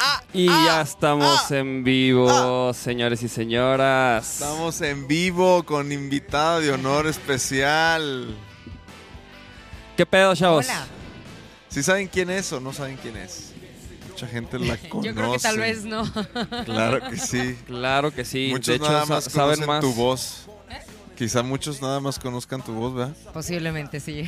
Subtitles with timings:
[0.00, 0.22] ah.
[0.32, 1.56] Y ah, ya estamos ah.
[1.56, 4.34] en vivo, señores y señoras.
[4.34, 8.34] Estamos en vivo con invitada de honor especial.
[9.96, 10.66] ¿Qué pedo, chavos?
[10.66, 10.86] Hola.
[11.68, 13.52] ¿Sí saben quién es o no saben quién es?
[14.08, 15.08] Mucha gente la conoce.
[15.08, 16.04] Yo creo que tal vez no.
[16.64, 17.56] Claro que sí.
[17.66, 18.48] Claro que sí.
[18.50, 19.80] muchos de hecho, nada más saben más.
[19.80, 20.46] tu voz.
[21.16, 23.14] Quizá muchos nada más conozcan tu voz, ¿verdad?
[23.34, 24.24] Posiblemente sí.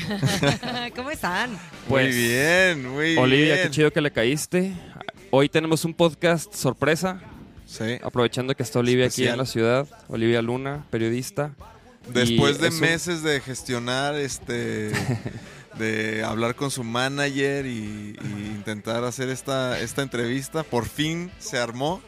[0.94, 1.58] ¿Cómo están?
[1.88, 3.66] Pues, muy bien, muy Olivia, bien.
[3.66, 4.74] qué chido que le caíste.
[5.34, 7.18] Hoy tenemos un podcast sorpresa,
[7.66, 7.98] Sí.
[8.02, 9.86] aprovechando que está Olivia aquí en la ciudad.
[10.08, 11.52] Olivia Luna, periodista.
[12.08, 14.90] Después de un- meses de gestionar, este,
[15.78, 21.58] de hablar con su manager y, y intentar hacer esta, esta entrevista, por fin se
[21.58, 22.00] armó.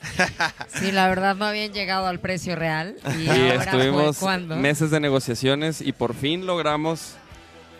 [0.80, 2.96] Sí, la verdad no habían llegado al precio real.
[3.18, 7.14] Y, Y ahora estuvimos meses de negociaciones y por fin logramos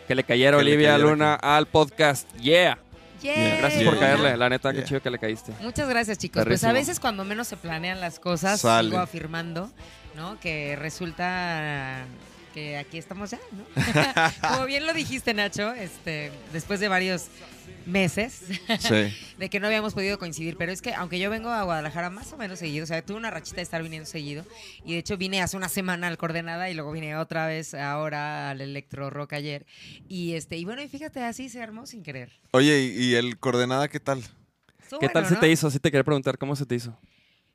[0.09, 2.31] que le cayera Que le Olivia cayera Luna al podcast.
[2.37, 2.79] Yeah.
[3.23, 4.37] Gracias por caerle.
[4.37, 5.53] La neta, qué chido que le caíste.
[5.61, 6.45] Muchas gracias, chicos.
[6.45, 8.89] Pues a veces cuando menos se planean las cosas, Sale.
[8.89, 9.71] sigo afirmando,
[10.17, 10.39] ¿no?
[10.41, 12.05] Que resulta
[12.55, 14.49] que aquí estamos ya, ¿no?
[14.49, 17.27] Como bien lo dijiste, Nacho, este, después de varios
[17.87, 18.43] meses
[18.79, 19.15] Sí.
[19.39, 22.33] de que no habíamos podido coincidir, pero es que aunque yo vengo a Guadalajara más
[22.33, 24.45] o menos seguido, o sea, tuve una rachita de estar viniendo seguido
[24.85, 28.51] y de hecho vine hace una semana al Coordenada y luego vine otra vez ahora
[28.51, 29.67] al Electro Rock ayer
[30.09, 32.33] y este y bueno, y fíjate, así se armó sin querer.
[32.53, 34.23] Oye, ¿y, y el coordenada qué tal?
[34.81, 35.41] Estuvo ¿Qué tal se ¿no?
[35.41, 35.71] te hizo?
[35.71, 36.99] Sí te quería preguntar, ¿cómo se te hizo?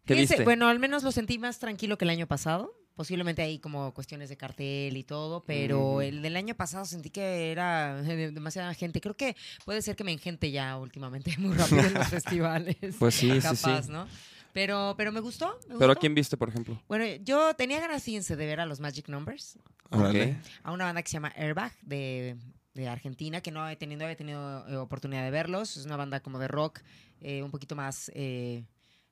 [0.05, 0.43] ¿Qué Fíjense, viste?
[0.43, 2.73] Bueno, al menos lo sentí más tranquilo que el año pasado.
[2.95, 7.51] Posiblemente hay como cuestiones de cartel y todo, pero el del año pasado sentí que
[7.51, 9.01] era de- demasiada gente.
[9.01, 9.35] Creo que
[9.66, 12.78] puede ser que me engente ya últimamente muy rápido en los festivales.
[12.97, 13.91] Pues sí, sí, capaz, sí.
[13.91, 14.07] ¿no?
[14.53, 15.59] Pero, pero me gustó.
[15.67, 16.81] me ¿Pero a quién viste, por ejemplo?
[16.88, 20.31] Bueno, yo tenía ganas, fíjense, de ver a los Magic Numbers, Órale.
[20.31, 20.38] Ok.
[20.63, 22.38] a una banda que se llama Airbag de,
[22.73, 25.75] de Argentina, que no he tenido, había tenido eh, oportunidad de verlos.
[25.75, 26.79] Es una banda como de rock,
[27.19, 28.63] eh, un poquito más, eh,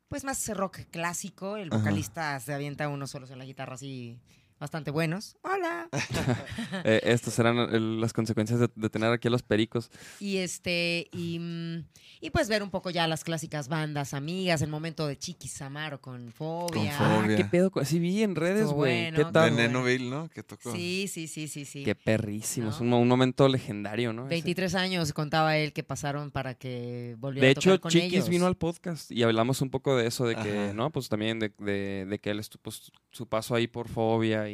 [0.08, 1.58] pues más rock clásico.
[1.58, 1.78] El Ajá.
[1.80, 4.20] vocalista se avienta unos solos en la guitarra así
[4.64, 5.36] bastante buenos.
[5.42, 5.90] Hola.
[6.86, 9.92] Eh, estas serán el- las consecuencias de, de tener aquí a los pericos.
[10.20, 11.86] Y este, y, mm,
[12.22, 16.02] y pues ver un poco ya las clásicas bandas amigas, el momento de Chiquis Samaro
[16.02, 16.98] con Fobia.
[16.98, 17.36] Con Fobia.
[17.36, 17.70] Ah, ¿qué pedo?
[17.72, 19.02] con- Sí vi en redes, güey.
[19.12, 19.52] bueno, ¿Qué De tal?
[19.52, 19.68] bueno.
[19.68, 20.30] Nenoville, ¿no?
[20.30, 20.72] Que tocó.
[20.74, 21.84] Sí, sí, sí, sí, sí.
[21.84, 22.70] Qué perrísimo.
[22.70, 22.84] Es ¿No?
[22.84, 24.24] un, mo- un momento legendario, ¿no?
[24.24, 24.30] Ese.
[24.30, 28.14] 23 años contaba él que pasaron para que volviera De a tocar hecho, con Chiquis
[28.14, 28.30] ellos.
[28.30, 30.74] vino al podcast y hablamos un poco de eso, de que, Ajá.
[30.74, 30.90] ¿no?
[30.92, 34.53] Pues también de, de- de que él estuvo, pues, su paso ahí por fobia y,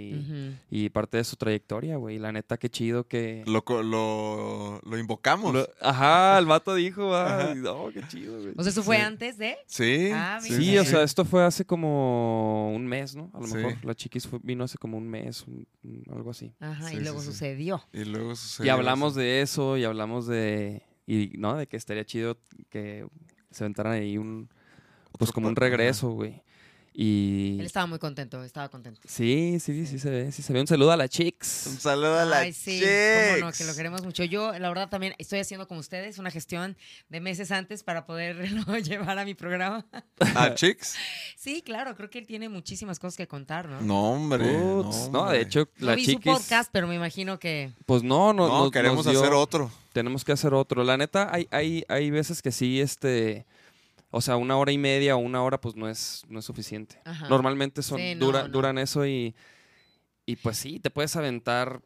[0.72, 2.20] Y parte de su trayectoria, güey.
[2.20, 3.44] La neta, qué chido que...
[3.48, 5.54] Lo, co- lo, lo invocamos.
[5.54, 8.54] Lo- ajá, el vato dijo, ah, no, qué chido, güey.
[8.58, 9.02] O sea, eso fue Sí.
[9.02, 9.58] antes de.
[9.68, 10.10] Sí.
[10.14, 13.32] Ah, sí, o sea, esto fue hace como un mes, ¿no?
[13.34, 13.56] A lo Sí.
[13.56, 16.54] mejor la chiquis fue- vino hace como un mes, un- un- algo así.
[16.60, 17.82] Ajá, Sí, y luego sucedió.
[17.94, 19.20] Y luego Y sucedió hablamos eso.
[19.20, 21.56] de eso y hablamos de, y, ¿no?
[21.56, 22.38] De que estaría chido
[22.70, 23.06] que
[23.52, 24.50] se aventaran ahí un,
[25.18, 26.42] pues como un regreso, güey.
[27.02, 29.00] Y Él estaba muy contento, estaba contento.
[29.06, 30.60] sí, sí, sí se ve, sí se ve.
[30.60, 31.48] Un saludo a la Un chicks.
[31.80, 34.26] saludo a la Ay, sí, cómo no, que lo queremos mucho.
[34.26, 36.76] Yo, la verdad, también estoy haciendo con ustedes una gestión
[37.08, 39.86] de meses antes para poderlo llevar a mi programa.
[40.36, 40.96] ¿A Chicks?
[41.38, 43.80] Sí, claro, creo que él tiene muchísimas cosas que contar, ¿no?
[43.80, 44.44] No, hombre.
[44.44, 45.38] Putz, no, hombre.
[45.38, 47.72] de hecho, No la vi su chiquis, podcast, pero me imagino que.
[47.86, 49.72] pues no, no, No, nos- queremos nos dio- hacer otro.
[49.94, 50.84] tenemos que hacer otro.
[50.84, 53.46] La neta, hay, hay, hay veces que sí, este,
[54.12, 57.02] o sea, una hora y media o una hora, pues no es, no es suficiente.
[57.06, 57.28] Ajá.
[57.30, 58.50] Normalmente son, Sí, no, dura- no.
[58.50, 59.36] duran eso y,
[60.26, 61.82] y pues sí, te puedes aventar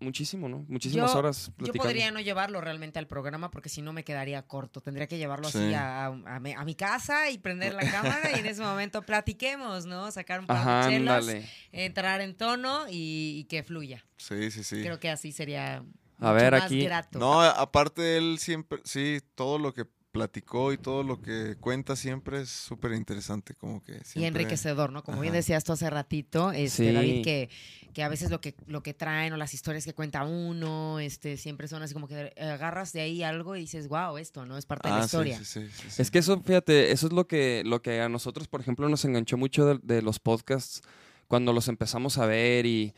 [0.00, 0.64] muchísimo, ¿no?
[0.68, 4.42] Muchísimas Yo- horas Yo podría no llevarlo realmente al programa porque si no me quedaría
[4.42, 4.80] corto.
[4.82, 5.72] Tendría que llevarlo así Sí.
[5.74, 9.86] a, a mi, a mi casa y prender la cámara y en ese momento platiquemos,
[9.86, 10.10] ¿no?
[10.10, 11.26] Sacar un par Ajá, de chelas,
[11.72, 14.04] entrar en tono y, y que fluya.
[14.16, 14.82] Sí, sí, sí.
[14.82, 15.82] Creo que así sería A
[16.18, 17.18] mucho ver, más aquí- grato.
[17.18, 22.40] No, aparte él siempre, sí, todo lo que platicó y todo lo que cuenta siempre
[22.42, 25.02] es súper interesante, como que y enriquecedor, ¿no?
[25.02, 26.92] Como bien decías tú hace ratito, este, Sí.
[26.92, 27.50] David, que,
[27.92, 31.36] que a veces lo que, lo que traen o las historias que cuenta uno, este,
[31.36, 34.56] siempre son así como que agarras de ahí algo y dices, wow, esto, ¿no?
[34.56, 35.38] Es parte de Ah, la sí, historia.
[35.38, 36.02] sí, sí, sí, sí.
[36.02, 39.04] Es que eso, fíjate, eso es lo que, lo que a nosotros, por ejemplo, nos
[39.04, 40.80] enganchó mucho de, de los podcasts
[41.26, 42.94] cuando los empezamos a ver y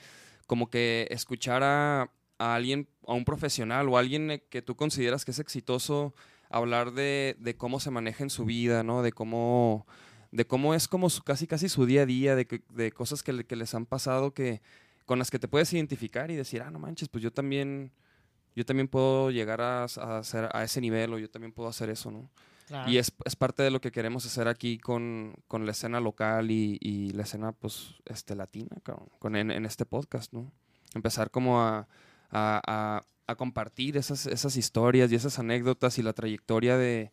[0.47, 4.77] como que escuchar a, a alguien, a un profesional o a alguien eh, que tú
[4.77, 6.15] consideras que es exitoso,
[6.57, 9.03] hablar de, de cómo se maneja en su vida, ¿no?
[9.03, 9.87] De cómo,
[10.33, 13.45] de cómo es como su, casi casi su día a día, de, de cosas que,
[13.45, 14.61] que les han pasado que
[15.07, 17.93] con las que te puedes identificar y decir, ah, no manches, pues yo también,
[18.55, 21.91] yo también puedo llegar a, a hacer a ese nivel o yo también puedo hacer
[21.91, 22.29] eso, ¿no?
[22.67, 22.91] Claro.
[22.91, 26.51] Y es, es parte de lo que queremos hacer aquí con, con la escena local
[26.51, 30.51] y, y la escena, pues, este, latina, cabrón, con, en, en este podcast, ¿no?
[30.93, 31.87] Empezar como a,
[32.33, 37.11] a, a- compartir esas, esas historias y esas anécdotas y la trayectoria de,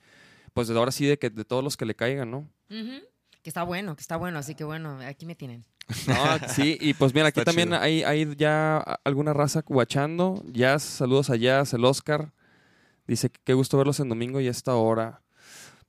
[0.53, 2.47] pues, de ahora sí, de, que, de todos los que le caigan, ¿no?
[2.69, 5.65] Que está bueno, que está bueno, así que bueno, aquí me tienen.
[6.07, 6.15] No,
[6.47, 10.41] sí, y pues mira, aquí Está también hay, hay ya alguna raza guachando.
[10.47, 12.31] Jazz, saludos a Jazz, el Oscar.
[13.05, 15.22] Dice que qué gusto verlos en domingo y a esta hora.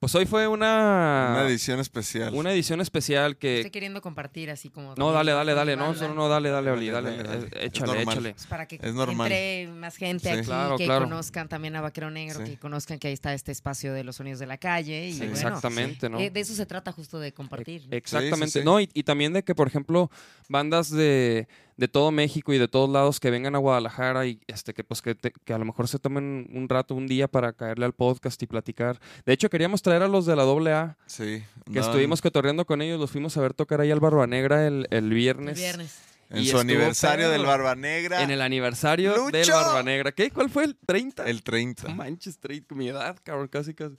[0.00, 2.34] Pues hoy fue una, Una edición especial.
[2.34, 3.58] una edición especial que...
[3.58, 4.94] Estoy queriendo compartir así como...
[4.96, 5.76] No, dale, dale, dale.
[5.76, 7.22] No, solo no, dale, dale, Oli, Dale, dale.
[7.22, 7.46] dale, dale.
[7.46, 8.14] Eh, Es Échale, normal.
[8.14, 8.32] échale.
[8.34, 9.32] Pues para que Es normal.
[9.32, 10.36] entre más gente Sí.
[10.38, 11.04] aquí, Claro, que claro.
[11.06, 12.52] conozcan también a Vaquero Negro, Sí.
[12.52, 15.06] que conozcan que ahí está este espacio de los sonidos de la calle.
[15.08, 15.18] Y Sí.
[15.20, 16.18] bueno, Exactamente, ¿no?
[16.20, 17.86] eh, de eso se trata justo de compartir.
[17.88, 17.96] ¿no?
[17.96, 18.46] Exactamente.
[18.48, 18.64] Sí, sí, sí.
[18.64, 20.10] No, y, y también de que, por ejemplo,
[20.50, 24.74] bandas de, de todo México y de todos lados que vengan a Guadalajara y este
[24.74, 27.52] que pues que, te- que a lo mejor se tomen un rato, un día para
[27.52, 29.00] caerle al podcast y platicar.
[29.26, 31.42] De hecho, queríamos traer a los de la AA, Sí.
[31.72, 34.86] que estuvimos cotorreando con ellos, los fuimos a ver tocar ahí al Barba Negra el,
[34.90, 35.56] el El viernes.
[35.58, 36.00] viernes.
[36.30, 37.44] En y su aniversario del.
[37.44, 38.22] Barba Negra.
[38.22, 39.46] En el aniversario del.
[39.50, 40.10] Barba Negra.
[40.12, 40.30] ¿Qué?
[40.30, 41.24] ¿Cuál fue el 30?
[41.28, 41.88] El 30.
[41.88, 43.94] No manches, 30, con mi edad, cabrón, casi, casi.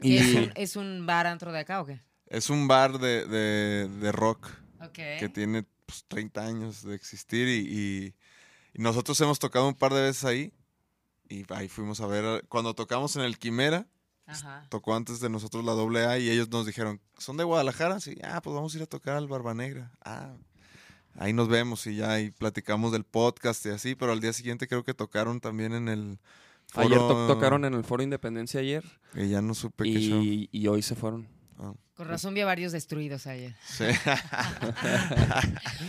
[0.00, 2.00] ¿Y ¿Es, un, ¿Es un bar antro de acá o qué?
[2.26, 4.48] Es un bar de, de, de rock
[4.80, 4.92] Ok.
[4.94, 8.14] que tiene pues, 30 años de existir y, y-
[8.74, 10.52] y nosotros hemos tocado un par de veces ahí
[11.28, 13.86] y ahí fuimos a ver, cuando tocamos en el Quimera,
[14.26, 14.66] Ajá.
[14.70, 18.00] tocó antes de nosotros la doble A y ellos nos dijeron, ¿son de Guadalajara?
[18.00, 19.92] Sí, ah, pues vamos a ir a tocar al Barba Negra.
[20.04, 20.34] Ah,
[21.16, 24.66] ahí nos vemos y ya ahí platicamos del podcast y así, pero al día siguiente
[24.68, 26.18] creo que tocaron también en el
[26.74, 28.84] ayer to- foro- tocaron en el Foro Independencia ayer
[29.14, 30.22] Y ya no supe qué show.
[30.22, 31.28] y, y hoy se fueron.
[31.58, 33.54] Ah, Con razón vi a varios destruidos ayer.
[33.64, 33.84] sí.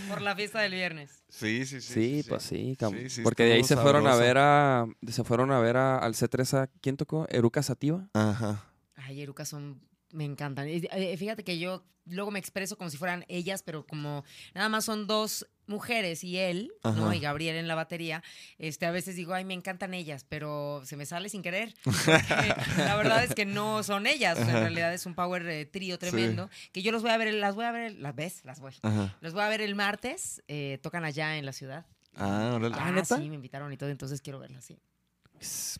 [0.07, 1.23] Por la fiesta del viernes.
[1.27, 1.93] sí, sí, sí.
[1.93, 3.01] Sí, pues sí, cabrón.
[3.01, 5.97] Sí, sí, porque de ahí se fueron a ver a se fueron a ver a,
[5.97, 7.25] al C3 a ¿quién tocó?
[7.29, 8.07] Eruca Sativa.
[8.13, 8.63] Ajá.
[8.95, 9.81] Ay, Eruca son.
[10.13, 10.67] Me encantan.
[10.69, 14.23] Eh, Fíjate que yo luego me expreso como si fueran ellas, pero como
[14.53, 17.13] nada más son dos mujeres y él, ¿no?
[17.13, 18.21] Y Gabriel en la batería.
[18.57, 21.73] Este, a veces digo, ay, me encantan ellas, pero se me sale sin querer.
[22.77, 24.37] La verdad es que no son ellas.
[24.37, 26.49] o sea, en realidad es un power eh, trío tremendo.
[26.73, 28.73] Que yo los voy a ver, las voy a ver, las ves, las voy.
[28.81, 29.17] Ajá.
[29.21, 30.43] Los voy a ver el martes.
[30.47, 31.85] eh, tocan allá en la ciudad.
[32.15, 32.59] Ah.
[32.73, 33.17] Ah, ¿neta?
[33.17, 34.77] sí, me invitaron y todo, entonces quiero verlas, sí.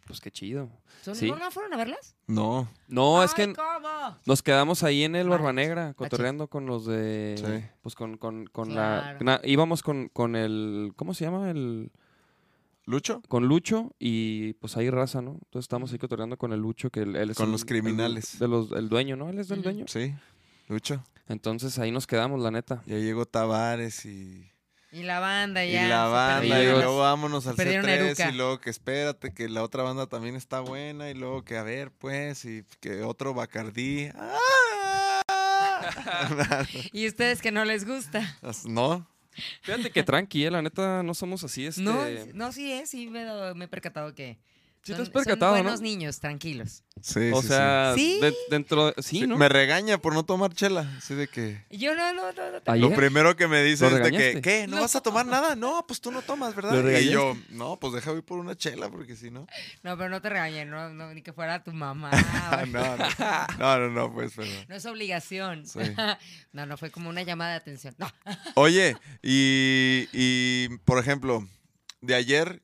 [0.05, 0.69] Pues qué chido.
[1.01, 1.29] ¿Son- Sí.
[1.29, 2.15] ¿No, no fueron a verlas?
[2.27, 2.67] No.
[2.87, 4.17] No, es que ¿cómo?
[4.25, 5.37] nos quedamos ahí en el Vale.
[5.41, 7.69] Barba Negra cotorreando con los de Sí.
[7.81, 11.49] pues con, con, con la na- íbamos con, con el ¿cómo se llama?
[11.51, 11.91] el
[12.85, 13.21] ¿Lucho?
[13.29, 15.31] con Lucho y pues ahí raza, ¿no?
[15.33, 18.33] Entonces estamos ahí cotorreando con el Lucho que él, él es Con los criminales.
[18.33, 19.29] el, de los, el dueño, ¿no?
[19.29, 19.85] Él es del dueño.
[19.87, 20.13] Sí.
[20.67, 21.01] Lucho.
[21.29, 22.83] Entonces ahí nos quedamos, la neta.
[22.85, 24.49] Y ahí llegó Tavares y,
[24.93, 25.87] Y la banda y ya.
[25.87, 26.63] la se banda.
[26.63, 28.29] Y luego vámonos al perdieron a C3 Eruca.
[28.29, 31.09] y luego que espérate, que la otra banda también está buena.
[31.09, 34.09] Y luego que a ver, pues, y que otro Bacardí.
[34.15, 34.39] ¡Ah!
[36.93, 38.37] Y ustedes que no les gusta.
[38.65, 39.07] no.
[39.63, 41.81] Fíjate que tranqui, eh, la neta no somos así, este...
[41.81, 42.05] No,
[42.35, 44.37] no, sí es, sí me, he dado- me he percatado que.
[44.85, 45.63] Sí te has percatado, son ¿no?
[45.63, 46.83] buenos niños, tranquilos.
[47.01, 48.19] Sí, O sí, sea, ¿Sí?
[48.19, 49.01] de- dentro de...
[49.01, 49.25] sí.
[49.25, 49.37] ¿no?
[49.37, 50.93] Me regaña por no tomar chela.
[50.97, 51.65] Así de que.
[51.69, 52.61] Yo no, no, no, no.
[52.61, 52.75] te-.
[52.77, 54.41] Lo primero que me dice ¿Lo es de que?
[54.41, 54.67] ¿qué?
[54.67, 54.81] ¿No, No.
[54.81, 55.55] vas a tomar nada?
[55.55, 56.73] No, pues tú no tomas, ¿verdad?
[56.83, 59.47] ¿Lo Y yo, no, pues deja ir por una chela, porque si no.
[59.83, 62.11] No, pero no te regañen, no, no, ni que fuera tu mamá.
[62.67, 62.97] No, no,
[63.57, 64.49] no, no, no, pues, pero.
[64.67, 65.65] No es obligación.
[65.65, 65.79] Sí.
[66.51, 67.95] No, no, fue como una llamada de atención.
[67.97, 68.11] No.
[68.55, 71.47] Oye, y, y, por ejemplo,
[72.01, 72.61] de ayer,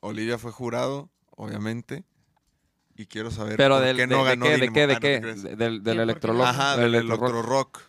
[0.00, 2.04] Olivia fue jurado, obviamente,
[2.94, 4.86] y quiero saber Pero por del, qué de, no de ganó qué, de qué, Ah,
[4.86, 5.20] de qué,
[5.56, 7.80] del, del electro-rock.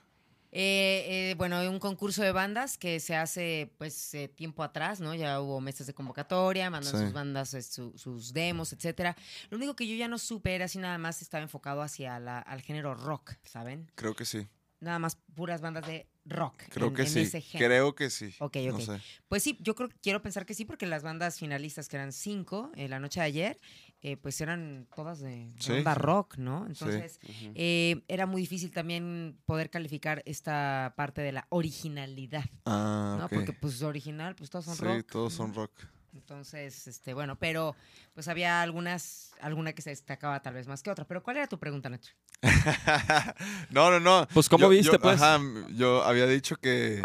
[0.56, 5.16] Eh, eh, bueno, un concurso de bandas que se hace pues eh, tiempo atrás, ¿no?
[5.16, 7.00] Ya hubo meses de convocatoria, mandan Sí.
[7.06, 9.16] sus bandas, eh, su- sus demos, etcétera.
[9.50, 12.38] Lo único que yo ya no supe era si nada más estaba enfocado hacia la,
[12.38, 13.92] al género rock, ¿saben?
[13.96, 14.48] Creo que sí,
[14.80, 16.56] Nada más puras bandas de rock.
[16.70, 18.34] creo en- que en sí, ese creo que sí.
[18.40, 18.82] Ok, No ok.
[18.82, 19.00] sé.
[19.28, 22.72] Pues sí, yo creo, quiero pensar que sí, porque las bandas finalistas, que eran cinco
[22.76, 23.60] en la noche de ayer,
[24.02, 25.84] eh, pues eran todas de, Sí, sí.
[25.96, 26.66] rock, ¿no?
[26.68, 27.20] Entonces,
[27.56, 33.30] eh, era muy difícil también poder calificar esta parte de la originalidad, Ah, ¿no?
[33.30, 35.12] Porque pues original, pues todos son sí, rock.
[35.12, 35.38] todos ¿no?
[35.38, 35.72] son rock.
[36.14, 37.76] Entonces, este, bueno, pero
[38.14, 41.06] pues había algunas, alguna que se destacaba tal vez más que otra.
[41.06, 42.14] Pero ¿cuál era tu pregunta, Nacho?
[43.72, 44.28] no, no, no.
[44.34, 45.22] Pues, ¿cómo Yo- viste, yo- pues?
[45.22, 45.40] Ajá,
[45.76, 47.02] yo había dicho que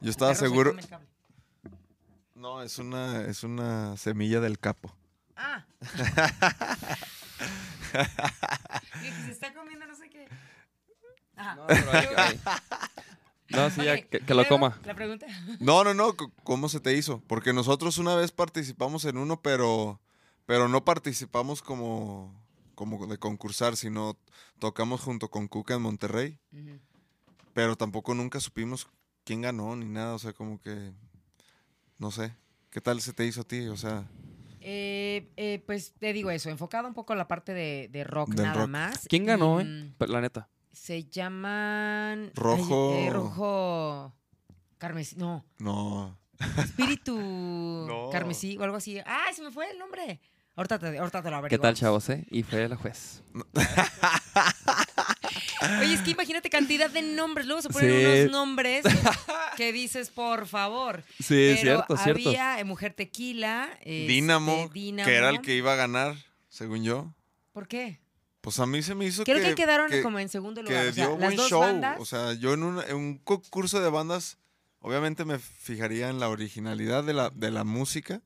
[0.00, 0.74] yo estaba seguro.
[2.34, 4.94] No, es una, es una semilla del capo.
[5.36, 5.64] Ah.
[9.26, 10.26] Se está comiendo no sé qué.
[11.36, 11.56] Ajá.
[11.66, 12.40] pero hay hay-
[13.52, 14.78] No, sí, ya, que, que lo coma.
[14.84, 15.26] La pregunta.
[15.60, 17.22] No, no, no, ¿cómo se te hizo?
[17.26, 20.00] Porque nosotros una vez participamos en uno, pero,
[20.46, 22.34] pero no participamos como,
[22.74, 24.16] como de concursar, sino
[24.58, 26.38] tocamos junto con Cuca en Monterrey,
[27.52, 28.88] pero tampoco nunca supimos
[29.24, 30.92] quién ganó ni nada, o sea, como que,
[31.98, 32.34] no sé,
[32.70, 33.68] ¿qué tal se te hizo a ti?
[33.68, 34.04] O sea,
[34.60, 38.30] Eh, eh, pues te digo eso, enfocado un poco a la parte de, de rock
[38.30, 38.68] Del nada rock.
[38.70, 39.06] más.
[39.08, 39.66] ¿Quién ganó, Y, eh?
[39.98, 40.48] mm, La neta.
[40.72, 42.24] Se llaman.
[42.26, 44.12] ay, Rojo- eh, rojo.
[44.78, 45.16] Carmesí.
[45.16, 45.44] No.
[45.58, 46.18] no.
[46.58, 47.18] Espíritu.
[47.88, 48.10] No.
[48.10, 48.98] Carmesí o algo así.
[49.04, 50.20] ¡Ay, se me fue el nombre!
[50.54, 51.62] Ahorita te, ahorita te lo ¿Qué averiguamos.
[51.62, 52.26] tal, chavos, eh?
[52.30, 53.22] Y fue la juez.
[55.80, 57.46] Oye, es que imagínate cantidad de nombres.
[57.46, 58.04] Luego se ponen Sí.
[58.04, 58.84] unos nombres
[59.56, 61.02] que dices, por favor.
[61.18, 62.28] Sí, Pero cierto, cierto.
[62.28, 63.70] había eh, Mujer Tequila.
[63.80, 65.06] este, Dínamo, Dínamo.
[65.08, 66.16] que era el que iba a ganar,
[66.48, 67.14] según yo.
[67.52, 68.00] ¿Por qué?
[68.42, 69.50] Pues a mí se me hizo Creo que...
[69.50, 70.88] que, quedaron que- como en segundo que lugar.
[70.88, 71.60] O sea, dio las buen dos show.
[71.60, 71.98] bandas.
[72.00, 74.36] O sea, yo en un, en un concurso de bandas,
[74.80, 78.20] obviamente me fijaría en la originalidad de la, de la música,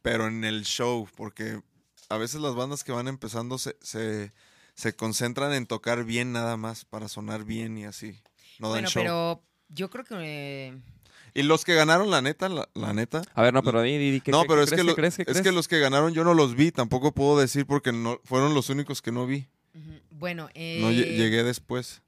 [0.00, 1.60] pero en el show, porque
[2.08, 4.32] a veces las bandas que van empezando se, se,
[4.74, 8.20] se concentran en tocar bien nada más, para sonar bien y así.
[8.58, 9.02] No dan bueno, show.
[9.02, 10.78] pero yo creo que.
[11.34, 13.22] Y los que ganaron, la neta, la, la neta.
[13.34, 14.94] A ver, no, pero di, di, di, ¿qué, no, pero qué es, crees, que lo-
[14.94, 15.40] crees, es crees?
[15.42, 18.68] que los que ganaron yo no los vi, tampoco puedo decir porque no fueron los
[18.70, 19.46] únicos que no vi.
[20.10, 22.02] bueno, eh, No lle- llegué después.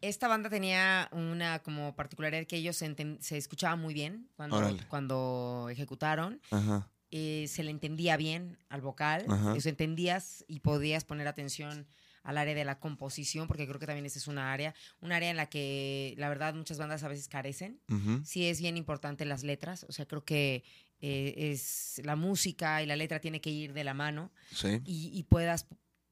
[0.00, 4.82] esta banda tenía una como particularidad que ellos se, se escuchaban muy bien cuando, Órale.
[4.88, 6.40] cuando ejecutaron.
[6.50, 6.88] Ajá.
[7.12, 9.24] eh, se le entendía bien al vocal.
[9.28, 9.54] Ajá.
[9.56, 11.86] Eso entendías y podías poner atención
[12.26, 15.30] al área de la composición, porque creo que también esa es una área, un área
[15.30, 17.80] en la que la verdad muchas bandas a veces carecen.
[17.88, 20.64] ujú, Sí es bien importante las letras, o sea, creo que
[21.00, 24.80] eh, es la música y la letra tiene que ir de la mano Sí.
[24.86, 25.66] y, y puedas,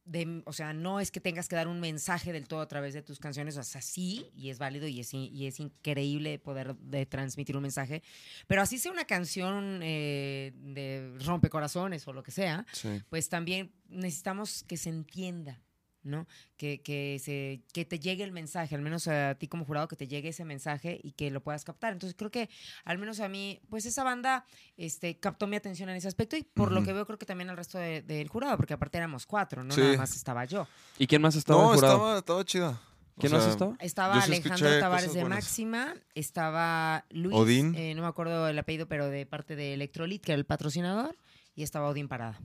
[0.04, 2.92] de- o sea, no es que tengas que dar un mensaje del todo a través
[2.92, 6.76] de tus canciones, o sea, sí, y es válido y es, y es increíble poder
[6.76, 8.02] de transmitir un mensaje,
[8.46, 13.00] pero así sea una canción eh, de rompecorazones o lo que sea, Sí.
[13.08, 15.62] pues también necesitamos que se entienda.
[16.04, 16.26] ¿No?
[16.56, 19.96] Que, que, se, que te llegue el mensaje, al menos a ti como jurado, que
[19.96, 21.92] te llegue ese mensaje y que lo puedas captar.
[21.92, 22.48] Entonces creo que,
[22.84, 24.44] al menos a mí, pues esa banda
[24.76, 27.50] este, captó mi atención en ese aspecto y por lo que veo creo que también
[27.50, 29.80] al resto de- del jurado, porque aparte éramos cuatro, no Sí.
[29.80, 30.68] nada más estaba yo.
[30.98, 31.94] ¿Y quién más estaba No, de jurado?
[31.96, 32.80] estaba, estaba chida.
[33.16, 33.76] O ¿Quién sea, más estaba?
[33.78, 35.44] Estaba Alejandro Tavares de buenas.
[35.44, 37.74] Máxima, estaba Luis, Odín.
[37.76, 41.16] eh, no me acuerdo el apellido, pero de parte de Electrolit, que era el patrocinador,
[41.54, 42.40] y estaba Odín Parada.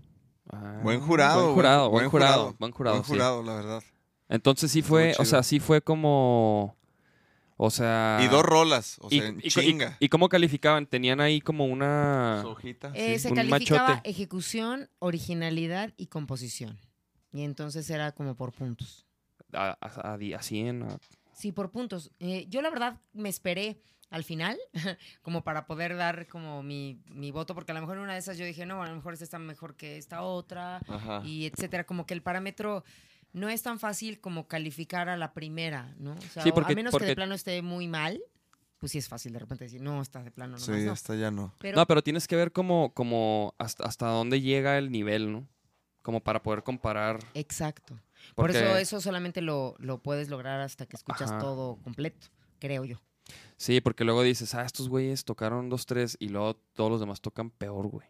[0.51, 1.41] Ah, Buen jurado.
[1.43, 2.95] Buen jurado, buen jurado, buen jurado.
[2.97, 3.11] Buen sí.
[3.13, 3.83] jurado, la verdad.
[4.29, 6.75] Entonces sí fue, o sea, sí fue como,
[7.57, 8.19] o sea...
[8.21, 9.97] Y dos rolas, o y, sea, en y- chinga.
[9.99, 10.85] y cómo calificaban?
[10.85, 12.39] Tenían ahí como una...
[12.43, 13.23] Su hojita, Eh, sí.
[13.23, 14.09] se Un calificaba machote.
[14.09, 16.79] ejecución, originalidad y composición.
[17.31, 19.05] Y entonces era como por puntos.
[19.53, 20.97] A, a- a a 100, a-
[21.33, 22.11] Sí, por puntos.
[22.19, 23.79] Eh, yo la verdad me esperé
[24.09, 24.57] al final,
[25.21, 28.19] como para poder dar como mi, mi voto, porque a lo mejor en una de
[28.19, 31.21] esas yo dije, no, a lo mejor esta está mejor que esta otra, Ajá.
[31.23, 31.85] y etcétera.
[31.85, 32.83] Como que el parámetro
[33.33, 36.13] no es tan fácil como calificar a la primera, ¿no?
[36.13, 38.19] O sea, Sí, o porque- a menos que de plano esté muy mal,
[38.79, 40.91] pues sí es fácil de repente decir, no, está de plano, nomás Sí, no.
[40.93, 41.53] hasta ya no.
[41.59, 45.47] Pero, No, pero tienes que ver como, como hasta, hasta dónde llega el nivel, ¿no?
[46.01, 47.19] Como para poder comparar.
[47.35, 47.99] Exacto.
[48.35, 51.39] Por eso eso solamente lo, lo puedes lograr hasta que escuchas Ajá.
[51.39, 52.27] todo completo,
[52.59, 52.99] creo yo.
[53.57, 57.21] Sí, porque luego dices, ah, estos güeyes tocaron dos, tres y luego todos los demás
[57.21, 58.07] tocan peor, güey.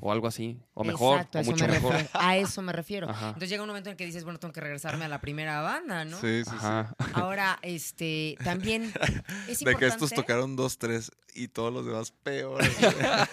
[0.00, 0.60] O algo así.
[0.74, 1.92] O mejor, Exacto, o eso mucho me mejor.
[1.92, 2.10] refiero.
[2.20, 3.08] A eso me refiero.
[3.08, 3.26] Ajá.
[3.28, 6.04] Entonces llega un momento en que dices, bueno, tengo que regresarme a la primera banda,
[6.04, 6.20] ¿no?
[6.20, 6.66] Sí, sí, sí.
[7.12, 8.92] Ahora, este, también
[9.48, 12.68] es De que estos importante- tocaron dos, tres y todos los demás peores.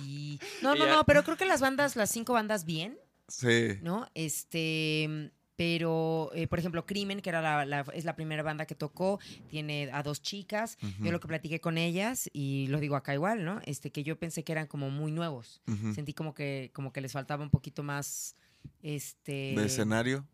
[0.00, 0.38] Sí.
[0.62, 2.96] No, no, no, pero creo que las bandas, las cinco bandas bien,
[3.28, 3.78] sí.
[3.82, 4.08] ¿no?
[4.14, 5.30] Este,
[5.60, 9.20] pero, eh, por ejemplo, Crimen, que era la, la- es la primera banda que tocó,
[9.50, 10.78] tiene a dos chicas.
[11.00, 13.60] Yo lo que platiqué con ellas, y lo digo acá igual, ¿no?
[13.66, 15.60] Este, que yo pensé que eran como muy nuevos.
[15.94, 18.36] Sentí como que, como que les faltaba un poquito más,
[18.82, 19.52] este...
[19.54, 20.26] De escenario.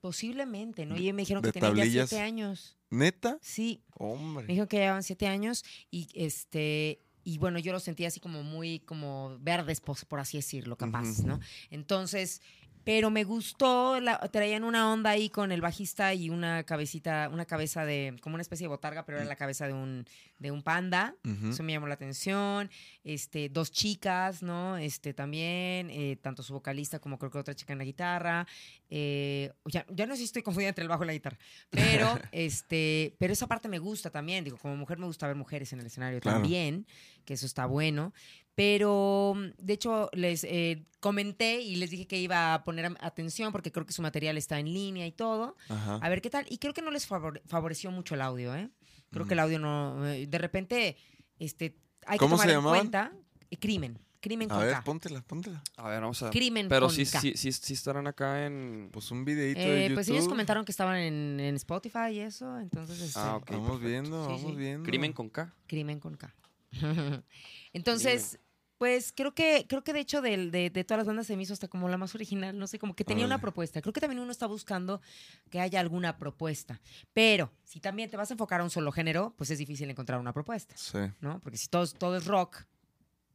[0.00, 0.96] Posiblemente, ¿no?
[0.96, 2.78] Y me dijeron que tenían ya siete años.
[2.88, 3.36] ¿Neta?
[3.42, 4.46] Sí, me Hombre.
[4.46, 8.80] dijeron que llevaban siete años y este y bueno, yo los sentía así como muy
[8.80, 11.18] como verdes, por, por así decirlo, capaz.
[11.22, 11.38] ¿no?
[11.70, 12.40] Entonces,
[12.84, 17.44] pero me gustó, la- traían una onda ahí con el bajista y una cabecita, una
[17.44, 20.04] cabeza de, como una especie de botarga, pero era la cabeza de un,
[20.38, 21.14] de un panda.
[21.50, 22.70] Eso me llamó la atención.
[23.04, 24.76] Este, dos chicas, ¿no?
[24.78, 28.46] Este, también, eh, tanto su vocalista como creo que otra chica en la guitarra.
[28.88, 31.38] Eh, ya, ya no sé si estoy confundida entre el bajo y la guitarra.
[31.70, 34.42] Pero, este, pero esa parte me gusta también.
[34.44, 36.38] Digo, como mujer me gusta ver mujeres en el escenario Claro.
[36.40, 36.86] también,
[37.24, 38.12] que eso está bueno.
[38.62, 43.52] Pero, mm, de hecho, les eh, comenté y les dije que iba a poner atención
[43.52, 45.56] porque creo que su material está en línea y todo.
[45.70, 45.94] Ajá.
[46.02, 46.44] A ver qué tal.
[46.50, 48.68] Y creo que no les favore- favoreció mucho el audio, ¿eh?
[49.10, 49.28] Creo Mm.
[49.28, 50.06] que el audio no...
[50.06, 50.98] eh, De repente,
[51.38, 51.74] este,
[52.06, 52.78] hay ¿Cómo que se tomar en llamaban?
[52.80, 53.12] cuenta...
[53.50, 53.98] eh, crimen.
[54.20, 54.84] Crimen A con ver, K.
[54.84, 55.62] póntela, póntela.
[55.78, 56.28] A ver, vamos a...
[56.28, 57.18] Crimen Pero con sí, K.
[57.18, 58.90] sí, sí, sí estarán acá en...
[58.92, 59.94] Pues un videito de Eh, YouTube.
[59.94, 63.00] pues ellos comentaron que estaban en, en Spotify y eso, entonces...
[63.00, 63.50] este, Ah, ok.
[63.52, 63.88] Vamos perfecto.
[63.88, 64.56] viendo, Sí, vamos sí.
[64.58, 64.84] viendo.
[64.84, 65.54] Crimen con K.
[65.66, 66.34] Crimen con K.
[67.72, 68.38] Entonces,
[68.80, 71.42] pues creo que, creo que de hecho del- de, de todas las bandas se me
[71.42, 73.82] hizo hasta como la más original, no sé, como que tenía una propuesta.
[73.82, 75.02] Creo que también uno está buscando
[75.50, 76.80] que haya alguna propuesta.
[77.12, 80.18] Pero si también te vas a enfocar a un solo género, pues es difícil encontrar
[80.18, 80.96] una propuesta, Sí.
[81.20, 81.40] ¿no?
[81.40, 82.62] Porque si todo, es- todo es rock,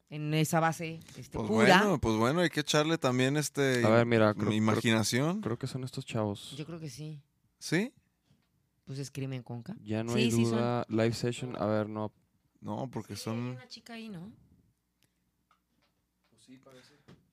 [0.10, 3.90] en esa base este, Pues pura, bueno, pues bueno, hay que echarle también este A
[3.90, 5.42] ver, mira, creo- mi imaginación.
[5.42, 6.56] Creo que son estos chavos.
[6.58, 7.22] yo creo que sí.
[7.60, 7.94] ¿Sí?
[8.86, 9.76] Pues es Crimen con K.
[9.84, 10.54] Ya no Sí, hay sí son.
[10.56, 10.86] duda.
[10.90, 12.12] Live session, a ver, no.
[12.62, 13.38] No, porque Hay son.
[13.38, 14.32] una chica ahí, ¿no?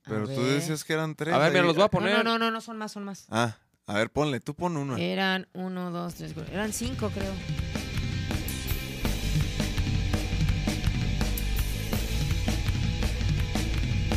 [0.04, 0.54] Pero tú ver.
[0.54, 1.32] decías que eran tres.
[1.34, 2.16] A ver, mira, los voy a No, poner.
[2.18, 3.26] no, no, no, no, son más, son más.
[3.30, 4.96] Ah, a ver, ponle, tú pon uno.
[4.96, 6.52] Eran uno, dos, tres, cuatro.
[6.52, 7.32] Eran cinco, creo.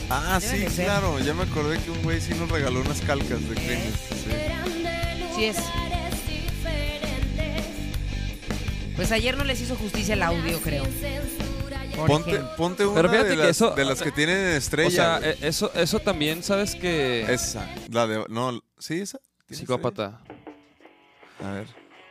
[0.09, 1.19] Ah, sí, claro.
[1.19, 3.93] Ya me acordé que un güey sí nos regaló unas calcas de crimen.
[4.09, 5.35] Sí.
[5.35, 5.57] Sí es.
[8.95, 10.85] Pues ayer no les hizo justicia el audio, creo.
[11.95, 14.87] Por Ponte, ponte una Pero fíjate de, que las, eso- de las que tienen estrella.
[14.87, 15.29] O sea, güey.
[15.31, 17.67] eh, eso, eso también, ¿sabes que esa.
[17.89, 18.25] La de.
[18.29, 19.19] No, sí, esa.
[19.47, 20.21] ¿Tiene Psicópata.
[20.23, 21.49] estrella?
[21.49, 21.67] A ver.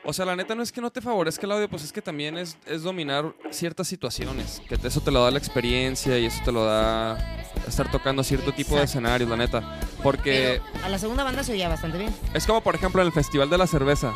[0.06, 2.02] O sea, la neta no es que no te favorezca el audio, pues es que
[2.02, 4.60] también es, es dominar ciertas situaciones.
[4.68, 7.16] Que eso te lo da la experiencia y eso te lo da
[7.66, 9.80] estar tocando cierto tipo de escenarios, la neta.
[10.04, 12.14] Porque Pero a la segunda banda se oía bastante bien.
[12.34, 14.12] es como, por ejemplo, en el Festival de la Cerveza.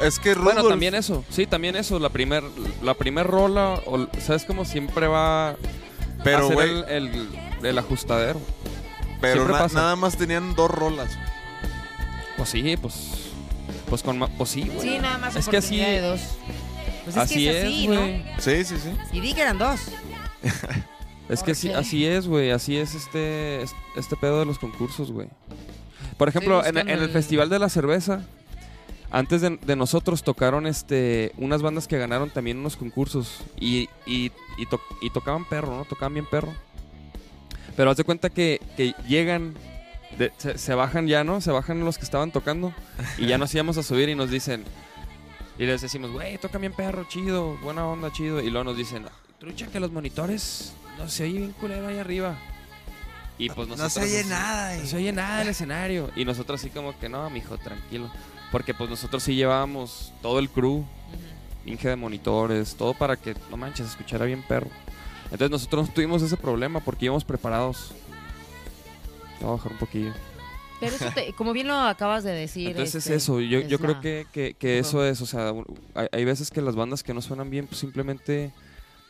[0.00, 1.24] Es que Bueno, Rudolf- también eso.
[1.30, 1.98] Sí, también eso.
[2.00, 2.42] La primer,
[2.82, 5.56] la primer rola, o, ¿sabes cómo siempre va a
[6.24, 7.28] Pero, el, el-
[7.62, 8.40] el ajustadero?
[9.20, 9.78] pero siempre na- pasa.
[9.78, 11.10] nada más tenían dos rolas.
[12.38, 12.94] Pues sí, pues...
[13.90, 14.80] Pues con Pues sí, güey.
[14.88, 16.20] Sí, nada más Es que así- de dos.
[17.04, 18.18] Pues es así que es así, güey.
[18.24, 18.40] ¿no?
[18.40, 18.90] Sí, sí, sí.
[19.12, 19.80] Y di que eran dos.
[21.28, 22.50] Es que sí, así es, güey.
[22.50, 25.28] Así es este, es- este pedo de los concursos, güey.
[26.16, 28.22] Por ejemplo, en, el el- Festival de la Cerveza,
[29.10, 33.38] antes de, de nosotros tocaron este unas bandas que ganaron también unos concursos.
[33.58, 35.84] Y, y, y, to- y tocaban perro, ¿no?
[35.84, 36.52] Tocaban bien perro.
[37.76, 39.54] Pero haz de cuenta que, que llegan,
[40.18, 41.40] de- se, se bajan ya, ¿no?
[41.40, 42.72] Se bajan los que estaban tocando.
[43.18, 44.64] Y ya nos íbamos a subir y nos dicen...
[45.58, 48.40] Y les decimos, güey, toca bien perro, chido, buena onda, chido.
[48.40, 49.06] Y luego nos dicen,
[49.40, 52.36] trucha que los monitores no se oye bien culero ahí arriba.
[53.38, 53.96] Y pues nosotros...
[53.98, 54.76] así- nada.
[54.76, 56.10] No se oye nada del escenario.
[56.16, 58.10] Y nosotros así como que, no, mijo, tranquilo.
[58.50, 60.84] Porque pues nosotros sí llevábamos todo el crew,
[61.66, 64.70] Inge de monitores, todo para que, no manches, escuchara bien perro.
[65.24, 67.90] Entonces nosotros no tuvimos ese problema porque íbamos preparados.
[69.40, 70.12] Voy a bajar un poquillo.
[70.78, 72.68] Pero eso, te- como bien lo acabas de decir.
[72.70, 74.88] Entonces este, es eso, yo, es yo creo que, que, que Ujú.
[74.88, 75.52] eso es, o sea,
[75.94, 78.52] hay, hay veces que las bandas que no suenan bien, pues simplemente,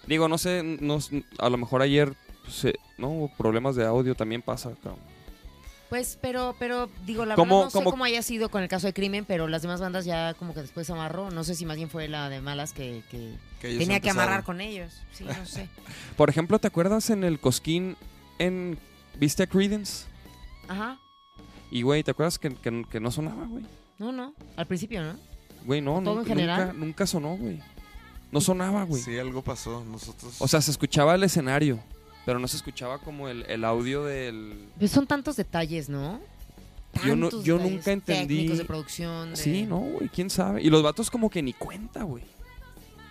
[0.06, 0.98] digo, no sé, no,
[1.38, 2.14] a lo mejor ayer,
[2.44, 5.00] pues, eh, no, hubo problemas de audio, también pasa, cabrón.
[5.88, 8.68] Pues, pero, pero, digo, la ¿Cómo- verdad no sé cómo- cómo haya sido con el
[8.68, 11.30] caso de crimen, pero las demás bandas ya como que después amarró.
[11.30, 14.60] No sé si más bien fue la de malas que, que tenía que amarrar con
[14.60, 14.92] ellos.
[15.12, 15.68] Sí, no sé.
[16.16, 17.96] Por ejemplo, ¿te acuerdas en el Cosquín
[18.40, 18.78] en,
[19.20, 20.06] viste a Credence?
[20.66, 20.98] Ajá.
[21.70, 23.64] Y, güey, ¿te acuerdas que, que- que no sonaba, güey?
[23.98, 24.34] No, no.
[24.56, 25.16] Al principio, ¿no?
[25.64, 26.66] Güey, no, ¿Todo en nunca, general?
[26.66, 27.60] nunca, nunca sonó, güey.
[28.32, 29.00] No sonaba, güey.
[29.02, 29.84] Sí, algo pasó.
[29.84, 30.36] Nosotros.
[30.40, 31.78] O sea, se escuchaba el escenario,
[32.24, 34.68] pero no se escuchaba como el, el audio del...
[34.78, 36.20] Pues son tantos detalles, ¿no?
[37.04, 39.30] Yo no- Tantos yo detalles nunca entendí- Técnicos de producción.
[39.30, 40.62] de- Sí, no, güey, quién sabe.
[40.62, 42.24] Y los vatos como que ni cuenta, güey.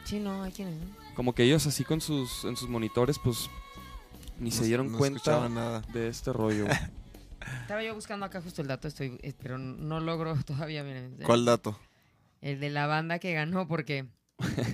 [0.04, 0.75] Sí, no, hay quienes.
[0.75, 0.86] ¿no?
[1.15, 3.49] Como que ellos así con sus, en sus monitores, pues
[4.39, 5.82] ni se dieron no cuenta nada.
[5.93, 6.65] de este rollo.
[6.65, 6.78] güey.
[7.62, 10.84] Estaba yo buscando acá justo el dato, estoy, eh, pero no logro todavía.
[10.84, 11.17] miren.
[11.23, 11.80] ¿Cuál dato?
[12.41, 14.06] El de la banda que ganó, porque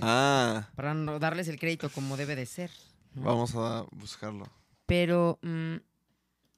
[0.00, 2.70] Ah, para no darles el crédito como debe de ser.
[3.14, 3.22] ¿no?
[3.22, 4.44] vamos a buscarlo.
[4.86, 5.76] Pero mm,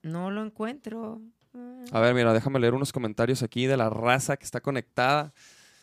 [0.03, 1.21] no lo encuentro.
[1.93, 5.33] A ver, mira, déjame leer unos comentarios aquí de la raza que está conectada.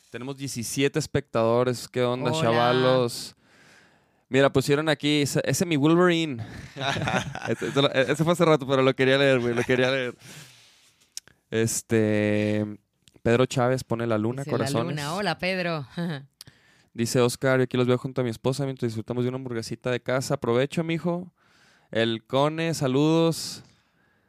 [0.09, 1.87] Tenemos 17 espectadores.
[1.87, 2.41] ¿Qué onda, Hola.
[2.41, 3.35] chavalos?
[4.27, 6.45] Mira, pusieron aquí, ese, mi Wolverine.
[7.49, 10.15] Este- lo- ese fue hace rato, pero lo quería leer, güey, lo quería leer.
[11.49, 12.65] Este.
[13.23, 14.95] Pedro Chávez pone la luna, Dice la corazones.
[14.95, 15.13] luna.
[15.13, 15.85] Hola, Pedro.
[16.93, 19.91] Dice Oscar, yo aquí los veo junto a mi esposa mientras disfrutamos de una hamburguesita
[19.91, 20.33] de casa.
[20.35, 21.31] Aprovecho, mijo.
[21.89, 23.63] El Cone, saludos.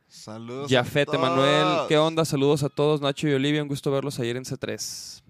[0.07, 0.71] Saludos.
[0.71, 1.89] Emanuel, todos.
[1.89, 2.25] ¿qué onda?
[2.25, 3.01] Saludos a todos.
[3.01, 5.23] Nacho y Olivia, un gusto verlos ayer en C3.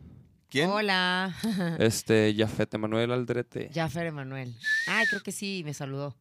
[0.50, 0.68] ¿Quién?
[0.68, 1.34] Hola.
[1.78, 3.70] Este, Jafet, Emanuel Aldrete.
[3.72, 4.54] Jaffer Emanuel.
[4.86, 6.14] Ay, creo que sí, me saludó.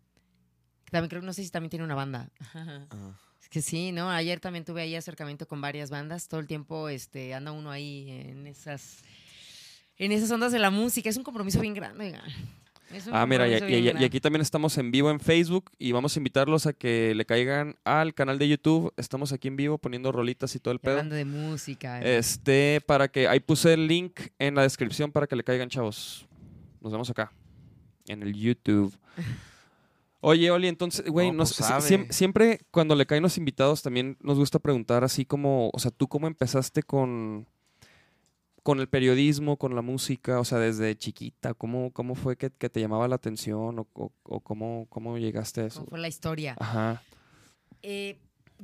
[0.92, 2.30] También creo, no sé si también tiene una banda.
[2.54, 3.18] Ah.
[3.42, 4.10] Es que sí, ¿no?
[4.10, 6.28] Ayer también tuve ahí acercamiento con varias bandas.
[6.28, 9.04] Todo el tiempo este, anda uno ahí en esas,
[9.98, 11.10] en esas ondas de la música.
[11.10, 12.16] Es un compromiso bien grande.
[13.12, 16.74] Ah, mira, y, aquí también estamos en vivo en Facebook y vamos a invitarlos a
[16.74, 18.94] que le caigan al canal de YouTube.
[18.98, 20.94] Estamos aquí en vivo poniendo rolitas y todo el pedo.
[20.94, 22.02] Hablando de música.
[22.02, 22.18] eh.
[22.18, 26.28] Este, para que ahí puse el link en la descripción para que le caigan, chavos.
[26.82, 27.32] Nos vemos acá,
[28.08, 28.94] en el YouTube.
[30.24, 34.38] Oye, Oli, entonces, güey, No, nos- pues siempre cuando le caen los invitados también nos
[34.38, 37.48] gusta preguntar así como, o sea, ¿tú cómo empezaste con,
[38.64, 40.40] con el periodismo, con la música?
[40.40, 44.12] O sea, desde chiquita, ¿cómo, cómo fue que, que te llamaba la atención o, o-
[44.24, 45.80] o cómo, cómo llegaste a eso?
[45.80, 46.56] ¿Cómo fue la historia?
[46.60, 47.02] Ajá.
[47.82, 48.18] Eh,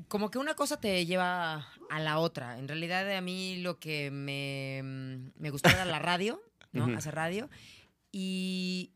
[0.08, 2.60] como que una cosa te lleva a la otra.
[2.60, 6.40] En realidad a mí lo que me, me gustó era la radio,
[6.72, 6.86] ¿no?
[6.96, 7.50] Hacer radio.
[8.12, 8.92] Y,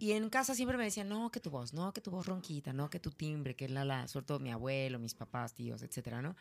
[0.00, 2.72] y en casa siempre me decían, no, que tu voz, no, que tu voz ronquita,
[2.72, 6.22] no, que tu timbre, que la, la, sobre todo mi abuelo, mis papás, tíos, etcétera,
[6.22, 6.36] ¿no?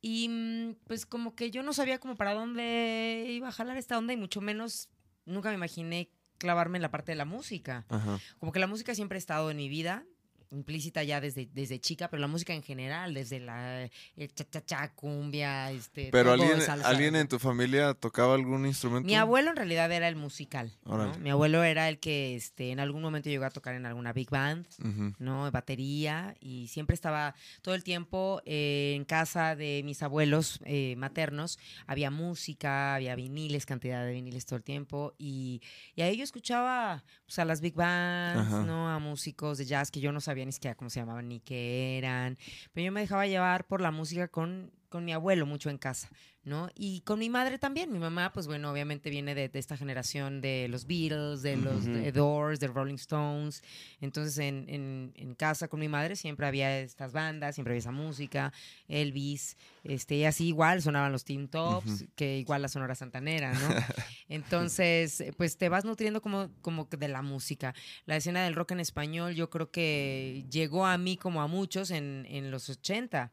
[0.00, 3.98] Y mm, pues como que yo no sabía como para dónde iba a jalar esta
[3.98, 4.88] onda y mucho menos,
[5.26, 7.84] nunca me imaginé clavarme en la parte de la música.
[7.90, 8.18] Ajá.
[8.38, 10.06] Como que la música siempre ha estado en mi vida,
[10.50, 13.90] implícita ya desde, desde chica, pero la música en general, desde la
[14.34, 16.08] cha cha cha, cumbia, este.
[16.10, 16.88] Pero todo, alguien, salsa.
[16.88, 19.06] alguien en tu familia tocaba algún instrumento.
[19.06, 20.72] Mi abuelo en realidad era el musical.
[20.84, 21.12] ¿no?
[21.18, 24.30] Mi abuelo era el que este, en algún momento llegó a tocar en alguna big
[24.30, 24.66] band.
[24.78, 25.14] Ujú.
[25.18, 25.50] ¿no?
[25.50, 31.58] Batería y siempre estaba todo el tiempo eh, en casa de mis abuelos eh, maternos.
[31.86, 35.62] Había música, había viniles, cantidad de viniles todo el tiempo y,
[35.94, 38.62] y ahí yo escuchaba pues, a las big bands, Ajá.
[38.62, 38.90] ¿no?
[38.90, 41.98] A músicos de jazz que yo no sabía ni siquiera cómo se llamaban ni qué
[41.98, 42.38] eran,
[42.72, 46.08] pero yo me dejaba llevar por la música con, con mi abuelo mucho en casa.
[46.44, 46.68] ¿no?
[46.74, 47.90] Y con mi madre también.
[47.90, 51.84] Mi mamá, pues bueno, obviamente viene de, de esta generación de los Beatles, de los
[51.86, 51.94] Ujú.
[51.94, 53.62] The Doors, de Rolling Stones.
[54.02, 57.92] Entonces, en, en- en casa con mi madre siempre había estas bandas, siempre había esa
[57.92, 58.52] música,
[58.88, 62.06] Elvis, este, y así igual sonaban los Teen Tops, Ujú.
[62.14, 63.68] que igual la Sonora Santanera, ¿no?
[64.28, 67.74] Entonces, pues te vas nutriendo como, como de la música.
[68.04, 71.90] La escena del rock en español yo creo que llegó a mí como a muchos
[71.90, 73.32] en, en los 80.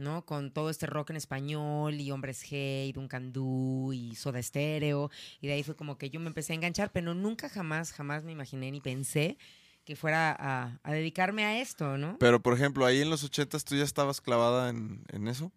[0.00, 0.24] ¿No?
[0.26, 5.10] Con todo este rock en español y Hombres G y Duncan Du y Soda Stereo.
[5.40, 8.24] Y de ahí fue como que yo me empecé a enganchar, pero nunca jamás, jamás
[8.24, 9.36] me imaginé ni pensé
[9.84, 12.16] que fuera a, a dedicarme a esto, ¿no?
[12.18, 15.52] Pero, por ejemplo, ahí en los ochentas tú ya estabas clavada en, en eso,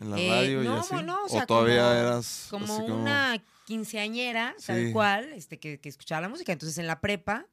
[0.00, 0.94] en la Eh, radio y no, así.
[1.04, 4.92] no, o sea, todavía como- eras como así una quinceañera, tal Sí.
[4.92, 6.52] cual, este, que, que escuchaba la música.
[6.52, 7.46] Entonces, en la prepa,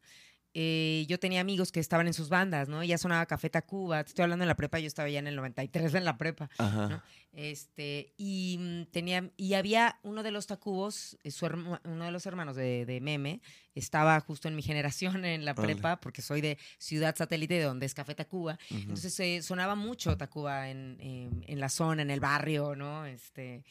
[0.53, 2.83] eh, yo tenía amigos que estaban en sus bandas, ¿no?
[2.83, 4.03] Ya sonaba Café Tacuba.
[4.03, 6.49] Te estoy hablando en la prepa, yo estaba ya en el 93 en la prepa.
[6.57, 6.87] Ajá.
[6.89, 7.03] ¿no?
[7.31, 12.11] Este, y mm, tenía, y había uno de los Tacubos, eh, su herma- uno de
[12.11, 13.41] los hermanos de, de Meme,
[13.75, 17.85] estaba justo en mi generación en la prepa, porque soy de ciudad satélite de donde
[17.85, 18.57] es Café Tacuba.
[18.71, 23.05] Entonces eh, sonaba mucho Tacuba en, en- en la zona, en el barrio, ¿no?
[23.05, 23.63] Este,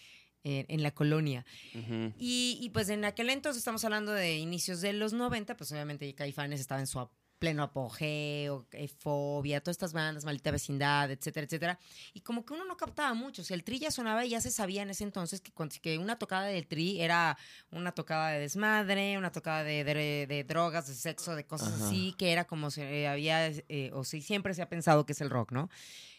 [0.44, 1.44] en, en la colonia.
[1.74, 2.12] Ujú.
[2.18, 6.12] Y, y, pues en aquel entonces, estamos hablando de inicios de los 90, pues obviamente
[6.14, 11.44] Caifanes estaba en su ap- pleno apogeo, eh, Fobia, todas estas bandas, Maldita Vecindad, etcétera,
[11.46, 11.78] etcétera.
[12.12, 13.42] Y como que uno no captaba mucho.
[13.42, 15.98] O sea, el tri ya sonaba y ya se sabía en ese entonces que, que
[15.98, 17.38] una tocada del tri era
[17.70, 21.86] una tocada de desmadre, una tocada de, de- de drogas, de sexo, de cosas Ajá.
[21.86, 25.12] así, que era como se eh, había, eh, o si siempre se ha pensado que
[25.12, 25.70] es el rock, ¿no?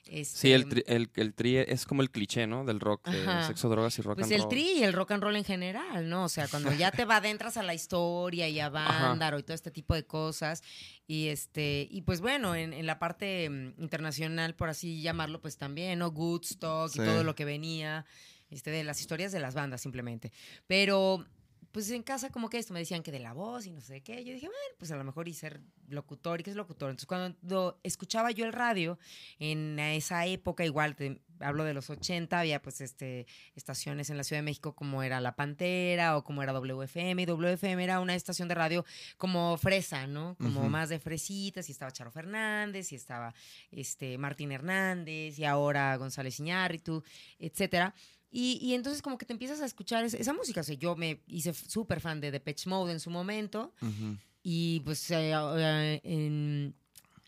[0.03, 2.65] Sí, el Este, tri, el, el tri es como el cliché, ¿no?
[2.65, 4.49] Del rock, de sexo, drogas y rock Pues and el roll.
[4.49, 6.23] tri y el rock and roll en general, ¿no?
[6.25, 9.53] O sea, cuando ya te va adentras a la historia y a Vándaro y todo
[9.53, 10.63] este tipo de cosas.
[11.05, 15.57] Y este, y pues bueno, en, en la parte mm, internacional, por así llamarlo, pues
[15.57, 16.07] también, ¿no?
[16.09, 17.01] Woodstock Sí.
[17.01, 18.05] y todo lo que venía,
[18.49, 20.31] este, de las historias de las bandas, simplemente.
[20.65, 21.25] Pero,
[21.71, 24.01] pues en casa, como que esto, me decían que de la voz y no sé
[24.01, 24.23] qué.
[24.23, 26.89] Yo dije, bueno, pues a lo mejor y ser locutor, ¿y qué es locutor?
[26.89, 28.97] Entonces, cuando escuchaba yo el radio,
[29.39, 34.23] en esa época, igual, te- hablo de los 80, había pues este estaciones en la
[34.25, 37.21] Ciudad de México como era La Pantera o como era WFM.
[37.21, 38.85] Y WFM era una estación de radio
[39.17, 40.35] como fresa, ¿no?
[40.37, 41.69] Como más de fresitas.
[41.69, 43.33] Y estaba Charo Fernández, y estaba
[43.71, 47.03] este Martín Hernández, y ahora González Iñárritu,
[47.39, 47.93] etcétera.
[48.31, 50.61] Y, y entonces como que te empiezas a escuchar es- esa música.
[50.61, 53.73] O sea, yo me hice súper fan de Depeche Mode en su momento.
[53.81, 54.17] Ujú.
[54.43, 56.75] Y pues eh, eh, en-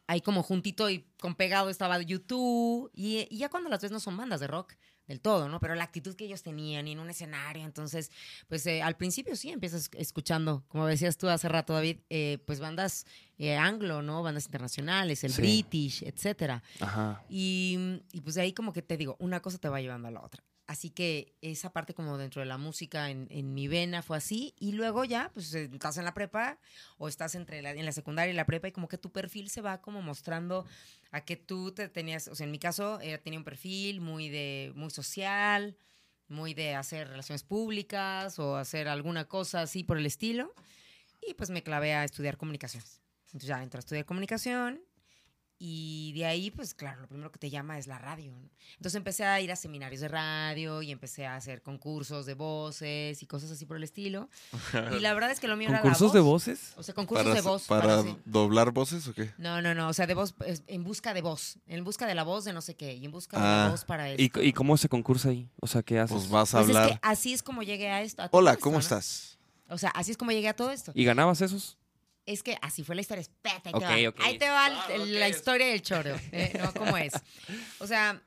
[0.07, 2.91] ahí como juntito y con pegado estaba YouTube.
[2.93, 4.73] Y, y ya cuando las ves no son bandas de rock
[5.07, 5.59] del todo, ¿no?
[5.59, 7.65] Pero la actitud que ellos tenían y en un escenario.
[7.65, 8.11] Entonces,
[8.47, 12.59] pues eh, al principio sí empiezas escuchando, como decías tú hace rato, David, eh, pues
[12.61, 13.05] bandas
[13.37, 14.21] eh, anglo, ¿no?
[14.23, 15.41] Bandas internacionales, el Sí.
[15.41, 16.63] British, etcétera.
[16.79, 17.25] Ajá.
[17.29, 20.11] Y, y pues de ahí como que te digo, una cosa te va llevando a
[20.11, 20.43] la otra.
[20.71, 24.55] Así que esa parte como dentro de la música en, en mi vena fue así.
[24.57, 26.59] Y luego ya, pues estás en la prepa
[26.97, 29.49] o estás entre la, en la secundaria y la prepa y como que tu perfil
[29.49, 30.65] se va como mostrando
[31.11, 34.29] a que tú te tenías, o sea, en mi caso eh, tenía un perfil muy
[34.29, 35.75] de, muy social,
[36.29, 40.53] muy de hacer relaciones públicas o hacer alguna cosa así por el estilo.
[41.27, 43.01] Y pues me clavé a estudiar comunicaciones.
[43.27, 44.81] Entonces ya entré a estudiar comunicación
[45.63, 48.31] y de ahí, pues claro, lo primero que te llama es la radio.
[48.31, 48.49] ¿no?
[48.77, 53.21] Entonces empecé a ir a seminarios de radio y empecé a hacer concursos de voces
[53.21, 54.27] y cosas así por el estilo.
[54.91, 56.13] Y la verdad es que lo mío era la ¿Concursos voz.
[56.13, 56.73] de voces?
[56.77, 57.67] O sea, concursos ¿Para, de voz.
[57.67, 58.17] para para sí.
[58.25, 59.31] doblar voces o qué?
[59.37, 59.89] No, no, no.
[59.89, 60.33] O sea, de voz,
[60.65, 61.59] en busca de voz.
[61.67, 62.95] En busca de la voz de no sé qué.
[62.95, 63.63] Y en busca de Ah.
[63.65, 64.41] la voz para ¿Y, esto.
[64.41, 65.47] y cómo se concursa ahí?
[65.61, 66.17] O sea, ¿qué haces?
[66.17, 66.93] Pues vas a Pues es hablar.
[66.93, 68.23] que así es como llegué a esto.
[68.23, 68.79] a Hola, esto, ¿cómo ¿no?
[68.79, 69.37] estás?
[69.69, 70.91] O sea, así es como llegué a todo esto.
[70.95, 71.77] ¿Y ganabas esos?
[72.25, 73.21] Es que así fue la historia.
[73.21, 74.25] Espérate, ahí te va.
[74.25, 75.19] Ahí te va el- Claro, el- ok.
[75.19, 76.15] la historia del choro.
[76.31, 76.53] ¿eh?
[76.61, 76.73] ¿no?
[76.73, 77.13] ¿Cómo es?
[77.79, 78.21] O sea,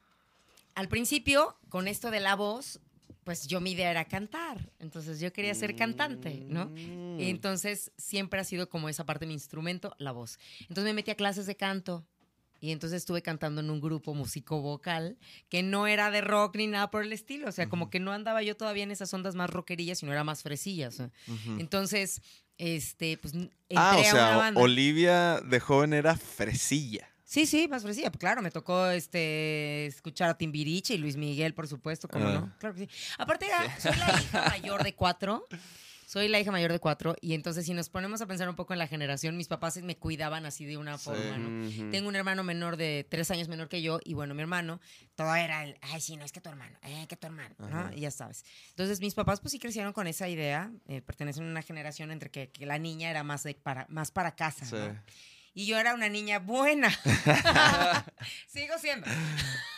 [0.75, 2.81] al principio, con esto de la voz,
[3.23, 4.71] pues yo mi idea era cantar.
[4.81, 6.67] Entonces yo quería ser cantante, ¿no?
[6.67, 7.21] Mm.
[7.21, 10.39] Y entonces siempre ha sido como esa parte de mi instrumento, la voz.
[10.63, 12.05] Entonces me metí a clases de canto.
[12.61, 15.19] Y entonces estuve cantando en un grupo músico vocal
[15.51, 17.47] que no era de rock ni nada por el estilo.
[17.49, 20.25] O sea, como que no andaba yo todavía en esas ondas más rockerillas, sino era
[20.25, 21.03] más fresillas.
[21.59, 22.23] Entonces,
[22.59, 24.61] este, pues n- entré Ah, o a una sea, banda.
[24.61, 27.09] Olivia de joven era fresilla.
[27.25, 28.11] Sí, sí, más fresilla.
[28.11, 32.33] Pues claro, me tocó este escuchar a Timbiriche y Luis Miguel, por supuesto, ¿cómo Ah.
[32.33, 32.55] no?
[32.59, 32.89] Claro que sí.
[33.19, 35.47] Aparte, era- soy la hija mayor de cuatro.
[36.15, 37.17] Soy la hija mayor de cuatro.
[37.21, 39.97] Y entonces, si nos ponemos a pensar un poco en la generación, mis papás me
[39.97, 41.07] cuidaban así de una Sí.
[41.07, 41.91] forma, ¿no?
[41.91, 44.81] Tengo un hermano menor de tres años menor que yo, y bueno, mi hermano,
[45.17, 47.93] todo era el, ay, sí, no, es que tu hermano, eh, que tu hermano, ¿no?
[47.93, 48.45] Y ya sabes.
[48.69, 52.31] Entonces, mis papás, pues sí crecieron con esa idea, eh, pertenecen a una generación entre
[52.31, 54.77] que, que la niña era más, de para, más para casa, Sí.
[54.77, 55.03] ¿no?
[55.53, 56.91] Y yo era una niña buena.
[58.47, 59.07] Sigo siendo.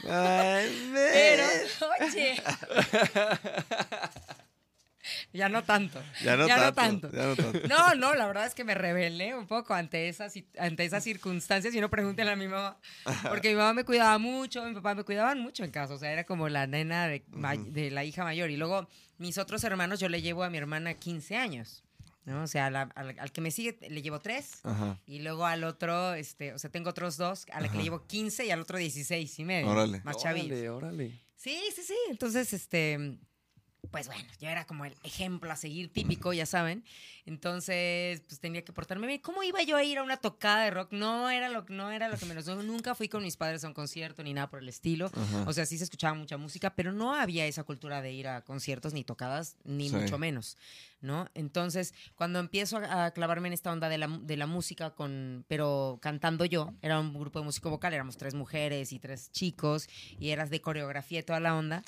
[0.06, 1.44] Ay, Pero,
[2.06, 2.42] oye.
[5.32, 6.02] ya no tanto.
[6.22, 7.08] Ya no ya no tanto.
[7.10, 7.16] tanto.
[7.16, 7.68] Ya no tanto.
[7.68, 11.74] No, no, la verdad es que me rebelé un poco ante esas, ante esas circunstancias
[11.74, 12.78] y no pregúntenle a mi mamá.
[13.28, 15.94] Porque mi mamá me cuidaba mucho, mi papá me cuidaban mucho en casa.
[15.94, 18.50] O sea, era como la nena de, la hija mayor.
[18.50, 18.88] Y luego
[19.18, 21.82] mis otros hermanos, yo le llevo a mi hermana 15 años.
[22.24, 22.42] ¿no?
[22.42, 24.60] O sea, la- al, al que me sigue le llevo 3.
[24.64, 24.98] Ajá.
[25.06, 28.04] Y luego al otro, este, o sea, tengo otros dos, a la que le llevo
[28.06, 29.70] 15 y al otro 16 y medio.
[29.70, 30.00] Órale.
[30.02, 30.50] Más chavillos.
[30.50, 31.20] Órale, órale.
[31.36, 31.94] Sí, sí, sí.
[32.10, 33.18] Entonces, este,
[33.90, 36.84] pues bueno, yo era como el ejemplo a seguir típico, ya saben.
[37.24, 39.20] Entonces, pues tenía que portarme bien.
[39.20, 40.92] ¿Cómo iba yo a ir a una tocada de rock?
[40.92, 42.46] No era lo, no era lo que menos.
[42.46, 45.06] Nunca fui con mis padres a un concierto ni nada por el estilo.
[45.12, 45.44] Ajá.
[45.46, 48.42] O sea, sí se escuchaba mucha música, pero no había esa cultura de ir a
[48.42, 49.96] conciertos ni tocadas, ni Sí.
[49.96, 50.56] mucho menos,
[51.00, 51.28] ¿no?
[51.34, 55.44] Entonces, cuando empiezo a, a clavarme en esta onda de la, de la música, con,
[55.48, 59.88] pero cantando yo, era un grupo de música vocal, éramos tres mujeres y tres chicos,
[60.18, 61.82] y eras de coreografía y toda la onda.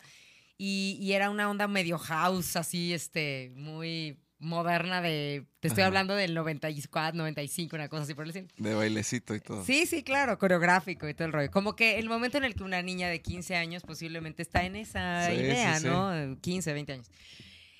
[0.59, 5.47] Y, y era una onda medio house, así, este, muy moderna de...
[5.61, 5.89] Te estoy Ajá.
[5.89, 8.49] hablando del 94, 95, una cosa así por el estilo.
[8.57, 9.65] De bailecito y todo.
[9.65, 11.51] Sí, sí, claro, coreográfico y todo el rollo.
[11.51, 14.77] Como que el momento en el que una niña de 15 años posiblemente está en
[14.77, 15.87] esa Sí, idea, sí, sí.
[15.89, 16.37] ¿no?
[16.41, 17.11] 15, 20 años.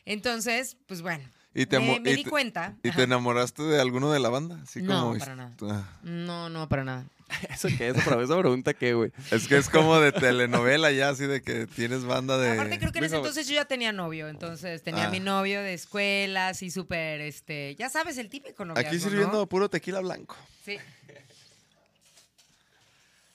[0.05, 1.29] Entonces, pues bueno,
[1.61, 2.77] ¿Y te, me, me y di te- cuenta.
[2.83, 4.59] y te enamoraste de alguno de la banda?
[4.63, 5.53] Así No, como para nada.
[5.63, 5.99] Ah.
[6.03, 7.05] No, no, para nada.
[7.51, 7.97] ¿Eso qué es?
[8.05, 9.13] Pero esa pregunta, ¿qué, güey?
[9.31, 12.53] Es que es como de telenovela ya, así de que tienes banda de...
[12.53, 15.11] Aparte creo que en ese entonces yo ya tenía novio, entonces tenía Ah.
[15.11, 19.47] mi novio de escuela, así súper, este, ya sabes, el típico noviazgo, Aquí sirviendo ¿no?
[19.47, 20.37] puro tequila blanco.
[20.65, 20.79] Sí.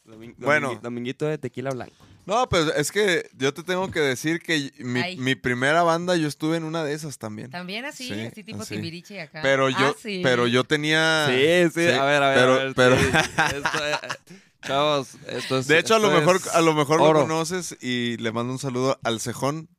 [0.08, 0.72] Domin- Bueno.
[0.74, 1.96] domingui- Dominguito de tequila blanco.
[2.26, 4.72] No, pues es que yo te tengo que decir que
[5.18, 7.50] mi, primera banda yo estuve en una de esas también.
[7.52, 8.76] También así, Sí, así tipo así.
[8.76, 9.42] Timbiriche acá.
[9.42, 10.22] Pero yo, Ah, sí.
[10.24, 11.28] pero yo tenía.
[11.28, 12.38] Sí, sí, a ver, a ver.
[12.40, 13.06] Pero, a ver, pero, sí.
[13.56, 15.68] Esto, chavos, esto es.
[15.68, 17.20] de hecho a lo mejor, a lo mejor oro.
[17.22, 19.70] lo conoces y le mando un saludo al Cejón.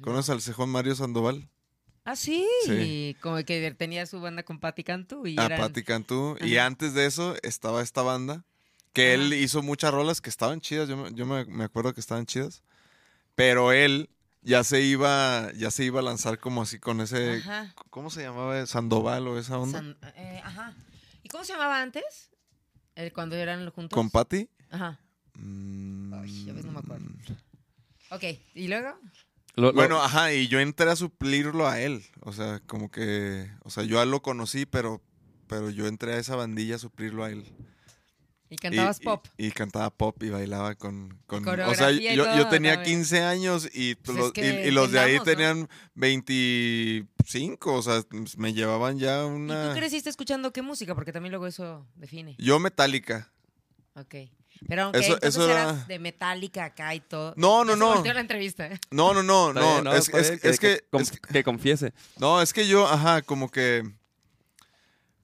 [0.00, 1.48] ¿Conoces al Cejón Mario Sandoval?
[2.04, 2.46] Ah, sí.
[2.64, 3.16] Sí.
[3.20, 6.36] Como que tenía su banda con Patti Cantú y A eran- Patti Cantú.
[6.40, 8.44] Y antes de eso estaba esta banda
[8.92, 10.88] que él hizo muchas rolas que estaban chidas.
[10.88, 12.62] Yo, me- yo me, me acuerdo que estaban chidas.
[13.34, 14.10] Pero él
[14.42, 17.38] ya se iba, ya se iba a lanzar como así con ese.
[17.38, 17.74] Ajá.
[17.90, 18.66] ¿Cómo se llamaba?
[18.66, 19.78] Sandoval o esa onda.
[19.78, 20.74] San- eh, ajá.
[21.22, 22.30] ¿Y cómo se llamaba antes?
[22.94, 23.94] El, cuando eran juntos.
[23.96, 24.48] ¿Con Patti?
[24.70, 24.98] Ajá.
[25.34, 27.06] Mm, Ay, ya ves, no me acuerdo.
[28.10, 28.24] Ok,
[28.54, 28.98] ¿y luego?
[29.54, 32.04] Lo- lo- Bueno, ajá, y yo entré a suplirlo a él.
[32.20, 33.50] O sea, como que.
[33.62, 35.00] O sea, yo a él lo conocí, pero,
[35.46, 37.44] pero yo entré a esa bandilla a suplirlo a él.
[38.52, 39.26] ¿Y cantabas Y- y- pop?
[39.38, 41.16] Y, cantaba pop y bailaba con...
[41.26, 42.98] con o sea, y yo, yo tenía también.
[42.98, 45.22] 15 años y, Pues los, es que y, y los de ahí ¿no?
[45.22, 48.02] tenían 25, o sea,
[48.36, 49.68] me llevaban ya ¿Y una...
[49.72, 50.94] tú creciste escuchando qué música?
[50.94, 52.34] Porque también luego eso define.
[52.38, 53.30] Yo Metallica.
[53.94, 54.14] Ok.
[54.68, 57.32] Pero aunque Eso- entonces eso era- eras de Metallica acá y todo.
[57.36, 58.02] No, no, no.
[58.04, 58.68] la entrevista.
[58.90, 59.80] No, no, no, no.
[59.82, 60.82] bien, es, que, es que-
[61.32, 61.94] que confiese.
[62.18, 63.88] No, es que yo, ajá, como que.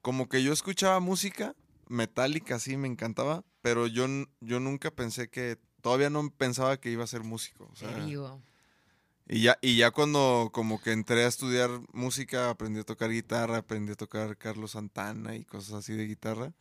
[0.01, 1.55] Como que yo escuchaba música
[1.88, 3.44] metálica, sí, me encantaba.
[3.62, 4.07] Pero yo,
[4.40, 5.59] yo nunca pensé que.
[5.81, 7.68] Todavía no pensaba que iba a ser músico.
[7.72, 8.42] O sea, Te digo.
[9.29, 13.59] y ya, y ya cuando como que entré a estudiar música, aprendí a tocar guitarra,
[13.59, 16.55] aprendí a tocar Carlos Santana y cosas así de guitarra.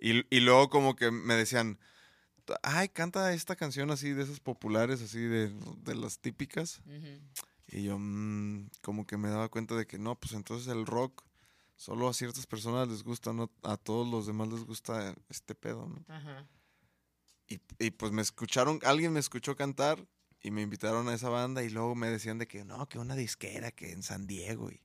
[0.00, 1.78] Y, y luego como que me decían,
[2.62, 5.52] ay, canta esta canción así de esas populares, así de,
[5.84, 6.80] de las típicas.
[7.68, 11.22] Y yo mm, como que me daba cuenta de que no, pues entonces el rock
[11.80, 15.86] solo a ciertas personas les gusta, no a todos los demás les gusta este pedo,
[15.88, 16.04] ¿no?
[16.14, 16.46] Ajá.
[17.48, 19.98] Y, y pues me escucharon, alguien me escuchó cantar
[20.42, 23.16] y me invitaron a esa banda y luego me decían de que no, que una
[23.16, 24.70] disquera, que en San Diego.
[24.70, 24.82] Y...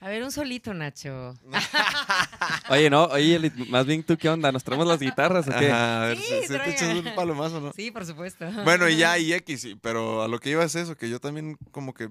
[0.00, 1.34] A ver, un solito, Nacho.
[2.70, 4.50] Oye, no, oye, más bien tú, ¿qué onda?
[4.50, 5.70] ¿Nos traemos las guitarras o qué?
[5.70, 7.72] Ajá, a ver, Sí, si, si te echas un palomazo, ¿no?
[7.72, 8.50] Sí, por supuesto.
[8.64, 11.20] Bueno, y ya, y X, sí, pero a lo que iba es eso, que yo
[11.20, 12.08] también como que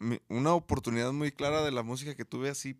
[0.00, 2.76] mi- una oportunidad muy clara de la música que tuve así,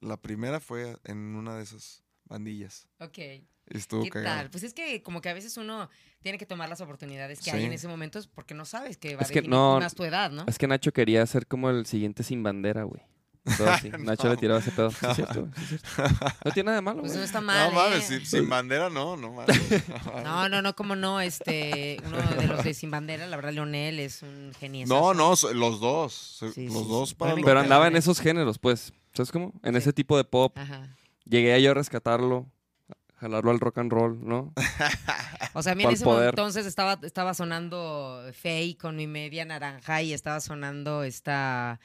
[0.00, 2.88] la primera fue en una de esas bandillas.
[3.00, 3.18] Ok.
[3.18, 4.36] Y Estuvo ¿Qué cagado.
[4.40, 4.50] tal?
[4.50, 5.88] Pues es que como que a veces uno
[6.22, 9.22] tiene que tomar las oportunidades que hay en ese momento porque no sabes que va
[9.22, 10.44] Es a que definir no- más tu edad, ¿no?
[10.48, 13.00] Es que Nacho quería ser como el siguiente sin bandera, güey.
[13.56, 13.88] Todo así.
[13.98, 14.90] Nacho le tiraba ese pedo.
[14.90, 16.26] Sí, es cierto, güey, sí es cierto.
[16.44, 18.18] No tiene nada de malo, Pues no está mal, no mames, ¿eh?
[18.18, 19.56] sin, sin bandera no, no mames.
[20.24, 23.98] No, no, no, como no, este, uno de los de Sin Bandera, la verdad, Leonel
[24.00, 24.86] es un genio.
[24.88, 26.38] No, no, los dos.
[26.40, 27.14] los sí, dos sí.
[27.14, 28.92] para Pero que- andaba en esos géneros, pues.
[29.12, 29.52] ¿Sabes cómo?
[29.62, 29.78] En Sí.
[29.78, 30.56] ese tipo de pop.
[30.58, 30.96] Ajá.
[31.24, 32.46] Llegué a yo a rescatarlo,
[33.16, 34.52] jalarlo al rock and roll, ¿no?
[35.54, 36.28] O sea, a mí en ¿Cuál ese poder?
[36.30, 41.80] entonces estaba, estaba sonando Faye con mi media naranja y estaba sonando esta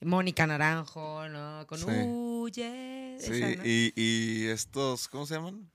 [0.00, 1.66] Mónica Naranjo, ¿no?
[1.66, 1.84] Con Sí.
[1.86, 3.16] Huye.
[3.20, 3.62] Sí, esa, ¿no?
[3.66, 5.70] y, y estos, ¿cómo se llaman?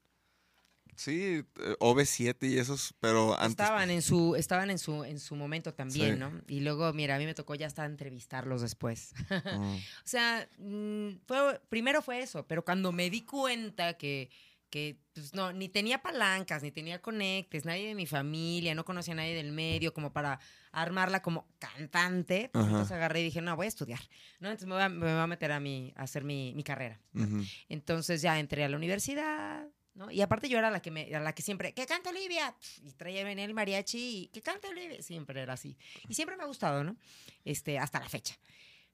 [0.95, 3.51] Sí, eh, OV7 y esos, pero antes.
[3.51, 6.19] Estaban en su, estaban en su, en su momento también, Sí.
[6.19, 6.31] ¿no?
[6.47, 9.13] Y luego, mira, a mí me tocó ya hasta entrevistarlos después.
[9.29, 9.75] Mm.
[10.05, 14.29] O sea, mm, fue, primero fue eso, pero cuando me di cuenta que,
[14.69, 19.13] que pues no, ni tenía palancas, ni tenía conectes, nadie de mi familia, no conocía
[19.13, 20.39] a nadie del medio como para
[20.71, 24.01] armarla como cantante, pues entonces agarré y dije, no, voy a estudiar,
[24.39, 24.49] ¿no?
[24.49, 26.99] Entonces me voy a, me voy a meter a, mi, a hacer mi, mi carrera.
[27.69, 30.11] Entonces ya entré a la universidad, ¿no?
[30.11, 33.23] Y aparte yo era la que me, la que siempre, que canta Olivia, y traía
[33.23, 35.77] venía el mariachi, y que canta Olivia, siempre era así.
[36.07, 36.95] Y siempre me ha gustado, ¿no?
[37.43, 38.37] Este, hasta la fecha.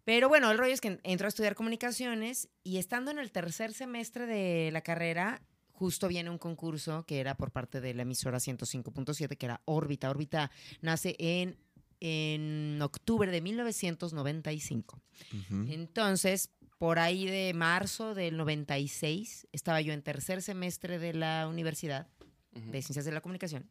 [0.03, 3.73] Pero bueno, el rollo es que entró a estudiar comunicaciones y estando en el tercer
[3.73, 8.39] semestre de la carrera, justo viene un concurso que era por parte de la emisora
[8.39, 10.09] 105.7, que era Órbita.
[10.09, 11.57] Órbita nace en,
[11.99, 15.01] en octubre de 1995.
[15.33, 15.71] Ujú.
[15.71, 16.49] Entonces,
[16.81, 22.07] por ahí de marzo del 96, estaba yo en tercer semestre de la universidad
[22.53, 23.69] de Ciencias de la Comunicación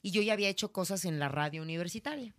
[0.00, 2.32] y yo ya había hecho cosas en la radio universitaria,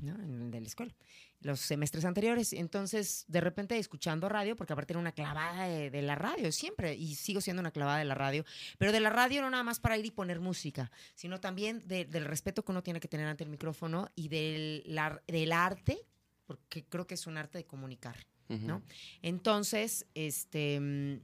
[0.00, 0.14] ¿no?
[0.20, 0.92] En, de la escuela,
[1.40, 2.52] los semestres anteriores.
[2.52, 6.94] Entonces, de repente, escuchando radio, porque aparte era una clavada de, de la radio, siempre,
[6.96, 8.44] y sigo siendo una clavada de la radio,
[8.76, 12.06] pero de la radio no nada más para ir y poner música, sino también de-
[12.06, 15.98] del respeto que uno tiene que tener ante el micrófono y del, la- del arte,
[16.44, 18.16] porque creo que es un arte de comunicar.
[18.48, 18.66] Ujú.
[18.66, 18.82] ¿no?
[19.22, 21.20] Entonces, este,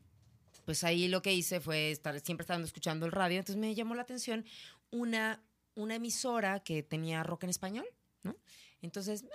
[0.65, 3.95] pues ahí lo que hice fue estar siempre estando escuchando el radio, entonces me llamó
[3.95, 4.45] la atención
[4.91, 5.43] una,
[5.75, 7.87] una emisora que tenía rock en español,
[8.23, 8.37] ¿no?
[8.81, 9.29] Entonces eh,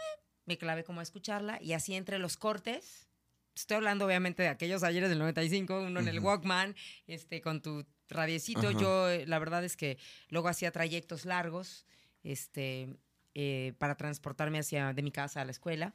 [0.46, 3.08] me clavé como a escucharla y así entre los cortes,
[3.56, 6.20] estoy hablando obviamente de aquellos ayeres del 95, uno en el.
[6.20, 6.76] Walkman,
[7.08, 8.80] este, con tu radiecito, Ajá.
[8.80, 9.98] yo eh, la verdad es que
[10.30, 11.86] luego hacía trayectos largos,
[12.24, 12.96] este,
[13.34, 15.94] eh, para transportarme hacia de mi casa a la escuela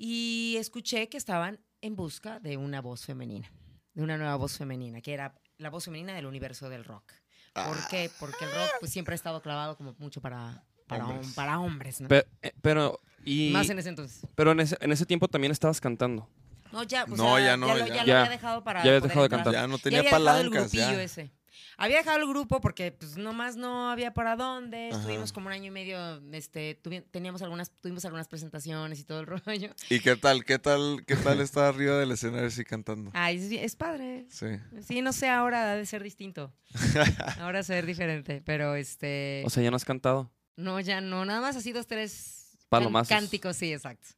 [0.00, 3.52] y escuché que estaban en busca de una voz femenina,
[3.94, 7.12] de una nueva voz femenina, que era la voz femenina del universo del rock.
[7.52, 7.88] ¿Por Ah.
[7.90, 8.08] qué?
[8.20, 11.34] Porque el rock pues, siempre ha estado clavado como mucho para, para, hom- Hombres.
[11.34, 12.08] para hombres, ¿no?
[12.08, 14.24] Pe- eh, Pero, y, Más en ese entonces.
[14.36, 16.28] pero en, ese, en ese tiempo también estabas cantando.
[16.70, 17.86] No, ya, o No, sea, ya no, lo, ya.
[17.88, 18.20] ya lo Ya.
[18.20, 19.52] había dejado para Ya poder dejado de cantar.
[19.54, 20.72] Ya no Ya tenía había dejado el palancas.
[20.72, 21.02] grupillo Ya.
[21.02, 21.30] ese.
[21.76, 24.88] Había dejado el grupo porque pues nomás no había para dónde.
[24.90, 24.98] Ajá.
[24.98, 29.20] Estuvimos como un año y medio, este, tuvi- teníamos algunas, tuvimos algunas presentaciones y todo
[29.20, 29.74] el rollo.
[29.90, 30.44] ¿Y qué tal?
[30.44, 31.04] ¿Qué tal?
[31.06, 33.10] ¿Qué tal estar arriba del escenario así cantando?
[33.14, 34.26] Ay, es, es padre.
[34.30, 34.46] Sí.
[34.86, 36.52] Sí, no sé, ahora ha de ser distinto.
[37.40, 39.42] ahora ser diferente, pero este...
[39.46, 40.30] O sea, ya no has cantado.
[40.56, 42.56] no, ya no, nada más así dos, tres...
[42.68, 43.08] Palomazos.
[43.08, 44.08] cánticos, sí, exacto.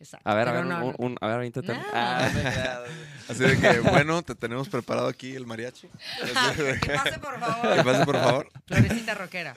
[0.00, 0.28] Exacto.
[0.28, 0.94] A ver, a ver, no, un, no.
[0.98, 1.78] un- a ver, inténtalo.
[1.78, 1.86] No.
[1.92, 2.26] Ah,
[3.28, 5.88] Así de que, bueno, te tenemos preparado aquí el mariachi.
[6.34, 7.84] Así de que que- pase, por que favor.
[7.84, 8.48] pase, por favor.
[8.66, 9.54] Florecita rockera.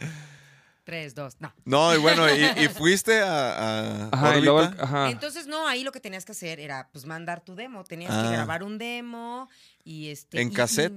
[0.84, 1.54] Tres, dos, no.
[1.64, 3.54] No, y bueno, y, y fuiste a,
[4.06, 5.10] a Ajá, y luego, ajá.
[5.12, 7.86] Entonces, no, ahí lo que tenías que hacer era, pues, mandar tu demo.
[7.86, 8.24] Tenías Ah.
[8.28, 9.48] que grabar un demo
[9.86, 10.42] y este...
[10.42, 10.92] ¿En y- cassette?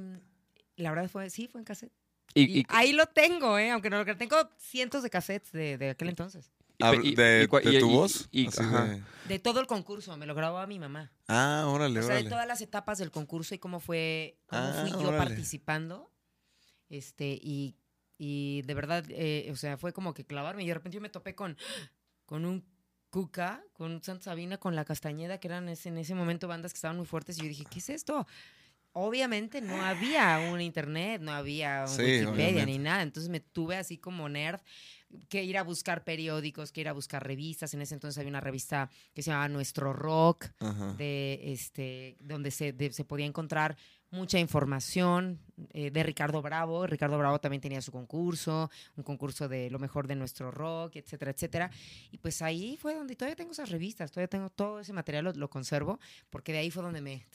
[0.77, 1.93] y- la verdad fue, sí, fue en cassette.
[2.35, 3.71] Y- Y, y- ahí lo tengo, ¿eh?
[3.71, 4.17] Aunque no lo creo.
[4.17, 6.51] Tengo cientos de cassettes de, de aquel entonces.
[6.79, 8.29] Y- de, y de y- tu y- voz.
[8.31, 8.85] y- Así ajá.
[8.85, 10.17] de- De todo el concurso.
[10.17, 11.11] Me lo grabó a mi mamá.
[11.29, 14.79] Ah, órale, o sea, de todas las etapas del concurso y cómo fue, cómo Ah,
[14.83, 15.19] fui yo órale.
[15.19, 16.13] participando.
[16.89, 17.75] Este, y,
[18.19, 20.63] y de verdad, eh, o sea, fue como que clavarme.
[20.63, 21.57] Y de repente yo me topé con,
[22.25, 22.65] con un
[23.11, 26.77] Cuca, con Santa Sabina, con la Castañeda, que eran ese- en ese momento bandas que
[26.77, 27.39] estaban muy fuertes.
[27.39, 28.27] Y yo dije, ¿qué es esto?
[28.93, 32.67] Obviamente no había un internet, no había un Sí, Wikipedia obviamente.
[32.67, 33.03] ni nada.
[33.03, 34.61] Entonces me tuve así como nerd
[35.29, 37.73] que ir a buscar periódicos, que ir a buscar revistas.
[37.75, 40.95] En ese entonces había una revista que se llamaba Nuestro Rock, Ajá.
[40.95, 43.77] de este donde se, de- se podía encontrar
[44.11, 45.41] mucha información
[45.73, 46.87] eh, de Ricardo Bravo.
[46.87, 51.31] Ricardo Bravo también tenía su concurso, un concurso de lo mejor de nuestro rock, etcétera,
[51.31, 51.71] etcétera.
[52.11, 55.33] Y pues ahí fue donde todavía tengo esas revistas, todavía tengo todo ese material, lo,
[55.33, 55.99] lo conservo,
[56.31, 57.27] porque de ahí fue donde me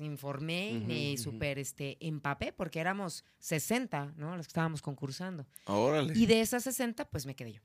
[0.00, 1.22] informé y me ujú.
[1.22, 4.36] super este, empapé, porque éramos 60, ¿no?
[4.36, 5.46] Los que estábamos concursando.
[5.66, 6.12] Órale.
[6.16, 7.60] Y de esas 60, pues me quedé yo.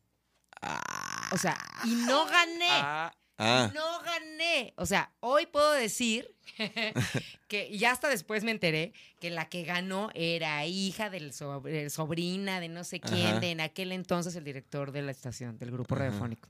[1.32, 2.68] O sea, y no gané.
[2.70, 4.74] Ah, No gané.
[4.78, 6.36] O sea, hoy puedo decir
[7.48, 11.32] que ya hasta después me enteré que la que ganó era hija del
[11.66, 13.40] eh, sobrina de no sé quién, Ajá.
[13.40, 16.06] de en aquel entonces el director de la estación, del grupo Ajá.
[16.06, 16.50] radiofónico.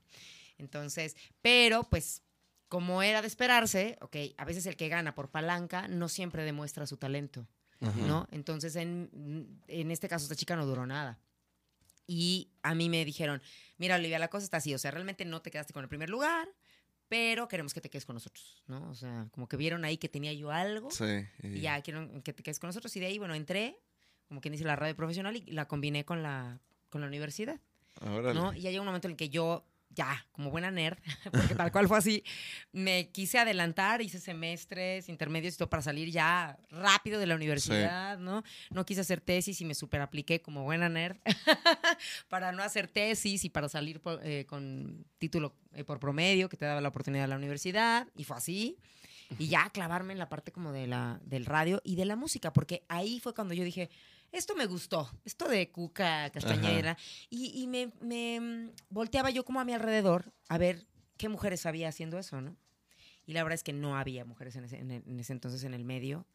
[0.58, 2.22] Entonces, pero pues
[2.68, 6.86] como era de esperarse, ok, a veces el que gana por palanca no siempre demuestra
[6.86, 7.46] su talento.
[7.80, 7.92] ajá.
[8.06, 8.28] ¿no?
[8.30, 11.18] Entonces, en, en este caso, esta chica no duró nada.
[12.06, 13.40] Y a mí me dijeron,
[13.78, 16.10] mira, Olivia, la cosa está así, o sea, realmente no te quedaste con el primer
[16.10, 16.48] lugar,
[17.08, 18.90] pero queremos que te quedes con nosotros, ¿no?
[18.90, 21.26] O sea, como que vieron ahí que tenía yo algo Sí.
[21.42, 22.94] y ya quieren que te quedes con nosotros.
[22.96, 23.78] Y de ahí, bueno, entré,
[24.28, 27.60] como quien dice, la radio profesional y la combiné con la, con la universidad.
[28.00, 28.34] Órale.
[28.34, 28.52] ¿no?
[28.54, 30.98] Y ya llegó un momento en el que yo, ya, como buena nerd,
[31.32, 32.24] porque tal cual fue así,
[32.72, 38.18] me quise adelantar, hice semestres, intermedios y todo para salir ya rápido de la universidad,
[38.18, 38.42] ¿no?
[38.70, 41.16] No quise hacer tesis y me super apliqué como buena nerd
[42.28, 46.56] para no hacer tesis y para salir por- eh, con título eh, por promedio que
[46.56, 48.78] te daba la oportunidad de la universidad y fue así.
[49.38, 52.52] Y ya clavarme en la parte como de la, del radio y de la música,
[52.52, 53.88] porque ahí fue cuando yo dije,
[54.34, 56.96] esto me gustó, esto de Cuca Castañera.
[57.30, 61.66] Y, y me, me, mm, volteaba yo como a mi alrededor a ver qué mujeres
[61.66, 62.56] había haciendo eso, ¿no?
[63.26, 65.84] Y la verdad es que no había mujeres en ese, en ese entonces en el
[65.84, 66.26] medio,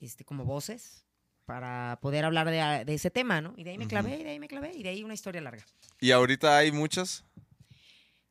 [0.00, 1.06] este, como voces,
[1.44, 3.54] para poder hablar de, de ese tema, ¿no?
[3.56, 5.40] Y de ahí me clavé, y de ahí me clavé, y de ahí una historia
[5.40, 5.64] larga.
[6.00, 7.24] ¿Y ahorita hay muchas?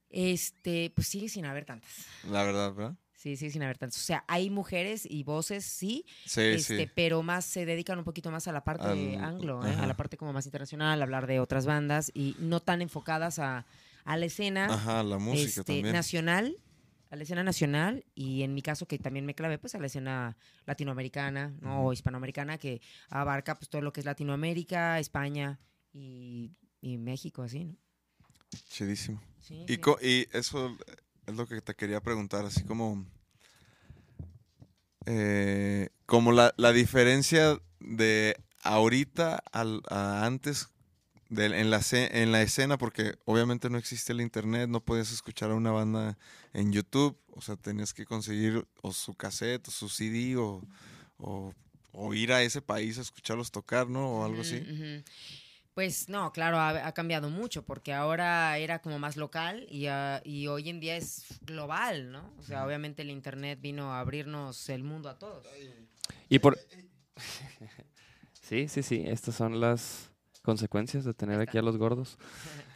[0.10, 2.06] Este, pues sigue sin haber tantas.
[2.30, 2.96] La verdad, ¿verdad?
[3.24, 4.02] Sí, sigue sin haber tantas.
[4.02, 6.92] O sea, hay mujeres y voces, sí, Sí, este, sí.
[6.94, 8.84] pero más se dedican un poquito más a la parte
[9.16, 9.74] Al- anglo, ¿eh?
[9.80, 13.66] a la parte como más internacional, hablar de otras bandas y no tan enfocadas a,
[14.04, 15.94] a la escena Ajá, la música este, también.
[15.94, 16.58] nacional,
[17.12, 19.86] a la escena nacional y en mi caso que también me clavé pues a la
[19.88, 21.86] escena latinoamericana ¿no?
[21.86, 25.60] o hispanoamericana que abarca pues todo lo que es Latinoamérica, España
[25.94, 26.52] y,
[26.82, 27.78] y México, así, ¿no?
[28.70, 29.22] Chidísimo.
[29.40, 29.82] Sí, Y, sí.
[30.02, 30.78] y eso
[31.26, 33.06] es lo que te quería preguntar, así como...
[35.06, 40.70] eh, como la, la diferencia de ahorita al, a antes
[41.30, 45.52] de- en, la, en la escena, porque obviamente no existe el internet, no podías escuchar
[45.52, 46.18] a una banda
[46.54, 50.62] en YouTube, o sea, tenías que conseguir o su cassette o su CD o,
[51.18, 51.54] o,
[51.92, 54.20] o ir a ese país a escucharlos tocar, ¿no?
[54.20, 54.56] O algo así.
[55.74, 60.22] Pues no, claro, ha, ha cambiado mucho porque ahora era como más local y, ah,
[60.24, 62.32] y hoy en día es global, ¿no?
[62.38, 65.48] O sea, obviamente el Internet vino a abrirnos el mundo a todos.
[66.30, 66.60] Y por...
[68.42, 69.04] sí, sí, sí.
[69.06, 70.12] Estas son las
[70.44, 72.18] consecuencias de tener aquí a los gordos.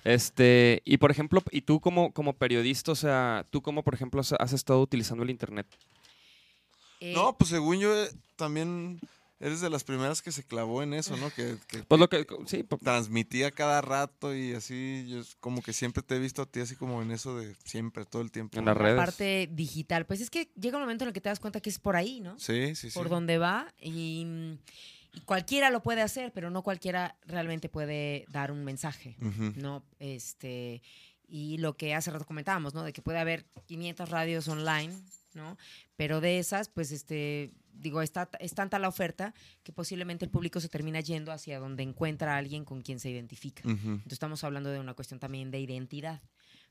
[0.04, 4.22] Este, y por ejemplo, y tú como, como periodista, o sea, tú como por ejemplo
[4.22, 5.68] has, has estado utilizando el internet.
[7.02, 9.02] Eh, No, pues según yo eh, también
[9.40, 11.30] eres de las primeras que se clavó en eso, ¿no?
[11.32, 16.04] Que, que Pues lo que, sí, transmitía cada rato y así, yo como que siempre
[16.04, 18.58] te he visto a ti así como en eso de siempre, todo el tiempo.
[18.58, 18.98] En las la redes.
[18.98, 21.70] parte digital, pues es que llega un momento en el que te das cuenta que
[21.70, 22.38] es por ahí, ¿no?
[22.40, 22.98] Sí, sí, sí.
[22.98, 24.26] por donde va y,
[25.14, 29.16] y cualquiera lo puede hacer, pero no cualquiera realmente puede dar un mensaje.
[29.56, 29.84] ¿no?
[30.00, 30.82] Este,
[31.28, 32.84] y lo que hace rato comentábamos, ¿no?
[32.84, 34.94] De que puede haber 500 radios online,
[35.38, 35.58] ¿no?
[35.96, 39.34] Pero de esas, pues, este, digo, está, es tanta la oferta
[39.64, 43.10] que posiblemente el público se termina yendo hacia donde encuentra a alguien con quien se
[43.10, 43.62] identifica.
[43.66, 43.74] Ujú.
[43.92, 46.22] Entonces estamos hablando de una cuestión también de identidad.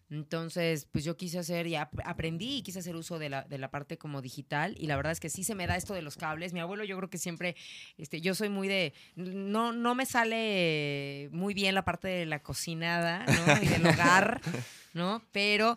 [0.09, 3.59] Entonces, pues yo quise hacer, ya ap- aprendí y quise hacer uso de la, de
[3.59, 6.03] la parte como digital y la verdad es que sí se me da esto de
[6.03, 6.53] los cables.
[6.53, 7.57] Mi abuelo yo creo que siempre,
[7.99, 12.41] este, yo soy muy de, no, no me sale muy bien la parte de la
[12.41, 13.62] cocinada, ¿no?
[13.62, 14.41] Y del hogar,
[14.95, 15.23] ¿no?
[15.33, 15.77] Pero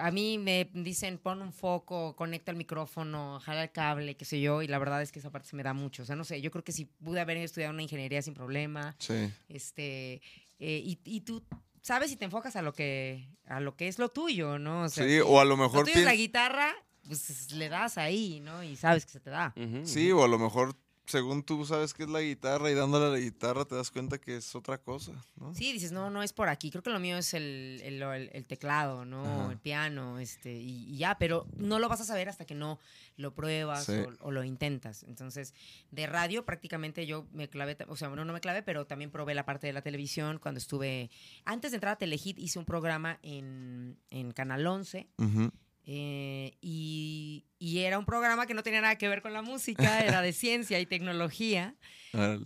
[0.00, 4.40] a mí me dicen pon un foco, conecta el micrófono, jala el cable, qué sé
[4.40, 6.02] yo, y la verdad es que esa parte se me da mucho.
[6.02, 8.94] O sea, no sé, yo creo que si pude haber estudiado una ingeniería sin problema,
[8.98, 9.30] Sí.
[9.48, 10.20] este,
[10.58, 11.42] eh, y, y tú
[11.82, 14.82] sabes si te enfocas a lo que a lo que es lo tuyo, ¿no?
[14.84, 16.74] O sea, Sí, o a lo lo mejor tuyo es la guitarra,
[17.06, 18.62] pues le das ahí, ¿no?
[18.62, 19.54] Y sabes que se te da.
[19.84, 20.74] Sí, o a lo mejor
[21.08, 24.18] según tú sabes que es la guitarra y dándole a la guitarra te das cuenta
[24.18, 25.54] que es otra cosa, ¿no?
[25.54, 26.70] Sí, dices, no, no es por aquí.
[26.70, 29.24] Creo que lo mío es el, el- el- el teclado, ¿no?
[29.24, 29.52] Ajá.
[29.52, 32.78] El piano, este, y, y ya, pero no lo vas a saber hasta que no
[33.16, 33.92] lo pruebas Sí.
[33.92, 35.02] o, o lo intentas.
[35.04, 35.54] Entonces,
[35.90, 39.34] de radio prácticamente yo me clavé, o sea, bueno, no me clavé, pero también probé
[39.34, 41.10] la parte de la televisión cuando estuve,
[41.44, 45.50] antes de entrar a Telehit hice un programa en, en Canal 11 Ujú.
[45.90, 50.04] Eh, y, y era un programa que no tenía nada que ver con la música,
[50.04, 51.76] era de ciencia y tecnología.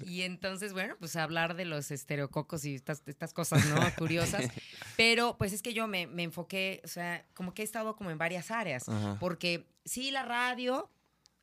[0.07, 3.80] Y entonces, bueno, pues hablar de los estereococos y estas, estas cosas, ¿no?
[3.99, 4.49] Curiosas.
[4.97, 8.12] Pero pues es que yo me, me enfoqué, o sea, como que he estado como
[8.12, 8.88] en varias áreas.
[8.88, 9.16] Ajá.
[9.18, 10.88] Porque sí, la radio,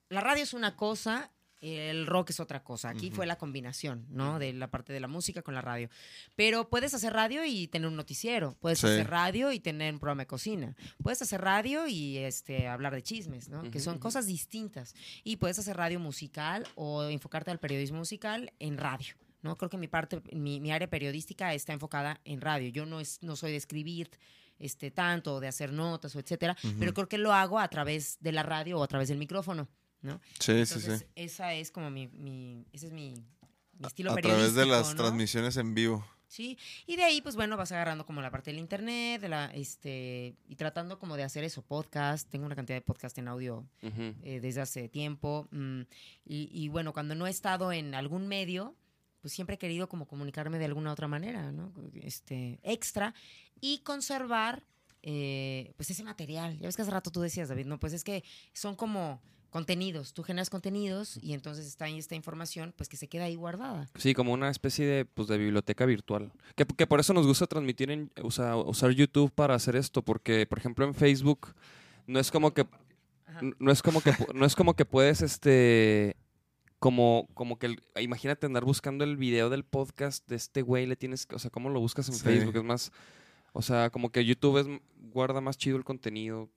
[0.08, 1.32] la radio es una cosa,
[1.62, 2.90] el rock es otra cosa.
[2.90, 4.40] Aquí fue la combinación, ¿no?
[4.40, 5.90] De la parte de la música con la radio.
[6.36, 8.56] Pero puedes hacer radio y tener un noticiero.
[8.60, 8.88] Puedes Sí.
[8.88, 10.76] hacer radio y tener un programa de cocina.
[11.04, 13.64] Puedes hacer radio y este, hablar de chismes, ¿no?
[13.70, 14.94] Que son cosas distintas.
[15.24, 19.16] Y puedes hacer radio musical o enfocarte al periodismo musical en radio.
[19.42, 19.58] ¿no?
[19.58, 22.68] Creo que mi parte, mi, mi área periodística está enfocada en radio.
[22.70, 24.10] Yo no, es, no soy de escribir
[24.60, 28.34] este, tanto, de hacer notas o etcétera, pero creo que lo hago a través de
[28.34, 29.70] la radio o a través del micrófono,
[30.02, 30.20] ¿no?
[30.40, 31.06] Sí, sí, Entonces, sí.
[31.16, 33.14] esa es como mi, mi ese es mi,
[33.78, 35.02] mi estilo A periodístico, través de las ¿no?
[35.04, 36.06] transmisiones en vivo.
[36.28, 39.46] Sí, y de ahí, pues bueno, vas agarrando como la parte del internet, de la,
[39.48, 42.30] este, y tratando como de hacer eso, podcast.
[42.30, 45.48] Tengo una cantidad de podcast en audio eh, desde hace tiempo.
[45.50, 45.82] mm,
[46.26, 48.76] y, y bueno, cuando no he estado en algún medio,
[49.22, 51.74] pues siempre he querido como comunicarme de alguna otra manera, ¿no?
[51.96, 53.16] Este, extra
[53.60, 54.64] y conservar
[55.02, 56.60] eh, pues ese material.
[56.60, 58.24] Ya ves que hace rato tú decías, David, no, pues es que
[58.54, 59.20] son como
[59.50, 63.36] contenidos, tú generas contenidos y entonces está ahí esta información, pues que se queda ahí
[63.36, 63.88] guardada.
[63.96, 66.32] Sí, como una especie de, pues, de biblioteca virtual.
[66.56, 70.02] Que, que por eso nos gusta transmitir, en, o sea, usar YouTube para hacer esto,
[70.04, 71.54] porque, por ejemplo, en Facebook
[72.08, 72.66] no es como que,
[73.60, 76.16] no es como que, no es como que puedes, este,
[76.80, 80.96] como, como que, el- imagínate andar buscando el video del podcast de este güey, le
[80.96, 82.22] tienes, o sea, ¿cómo lo buscas en Sí.
[82.24, 82.56] Facebook?
[82.56, 82.92] Es más,
[83.54, 84.68] o sea, como que YouTube es,
[85.12, 86.50] guarda más chido el contenido,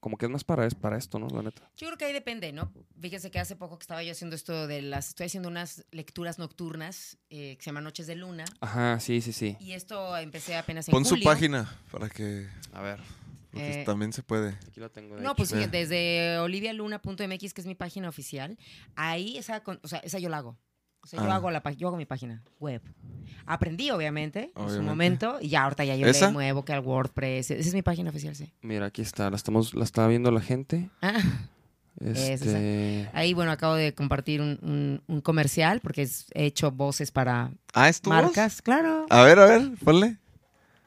[0.00, 1.28] como que es más para, es para esto, ¿no?
[1.28, 1.62] La neta.
[1.76, 2.72] Yo creo que ahí depende, ¿no?
[3.00, 6.38] Fíjense que hace poco que estaba yo haciendo esto de las, estoy haciendo unas lecturas
[6.38, 9.56] nocturnas eh, que se llaman Noches de Luna Ajá, sí, sí, sí.
[9.60, 12.46] y esto empecé apenas en Pon su página para que.
[12.72, 13.00] A ver,
[13.50, 14.50] Porque Eh, también se puede.
[14.68, 15.16] aquí lo tengo.
[15.16, 15.36] de No, hecho.
[15.36, 15.54] pues Sí.
[15.56, 18.58] fíjate, desde olivialuna.mx, que es mi página oficial,
[18.96, 20.58] ahí esa, con- o sea, esa yo la hago.
[21.06, 21.36] O sea, yo Ah.
[21.36, 22.82] hago la yo hago mi página web.
[23.46, 26.26] Aprendí, obviamente, en su momento, y ya ahorita ya yo ¿Esa?
[26.26, 27.52] le muevo que al WordPress.
[27.52, 28.52] Esa es mi página oficial, sí.
[28.62, 30.90] Mira, aquí está, la estamos, la está viendo la gente.
[31.02, 31.20] Ah.
[32.00, 37.10] Este, ahí, bueno, acabo de compartir un, un- un comercial porque es- he hecho voces
[37.10, 38.22] para Ah, ¿es tu voz?
[38.22, 38.60] marcas.
[38.60, 40.16] Claro, A ver, a ver, ponle.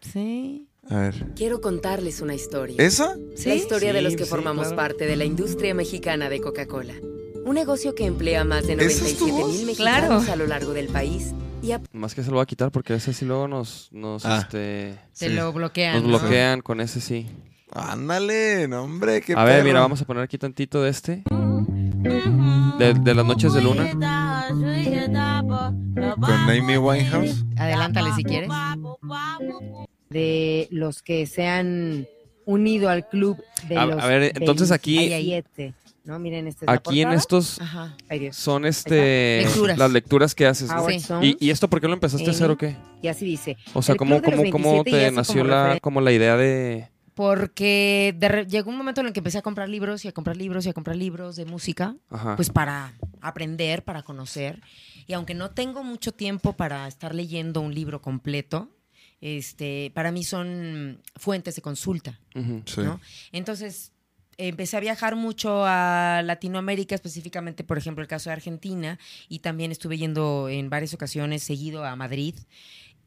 [0.01, 0.65] sí.
[0.89, 1.33] A ver.
[1.35, 2.75] Quiero contarles una historia.
[2.79, 3.15] ¿Esa?
[3.45, 4.75] La historia de Sí, los que sí, formamos claro.
[4.75, 6.93] parte de la industria mexicana de Coca-Cola.
[7.45, 9.51] Un negocio que emplea a más de ¿Esa es tu 97 voz?
[9.57, 10.31] mil mexicanos Claro.
[10.31, 12.93] a lo largo del país y a más que se lo voy a quitar porque
[12.93, 14.39] ese sí luego nos, nos, Ah.
[14.41, 15.33] este, Te Sí.
[15.33, 15.95] lo bloquean.
[15.95, 16.09] nos ¿no?
[16.19, 17.27] bloquean con ese sí.
[17.71, 19.65] Ándale, no, hombre, qué A ver, perro.
[19.67, 21.23] mira, vamos a poner aquí tantito de este.
[22.79, 23.91] De, de las noches de luna.
[26.19, 27.43] Con Amy Winehouse.
[27.57, 28.49] Adelántale si quieres.
[30.09, 32.07] De los que se han
[32.45, 33.37] unido al club
[33.67, 35.73] de A- los a ver, entonces aquí- 27,
[36.03, 36.19] ¿no?
[36.19, 37.95] Miren, esta es la Aquí en estos Ajá.
[38.09, 38.35] Ay, Dios.
[38.35, 39.77] son este Lecturas.
[39.77, 40.69] las lecturas que haces.
[40.71, 40.83] Ah.
[41.21, 42.75] ¿Y, ¿Y esto por qué lo empezaste a hacer o qué?
[43.01, 43.57] Y así dice.
[43.73, 46.89] O sea, ¿cómo, cómo, cómo 27 y te nació como la, como la idea de...
[47.15, 50.13] Porque de re- llegó un momento en el que empecé a comprar libros y a
[50.13, 52.37] comprar libros y a comprar libros de música, Ajá.
[52.37, 54.61] pues para aprender, para conocer.
[55.05, 58.69] Y aunque no tengo mucho tiempo para estar leyendo un libro completo,
[59.19, 62.19] este, para mí son fuentes de consulta.
[62.35, 62.61] Ujú.
[62.65, 62.81] Sí.
[62.81, 63.01] ¿no?
[63.33, 63.91] Entonces,
[64.47, 69.71] empecé a viajar mucho a Latinoamérica, específicamente, por ejemplo, el caso de Argentina, y también
[69.71, 72.35] estuve yendo en varias ocasiones seguido a Madrid.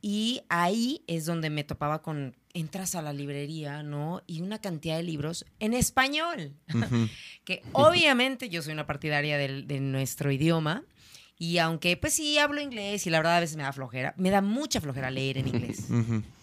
[0.04, 4.20] Y ahí es donde me topaba con, entras a la librería, ¿no?
[4.26, 6.54] Y una cantidad de libros en español,
[7.44, 10.82] que obviamente yo soy una partidaria del- de nuestro idioma.
[11.44, 14.30] Y aunque, pues sí, hablo inglés y la verdad a veces me da flojera, me
[14.30, 15.88] da mucha flojera leer en inglés.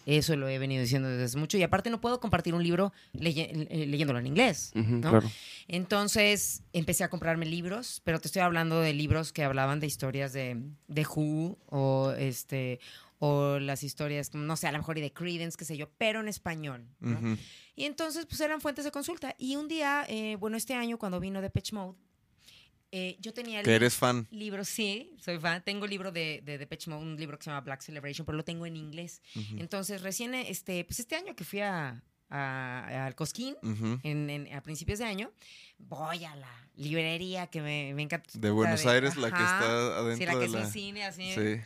[0.05, 1.57] Eso lo he venido diciendo desde mucho.
[1.57, 4.71] Y aparte no puedo compartir un libro leye- eh, leyéndolo en inglés.
[4.75, 4.99] ¿no?
[5.09, 5.31] Claro.
[5.69, 10.33] Entonces empecé a comprarme libros, pero te estoy hablando de libros que hablaban de historias
[10.33, 12.81] de, de Who o este
[13.19, 16.19] o las historias, no sé, a lo mejor y de Credence, qué sé yo, pero
[16.19, 16.85] en español.
[16.99, 17.17] ¿no?
[17.17, 17.37] Ujú.
[17.75, 19.35] Y entonces, pues eran fuentes de consulta.
[19.37, 21.97] Y un día, eh, bueno, este año cuando vino Depeche Mode,
[22.91, 24.27] eh, yo tenía el Que eres fan.
[24.31, 25.63] libro, sí, soy fan.
[25.63, 28.35] Tengo el libro de, de Depeche Mode, un libro que se llama Black Celebration, pero
[28.37, 29.21] lo tengo en inglés.
[29.35, 29.57] Ujú.
[29.59, 33.99] Entonces, recién, este, pues este año que fui a, a- al Cosquín, Ujú.
[34.03, 35.31] en, en- a principios de año,
[35.77, 38.29] voy a la librería que me, me encanta.
[38.33, 39.59] De Buenos Aires, la que Ajá.
[39.59, 40.59] está adentro Sí, la que de es la...
[40.61, 41.31] un cine así.
[41.33, 41.61] Sí.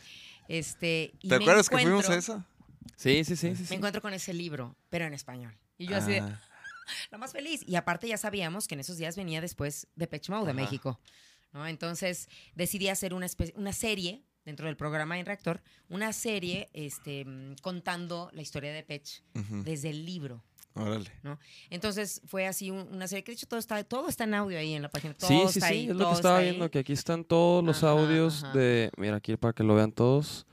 [0.48, 2.46] Este, y ¿Te acuerdas que fuimos a esa?
[2.96, 3.62] Sí, sí, sí, sí.
[3.62, 3.74] Me sí.
[3.74, 5.56] encuentro con ese libro, pero en español.
[5.78, 6.40] Y yo así de, Ah,
[7.10, 7.62] la más feliz.
[7.66, 10.60] Y aparte ya sabíamos que en esos días venía después de Mode de Ajá.
[10.60, 11.00] México.
[11.52, 11.66] ¿no?
[11.66, 17.56] Entonces decidí hacer una, una serie dentro del programa en Reactor, una serie este, mm,
[17.62, 19.62] contando la historia de Pech ujú.
[19.62, 20.44] desde el libro.
[20.76, 21.08] Órale.
[21.70, 24.58] Entonces fue así un- una serie que de hecho todo está, todo está en audio
[24.58, 25.14] ahí en la página.
[25.14, 26.46] Todo Sí, sí, está sí, ahí, es lo que estaba ahí.
[26.50, 28.52] viendo, que aquí están todos los Ajá, audios ajá.
[28.58, 28.90] de...
[28.96, 30.46] Mira, aquí para que lo vean todos.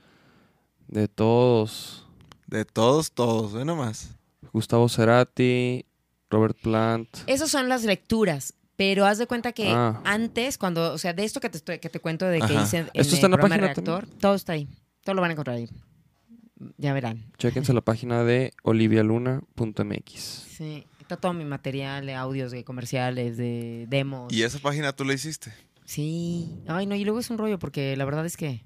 [0.86, 2.06] De todos.
[2.46, 4.10] De todos, todos, ve nomás.
[4.52, 5.84] Gustavo Cerati,
[6.32, 7.08] Robert Plant.
[7.28, 8.54] Esas son las lecturas.
[8.74, 10.00] Pero haz de cuenta que Ah.
[10.04, 12.62] antes, cuando, o sea, de esto que te, estoy- que te cuento de que Ajá.
[12.64, 14.66] hice en, ¿Esto el está en la página Reactor, todo está ahí.
[15.04, 15.68] Todo lo van a encontrar ahí.
[16.78, 17.30] Ya verán.
[17.38, 20.12] Chéquense la página de olivialuna.mx.
[20.56, 24.32] Sí, está todo mi material de audios, de comerciales, de demos.
[24.32, 25.52] ¿Y esa página tú la hiciste?
[25.84, 26.48] Sí.
[26.66, 28.64] Ay, no, y luego es un rollo porque la verdad es que.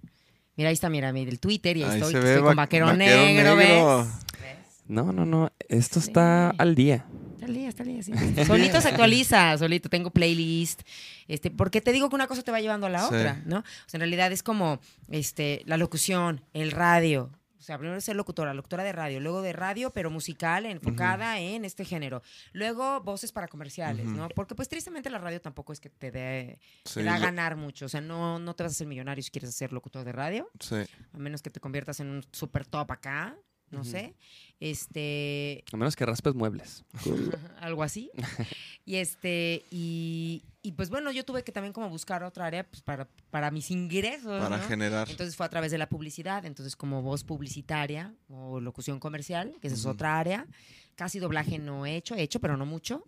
[0.57, 2.43] Mira, ahí está, mira, mira, el Twitter y ahí, Ahí estoy, se que ve estoy
[2.43, 3.99] va- con vaquero, vaquero negro, negro.
[3.99, 4.07] ¿ves?
[4.41, 4.83] ¿Ves?
[4.87, 5.51] No, no, no.
[5.69, 6.09] Esto Sí.
[6.09, 7.05] está al día.
[7.47, 8.03] Está al día, está al día,
[8.36, 8.44] sí.
[8.44, 10.82] Solito se actualiza, solito tengo playlist.
[11.28, 13.14] Este, porque te digo que una cosa te va llevando a la Sí.
[13.14, 13.59] otra, ¿no?
[13.59, 14.80] O sea, en realidad es como
[15.11, 17.30] este, la locución, el radio.
[17.59, 21.64] O sea, primero ser locutora, locutora de radio, luego de radio, pero musical, enfocada en
[21.64, 22.22] este género.
[22.53, 24.07] Luego voces para comerciales.
[24.07, 24.28] ¿no?
[24.28, 27.24] Porque pues tristemente la radio tampoco es que te dé Sí, te da a lo-
[27.24, 27.86] ganar mucho.
[27.86, 30.49] O sea, no, no te vas a hacer millonario si quieres ser locutor de radio,
[30.61, 30.76] sí.
[31.12, 33.36] a menos que te conviertas en un super top acá,
[33.71, 34.14] no sé.
[34.59, 36.85] Este, A menos que raspes muebles.
[37.61, 38.11] algo así.
[38.87, 42.83] y este, y, y pues bueno, yo tuve que también como buscar otra área pues,
[42.83, 44.41] para, para mis ingresos.
[44.41, 44.64] Para ¿no?
[44.64, 45.11] generar.
[45.11, 49.69] Entonces fue a través de la publicidad, entonces como voz publicitaria o locución comercial, que
[49.69, 50.47] esa es otra área.
[50.95, 53.05] Casi doblaje no he hecho, he hecho, pero no mucho.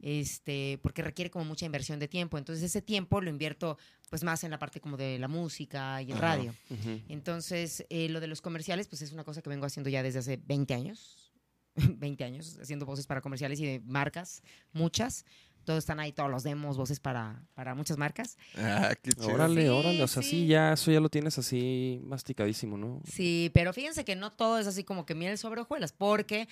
[0.00, 2.38] Este, porque requiere como mucha inversión de tiempo.
[2.38, 3.78] Entonces ese tiempo lo invierto
[4.10, 6.36] pues más en la parte como de la música y el Ajá.
[6.36, 6.54] radio.
[6.70, 7.00] Ujú.
[7.08, 10.20] Entonces, eh, lo de los comerciales, pues es una cosa que vengo haciendo ya desde
[10.20, 11.32] hace 20 años.
[11.76, 14.42] 20 años, haciendo voces para comerciales y de marcas,
[14.72, 15.24] muchas.
[15.64, 18.38] Todos están ahí, todos los demos, voces para, para muchas marcas.
[18.56, 19.34] Ah, qué chido.
[19.34, 20.02] Órale, Sí, órale.
[20.02, 20.30] O sea, sí.
[20.30, 20.46] sí.
[20.46, 23.02] ya, eso ya lo tienes así masticadísimo, ¿no?
[23.04, 26.48] Sí, pero fíjense que no todo es así como que miel sobre hojuelas, porque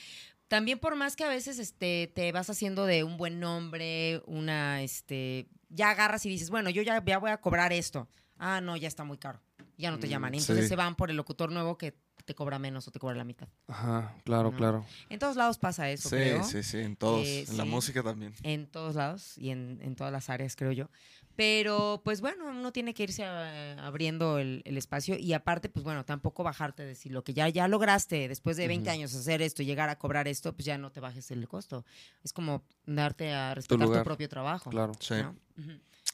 [0.48, 4.82] también por más que a veces este, te vas haciendo de un buen nombre, una,
[4.82, 8.08] este, ya agarras y dices, bueno, yo ya, ya voy a cobrar esto.
[8.38, 9.40] Ah, no, ya está muy caro.
[9.78, 10.34] Ya no te Mm, llaman.
[10.34, 10.68] Y entonces sí.
[10.68, 13.46] se van por el locutor nuevo que te cobra menos o te cobra la mitad.
[13.68, 14.56] Ajá, claro, No.
[14.56, 14.84] claro.
[15.10, 16.42] En todos lados pasa eso, Sí, creo.
[16.44, 17.24] sí, sí, en todos.
[17.26, 18.34] Eh, en la música también.
[18.42, 20.90] En todos lados y en, en todas las áreas, creo yo.
[21.36, 25.84] Pero, pues bueno, uno tiene que irse eh, abriendo el, el espacio y aparte, pues
[25.84, 28.94] bueno, tampoco bajarte de si lo que ya, ya lograste después de 20 Ujú.
[28.98, 31.84] años hacer esto y llegar a cobrar esto, pues ya no te bajes el costo.
[32.24, 34.70] Es como darte a respetar tu, propio trabajo.
[34.70, 34.94] Claro.
[34.98, 35.14] Sí.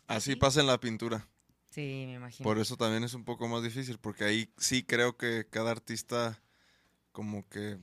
[0.08, 0.36] Así Sí.
[0.36, 1.28] pasa en la pintura.
[1.70, 2.44] Sí, me imagino.
[2.44, 6.42] Por eso también es un poco más difícil, porque ahí sí creo que cada artista
[7.12, 7.78] como que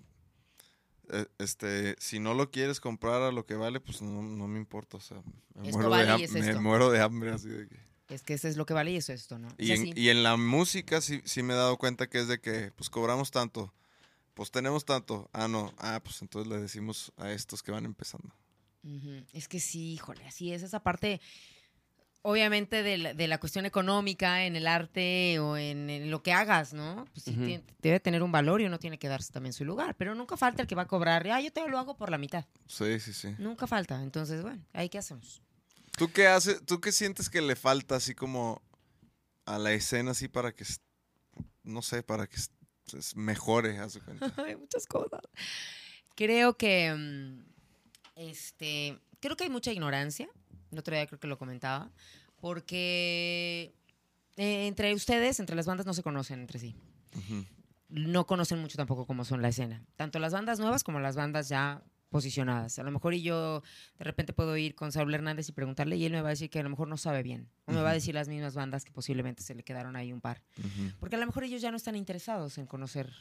[1.37, 4.97] este si no lo quieres comprar a lo que vale, pues no, no me importa,
[4.97, 5.21] o sea,
[5.55, 7.89] me, muero, vale de, es me muero de hambre así de que.
[8.09, 9.49] Es que eso es lo que vale y eso es esto, ¿no?
[9.57, 12.39] Y en, y en la música sí, sí me he dado cuenta que es de
[12.39, 13.71] que pues cobramos tanto,
[14.33, 18.33] pues tenemos tanto, ah no, ah pues entonces le decimos a estos que van empezando.
[19.33, 20.63] Es que sí, híjole, así es.
[20.63, 21.19] Esa parte,
[22.21, 26.33] obviamente, de la, de la cuestión económica en el arte o en, en lo que
[26.33, 27.05] hagas, ¿no?
[27.13, 29.95] Pues sí, debe tener un valor y uno tiene que darse también su lugar.
[29.95, 32.17] Pero nunca falta el que va a cobrar, ah, yo te lo hago por la
[32.17, 32.45] mitad.
[32.67, 33.35] Sí, sí, sí.
[33.37, 34.01] Nunca falta.
[34.01, 35.41] Entonces, bueno, ahí qué hacemos.
[35.97, 36.65] ¿Tú qué haces?
[36.65, 38.61] ¿Tú qué sientes que le falta así como
[39.45, 40.63] a la escena así para que
[41.63, 42.37] no sé, para que
[43.15, 44.33] mejore, haz de cuenta?
[44.45, 45.21] Hay muchas cosas.
[46.15, 47.45] Creo que, mm,
[48.15, 50.27] este, creo que hay mucha ignorancia.
[50.71, 51.91] El otro día creo que lo comentaba.
[52.39, 53.73] Porque
[54.37, 56.75] eh, entre ustedes, entre las bandas, no se conocen entre sí.
[57.89, 59.83] No conocen mucho tampoco cómo son la escena.
[59.95, 62.79] Tanto las bandas nuevas como las bandas ya posicionadas.
[62.79, 63.61] A lo mejor y yo
[63.97, 66.49] de repente puedo ir con Saúl Hernández y preguntarle y él me va a decir
[66.49, 67.49] que a lo mejor no sabe bien.
[67.65, 70.21] O me va a decir las mismas bandas que posiblemente se le quedaron ahí un
[70.21, 70.41] par.
[70.57, 70.91] Ujú.
[70.99, 73.11] Porque a lo mejor ellos ya no están interesados en conocer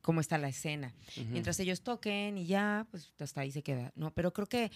[0.00, 0.94] cómo está la escena.
[1.30, 3.90] Mientras ellos toquen y ya, pues hasta ahí se queda.
[3.96, 4.70] No, pero creo que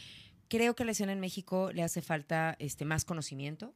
[0.49, 3.75] creo que a la escena en México le hace falta este más conocimiento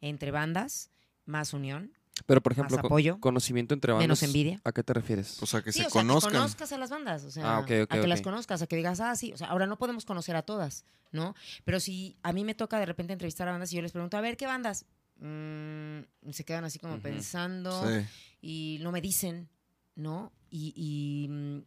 [0.00, 0.90] entre bandas,
[1.24, 1.92] más unión.
[2.26, 4.04] Pero, por ejemplo, apoyo, conocimiento entre bandas.
[4.04, 4.60] menos envidia.
[4.64, 5.36] ¿A qué te refieres?
[5.38, 6.32] Pues a que Sí, se o sea, conozcan.
[6.32, 8.66] que conozcas a las bandas, o sea, Ah, ok, ok, a que las conozcas, a
[8.66, 11.34] que digas, ah, sí, o sea, ahora no podemos conocer a todas, ¿no?
[11.64, 14.16] Pero si a mí me toca de repente entrevistar a bandas y yo les pregunto,
[14.16, 14.84] a ver, ¿qué bandas?
[15.20, 16.00] Mm,
[16.32, 18.04] se quedan así como pensando Sí.
[18.40, 19.48] y no me dicen,
[19.94, 20.32] ¿no?
[20.50, 21.62] Y, y, mm,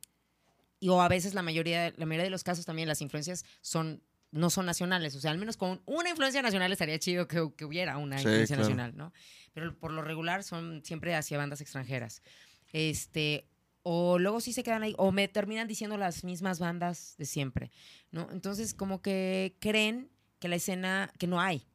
[0.82, 4.02] y o a veces la mayoría, la mayoría de los casos también las influencias son
[4.32, 7.66] no son nacionales, o sea, al menos con una influencia nacional estaría chido que, que
[7.66, 8.70] hubiera una Sí, influencia claro.
[8.70, 9.14] nacional, ¿no?
[9.54, 12.22] Pero por lo regular son siempre hacia bandas extranjeras.
[12.72, 13.48] Este,
[13.84, 17.72] o luego sí se quedan ahí, o me terminan diciendo las mismas bandas de siempre,
[18.12, 18.30] ¿no?
[18.32, 20.10] Entonces, como que creen
[20.40, 21.68] que la escena, que no hay.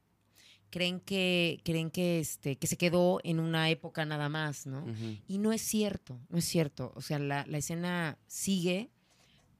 [0.70, 4.84] Creen que, creen que, este, que se quedó en una época nada más, ¿no?
[5.28, 6.92] Y no es cierto, no es cierto.
[6.96, 8.90] O sea, la, la escena sigue,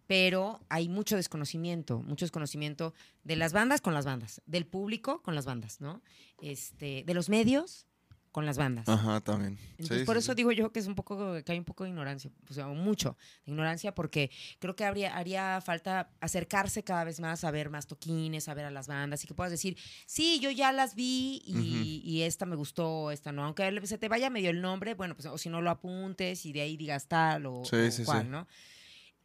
[0.07, 2.95] pero hay mucho desconocimiento, mucho desconocimiento
[3.25, 6.03] de las bandas con las bandas, del público con las bandas, ¿no?
[6.41, 7.87] Este, de los medios
[8.31, 8.87] con las bandas.
[8.87, 9.59] Ajá, también.
[9.79, 10.37] Entonces, Sí, por sí, eso sí.
[10.37, 13.17] digo yo que es un poco, que hay un poco de ignorancia, o sea, mucho
[13.47, 17.87] de ignorancia, porque creo que habría, haría falta acercarse cada vez más a ver más
[17.87, 21.41] toquines, a ver a las bandas, y que puedas decir, sí, yo ya las vi
[21.47, 23.43] y, y esta me gustó, esta no.
[23.43, 26.53] Aunque se te vaya medio el nombre, bueno, pues, o si no lo apuntes y
[26.53, 27.65] de ahí digas tal o,
[28.05, 28.47] o cual, sí.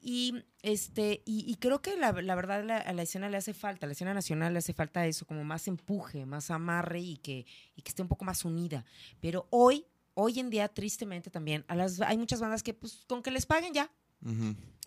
[0.03, 3.53] Y, este, y, y creo que la, la verdad la- a la escena le hace
[3.53, 7.17] falta, a la escena nacional le hace falta eso, como más empuje, más amarre y
[7.17, 7.45] que,
[7.75, 8.83] y que esté un poco más unida.
[9.19, 9.85] Pero hoy,
[10.15, 13.45] hoy en día, tristemente también, a las, hay muchas bandas que pues con que les
[13.45, 13.91] paguen ya,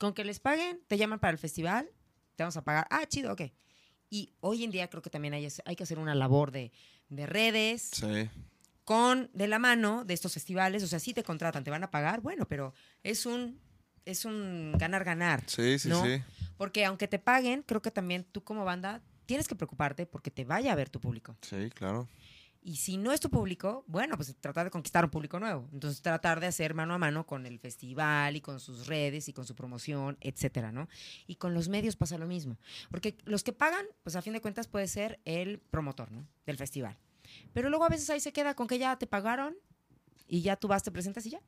[0.00, 1.88] con que les paguen, te llaman para el festival,
[2.34, 3.42] te vamos a pagar, ah, chido, ok.
[4.10, 6.72] Y hoy en día creo que también hay, hay que hacer una labor de,
[7.08, 8.28] de redes, Sí.
[8.84, 11.90] con de la mano de estos festivales, o sea, si te contratan, te van a
[11.90, 13.60] pagar, bueno, pero es un
[14.04, 16.04] es un ganar ganar, Sí, sí, ¿no?
[16.04, 16.22] sí.
[16.56, 20.44] porque aunque te paguen, creo que también tú como banda tienes que preocuparte porque te
[20.44, 21.36] vaya a ver tu público.
[21.42, 22.08] Sí, claro.
[22.66, 25.68] Y si no es tu público, bueno, pues tratar de conquistar un público nuevo.
[25.72, 29.34] Entonces tratar de hacer mano a mano con el festival y con sus redes y
[29.34, 30.88] con su promoción, etcétera, ¿no?
[31.26, 32.56] Y con los medios pasa lo mismo.
[32.90, 36.26] Porque los que pagan, pues a fin de cuentas puede ser el promotor, ¿no?
[36.46, 36.96] Del festival.
[37.52, 39.54] Pero luego a veces ahí se queda con que ya te pagaron
[40.26, 41.40] y ya tú vas, te presentas y ya.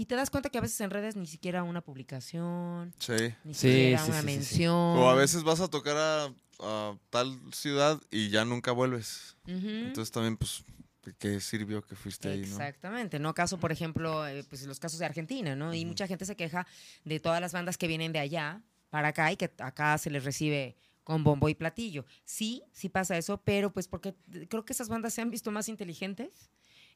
[0.00, 3.14] Y te das cuenta que a veces en redes ni siquiera una publicación, Sí.
[3.42, 4.36] ni Sí, siquiera sí, una sí, sí, sí.
[4.38, 4.72] mención.
[4.76, 9.36] O a veces vas a tocar a, a tal ciudad y ya nunca vuelves.
[9.46, 10.62] Entonces también, pues,
[11.04, 12.46] ¿de qué sirvió que fuiste ahí, no?
[12.46, 15.74] Exactamente, no caso, por ejemplo, eh, pues los casos de Argentina, ¿no?
[15.74, 16.64] Y mucha gente se queja
[17.04, 20.22] de todas las bandas que vienen de allá para acá y que acá se les
[20.22, 22.06] recibe con bombo y platillo.
[22.24, 24.14] Sí, sí pasa eso, pero pues porque
[24.48, 26.50] creo que esas bandas se han visto más inteligentes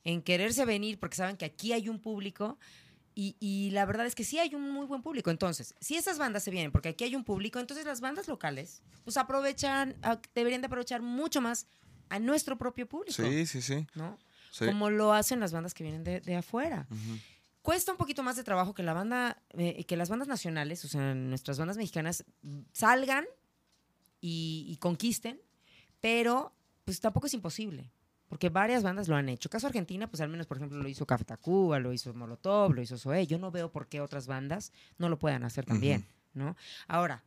[0.05, 2.59] en quererse venir porque saben que aquí hay un público
[3.14, 5.30] y, y la verdad es que sí hay un muy buen público.
[5.30, 8.82] Entonces, si esas bandas se vienen porque aquí hay un público, entonces las bandas locales
[9.04, 11.66] pues aprovechan, ah, deberían de aprovechar mucho más
[12.08, 13.86] a nuestro propio público, Sí, sí, sí.
[13.94, 14.18] ¿no?
[14.50, 14.66] sí.
[14.66, 16.86] como lo hacen las bandas que vienen de, de afuera.
[17.62, 20.88] Cuesta un poquito más de trabajo que la banda, eh, que las bandas nacionales, o
[20.88, 22.24] sea, nuestras bandas mexicanas,
[22.72, 23.24] salgan
[24.20, 25.40] y, y conquisten,
[26.00, 26.52] pero
[26.84, 27.90] pues tampoco es imposible.
[28.33, 29.51] Porque varias bandas lo han hecho.
[29.51, 32.80] Caso Argentina, pues al menos, por ejemplo, lo hizo Café Tacuba, lo hizo Molotov, lo
[32.80, 33.26] hizo Zoé.
[33.26, 36.57] Yo no veo por qué otras bandas no lo puedan hacer también, ¿no?
[36.89, 37.22] Ahora,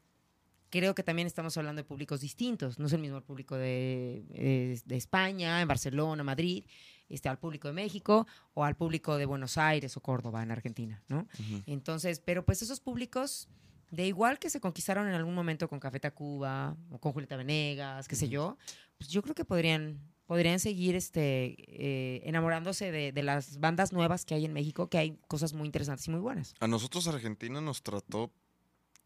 [0.71, 2.79] creo que también estamos hablando de públicos distintos.
[2.79, 6.65] No es el mismo el público de, de España, en Barcelona, Madrid,
[7.07, 8.25] este, al público de México
[8.55, 11.27] o al público de Buenos Aires o Córdoba, en Argentina, ¿no?
[11.67, 13.47] Entonces, pero pues esos públicos,
[13.91, 18.07] de igual que se conquistaron en algún momento con Café Tacuba o con Julieta Venegas,
[18.07, 18.57] qué sé yo,
[18.97, 24.25] pues yo creo que podrían, podrían seguir este, eh, enamorándose de, de las bandas nuevas
[24.25, 26.53] que hay en México, que hay cosas muy interesantes y muy buenas.
[26.59, 28.31] A nosotros Argentina nos trató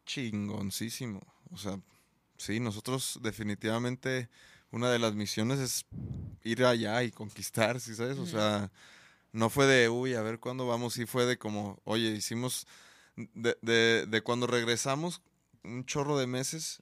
[0.05, 1.21] chingoncísimo.
[1.51, 1.79] O sea,
[2.37, 4.29] sí, nosotros definitivamente
[4.71, 5.85] una de las misiones es
[6.43, 8.17] ir allá y conquistar, ¿sí sabes?
[8.17, 8.71] O sea,
[9.31, 12.67] no fue de, uy, a ver cuándo vamos, sí fue de como, oye, hicimos,
[13.15, 15.21] de, de, de cuando regresamos,
[15.63, 16.81] un chorro de meses,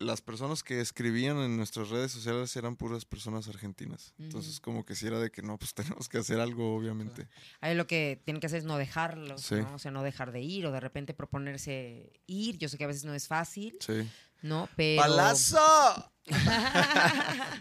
[0.00, 4.14] las personas que escribían en nuestras redes sociales eran puras personas argentinas.
[4.18, 7.28] Entonces, como que si era de que no, pues tenemos que hacer algo, obviamente.
[7.60, 9.56] Ahí lo que tienen que hacer es no dejarlos, Sí.
[9.56, 9.74] ¿no?
[9.74, 12.58] O sea, no dejar de ir o de repente proponerse ir.
[12.58, 14.08] Yo sé que a veces no es fácil, Sí.
[14.42, 14.68] ¿no?
[14.76, 15.02] Pero...
[15.02, 16.12] ¡Palazo!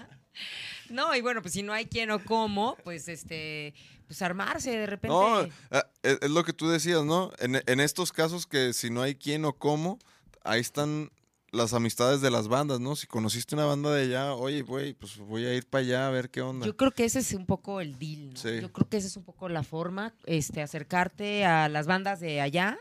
[0.89, 3.73] no, y bueno, pues si no hay quién o cómo, pues este,
[4.07, 5.07] pues armarse de repente.
[5.09, 5.39] No,
[5.71, 7.31] ah, es, es lo que tú decías, ¿no?
[7.39, 9.99] En, en estos casos que si no hay quién o cómo,
[10.43, 11.11] ahí están
[11.57, 12.95] las amistades de las bandas, ¿no?
[12.95, 16.11] Si conociste una banda de allá, oye, güey, pues voy a ir para allá a
[16.11, 16.65] ver qué onda.
[16.65, 18.37] Yo creo que ese es un poco el deal, ¿no?
[18.39, 18.61] Sí.
[18.61, 22.39] Yo creo que esa es un poco la forma, este, acercarte a las bandas de
[22.39, 22.77] allá,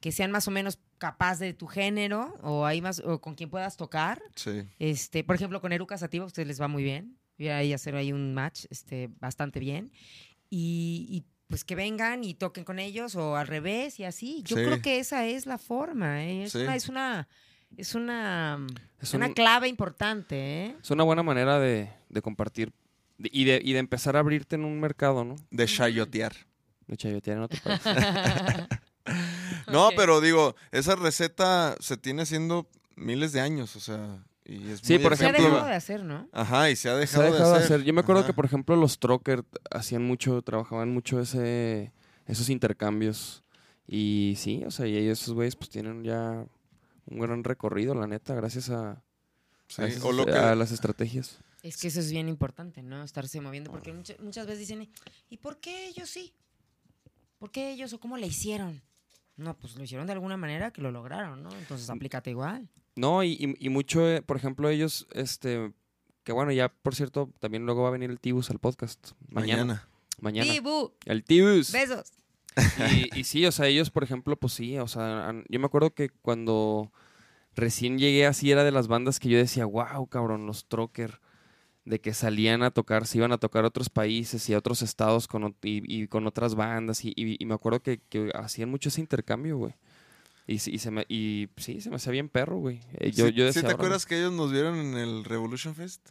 [0.00, 3.48] que sean más o menos capaz de tu género o ahí más o con quien
[3.50, 4.22] puedas tocar.
[4.36, 7.16] Sí, Este, por ejemplo, con Eruca Sativa a ustedes les va muy bien.
[7.38, 9.90] Voy a hacer ahí un match este, bastante bien.
[10.50, 14.42] y, y, pues que vengan y toquen con ellos o al revés y así.
[14.42, 14.62] Yo Sí.
[14.64, 16.44] creo que esa es la forma, ¿eh?
[16.44, 16.58] es, Sí.
[16.58, 17.28] una, es una
[17.76, 18.58] es una
[19.00, 20.76] Es una un- clave importante, ¿eh?
[20.82, 22.72] Es una buena manera de, de compartir
[23.18, 25.36] de- y, de, y de empezar a abrirte en un mercado, ¿no?
[25.50, 26.32] De chayotear.
[26.86, 27.80] De chayotear en otro país.
[29.70, 34.80] No, pero digo, esa receta se tiene haciendo miles de años, o sea, y es
[34.80, 36.28] Sí, muy por Se ha ejemplo- dejado de hacer, ¿no?
[36.32, 37.82] Ajá, y se ha Se dejado, ha dejado de hacer.
[37.84, 38.26] Yo me acuerdo Ajá.
[38.28, 41.92] que, por ejemplo, los Trocker hacían mucho, trabajaban mucho ese,
[42.26, 43.42] esos intercambios.
[43.86, 46.44] Y sí, o sea, y esos güeyes, pues tienen ya
[47.06, 49.02] un gran recorrido, la neta, gracias a,
[49.68, 51.38] Sí, a, esas- o lo que, a las estrategias.
[51.62, 53.02] Es que eso es bien importante, ¿no?
[53.04, 54.88] Estarse moviendo, porque muchas, muchas veces dicen,
[55.30, 56.34] ¿y por qué ellos sí?
[57.38, 58.82] ¿Por qué ellos o cómo le hicieron?
[59.36, 61.50] No, pues lo hicieron de alguna manera que lo lograron, ¿no?
[61.56, 62.68] Entonces aplícate igual.
[62.96, 65.72] No, y, y- y mucho, eh, por ejemplo, ellos, este,
[66.24, 69.12] que bueno, ya por cierto, también luego va a venir el Tibus al podcast.
[69.28, 69.64] Mañana.
[69.64, 69.88] mañana.
[70.20, 70.52] Mañana.
[71.06, 71.72] El Tibus.
[71.72, 72.12] besos.
[72.90, 75.94] Y, y sí, o sea, ellos, por ejemplo, pues sí, o sea, yo me acuerdo
[75.94, 76.92] que cuando
[77.54, 81.20] recién llegué así era de las bandas que yo decía, wow, cabrón, los Trocker,
[81.84, 84.82] de que salían a tocar, se iban a tocar a otros países y a otros
[84.82, 89.00] estados con, y, y con otras bandas, y, me acuerdo que, que hacían mucho ese
[89.00, 89.74] intercambio, güey.
[90.46, 92.80] Y, sí- y, se me, y sí, se me hacía bien perro, güey.
[92.94, 95.74] Eh, Yo, ¿Sí, yo sí decía, te acuerdas que ellos nos vieron en el Revolution
[95.74, 96.08] Fest?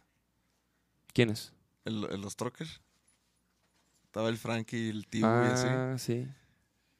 [1.12, 1.52] ¿Quiénes?
[1.84, 2.80] El, el- los Trockers.
[4.12, 5.66] Estaba el Frankie y el tío y así.
[5.70, 6.28] Ah, sí.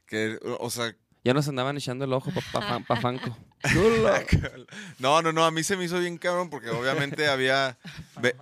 [0.07, 3.37] Que, o sea, Ya nos andaban echando el ojo pa, pa- pa Fanco.
[4.99, 7.79] no, no, no, a mí se me hizo bien cabrón porque obviamente había
[8.21, 8.35] ve-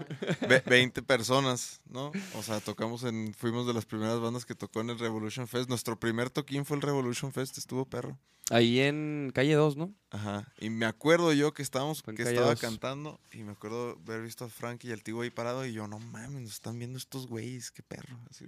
[0.48, 2.10] ve- 20 personas, ¿no?
[2.34, 5.68] O sea, tocamos en, fuimos de las primeras bandas que tocó en el Revolution Fest.
[5.68, 8.18] Nuestro primer toquín fue el Revolution Fest, estuvo perro.
[8.50, 9.94] Ahí en calle 2, ¿no?
[10.10, 10.48] Ajá.
[10.58, 14.48] Y me acuerdo yo que estábamos, que estaba cantando y me acuerdo haber visto a
[14.48, 17.70] Frankie y al tío ahí parado y yo, no mames, nos están viendo estos güeyes,
[17.70, 18.18] qué perro.
[18.28, 18.46] Así,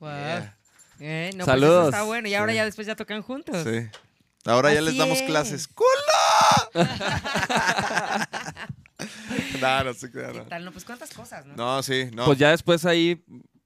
[0.00, 0.58] yeah.
[1.00, 1.80] Eh, no, pues Saludos.
[1.80, 2.28] eso está bueno.
[2.28, 2.56] Y ahora Sí.
[2.56, 3.56] ya después ya tocan juntos.
[3.64, 3.86] Sí.
[4.44, 5.26] Ahora ya Así les damos es.
[5.26, 5.68] clases.
[5.68, 5.86] ¡Culo!
[9.60, 10.26] no, no sé qué.
[10.32, 10.44] ¿Qué No.
[10.46, 10.64] tal?
[10.64, 11.54] No, pues cuántas cosas, ¿no?
[11.56, 12.24] no, sí, no.
[12.24, 13.24] Pues ya después ahí,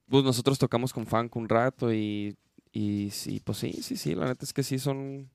[0.09, 2.37] pues nosotros tocamos con Funk un rato y,
[2.71, 5.29] y sí, pues sí, sí, sí, la neta es que sí son,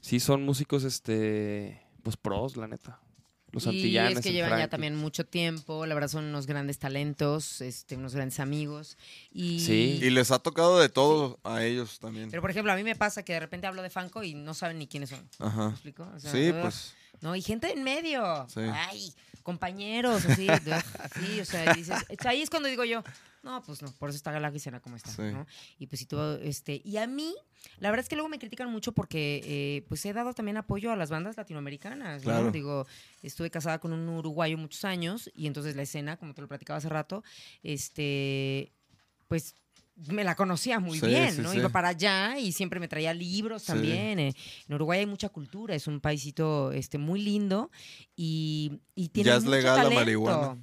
[0.00, 3.00] sí son músicos, este, pues pros, la neta.
[3.56, 4.70] Los y antillanes, es que llevan ya Frankie.
[4.70, 8.96] también mucho tiempo, la verdad son unos grandes talentos, este, unos grandes amigos.
[9.32, 9.98] Y, Sí.
[10.02, 12.30] Y les ha tocado de todo a ellos también.
[12.30, 14.54] Pero por ejemplo, a mí me pasa que de repente hablo de Fanco y no
[14.54, 15.28] saben ni quiénes son.
[15.40, 15.70] ¿Me Ajá.
[15.70, 16.06] explico?
[16.14, 16.94] O sea, Sí, pues.
[17.22, 18.46] No, y gente en medio.
[18.52, 18.60] Sí.
[18.60, 19.12] Ay,
[19.46, 20.48] compañeros, así.
[21.20, 23.04] sí, o sea, dices, ahí es cuando digo yo,
[23.44, 25.22] no, pues no, por eso está la Gisela como está, Sí.
[25.22, 25.46] ¿no?
[25.78, 27.32] Y pues si tú, este, y a mí,
[27.78, 30.90] la verdad es que luego me critican mucho porque, eh, pues he dado también apoyo
[30.90, 32.32] a las bandas latinoamericanas, ¿no?
[32.32, 32.50] Claro.
[32.50, 32.88] Digo,
[33.22, 36.78] estuve casada con un uruguayo muchos años y entonces la escena, como te lo platicaba
[36.78, 37.22] hace rato,
[37.62, 38.72] este,
[39.28, 39.54] pues
[40.08, 41.52] me la conocía muy Sí, bien, sí, ¿no?
[41.52, 41.58] sí.
[41.58, 43.68] Iba para allá y siempre me traía libros Sí.
[43.68, 44.18] también.
[44.18, 44.34] eh.
[44.68, 47.70] En Uruguay hay mucha cultura, es un paisito este, muy lindo
[48.14, 50.00] y, y tiene Ya es mucho legal la talento.
[50.00, 50.58] marihuana.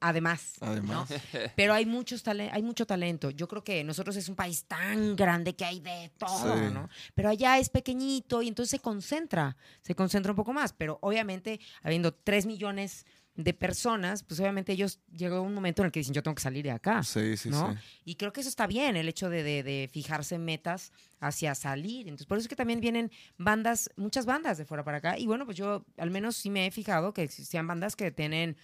[0.00, 1.10] Además, Además.
[1.10, 1.16] ¿no?
[1.56, 3.30] pero hay muchos hay mucho talento.
[3.30, 6.74] Yo creo que nosotros es un país tan grande que hay de todo, Sí.
[6.74, 6.88] ¿no?
[7.14, 10.72] Pero allá es pequeñito y entonces se concentra, se concentra un poco más.
[10.72, 15.92] Pero obviamente, habiendo tres millones de personas, pues obviamente ellos llegó un momento en el
[15.92, 17.02] que dicen, yo tengo que salir de acá.
[17.02, 17.72] Sí, sí, ¿no?
[17.72, 17.78] sí.
[18.04, 22.08] Y creo que eso está bien, el hecho de, de- de fijarse metas hacia salir.
[22.08, 25.18] Entonces, por eso es que también vienen bandas, muchas bandas de fuera para acá.
[25.18, 28.56] Y bueno, pues yo al menos sí me he fijado que existían bandas que tienen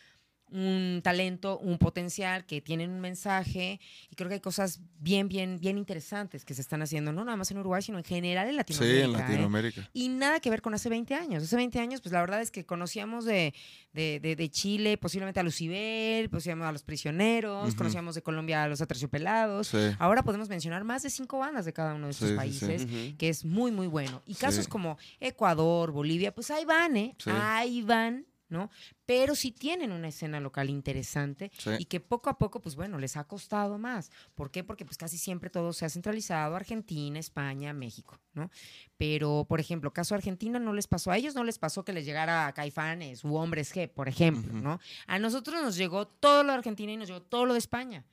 [0.50, 3.80] un talento, un potencial, que tienen un mensaje.
[4.10, 7.36] Y creo que hay cosas bien, bien, bien interesantes que se están haciendo, no nada
[7.36, 9.04] más en Uruguay, sino en general en Sí, Latinoamérica.
[9.04, 9.18] en ¿eh?
[9.28, 9.90] Latinoamérica.
[9.92, 11.42] Y nada que ver con hace 20 años.
[11.42, 13.54] Hace 20 años, pues la verdad es que conocíamos de,
[13.92, 18.68] de, de- de Chile posiblemente a Lucibel, conocíamos a Los Prisioneros, conocíamos de Colombia a
[18.68, 19.68] Los Aterciopelados.
[19.68, 19.78] Sí.
[19.98, 22.86] Ahora podemos mencionar más de cinco bandas de cada uno de estos Sí, sí, países,
[23.18, 24.22] que es muy, muy bueno.
[24.26, 24.40] Y Sí.
[24.40, 27.14] casos como Ecuador, Bolivia, pues ahí van, ¿eh?
[27.18, 27.30] Sí.
[27.32, 28.70] Ahí van, ¿no?
[29.06, 31.70] Pero sí tienen una escena local interesante Sí.
[31.78, 34.10] y que poco a poco, pues bueno, les ha costado más.
[34.34, 34.64] ¿Por qué?
[34.64, 38.50] Porque pues casi siempre todo se ha centralizado, Argentina, España, México, ¿no?
[38.96, 42.04] Pero, por ejemplo, caso Argentina no les pasó, a ellos no les pasó que les
[42.04, 44.52] llegara a Caifanes u Hombres G, por ejemplo.
[44.52, 44.80] ¿no?
[45.06, 48.04] A nosotros nos llegó todo lo de Argentina y nos llegó todo lo de España.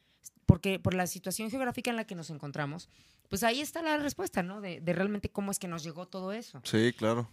[0.46, 2.88] Porque por la situación geográfica en la que nos encontramos,
[3.30, 4.62] pues ahí está la respuesta, ¿no?
[4.62, 7.28] De, de realmente cómo es que nos llegó todo eso Sí, claro.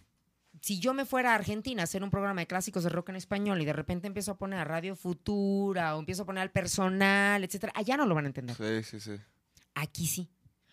[0.61, 3.15] Si yo me fuera a Argentina a hacer un programa de clásicos de rock en
[3.17, 6.51] español y de repente empiezo a poner a Radio Futura o empiezo a poner al
[6.51, 8.55] personal, etcétera, allá no lo van a entender.
[8.55, 9.19] Sí, sí, sí.
[9.75, 10.29] Aquí sí.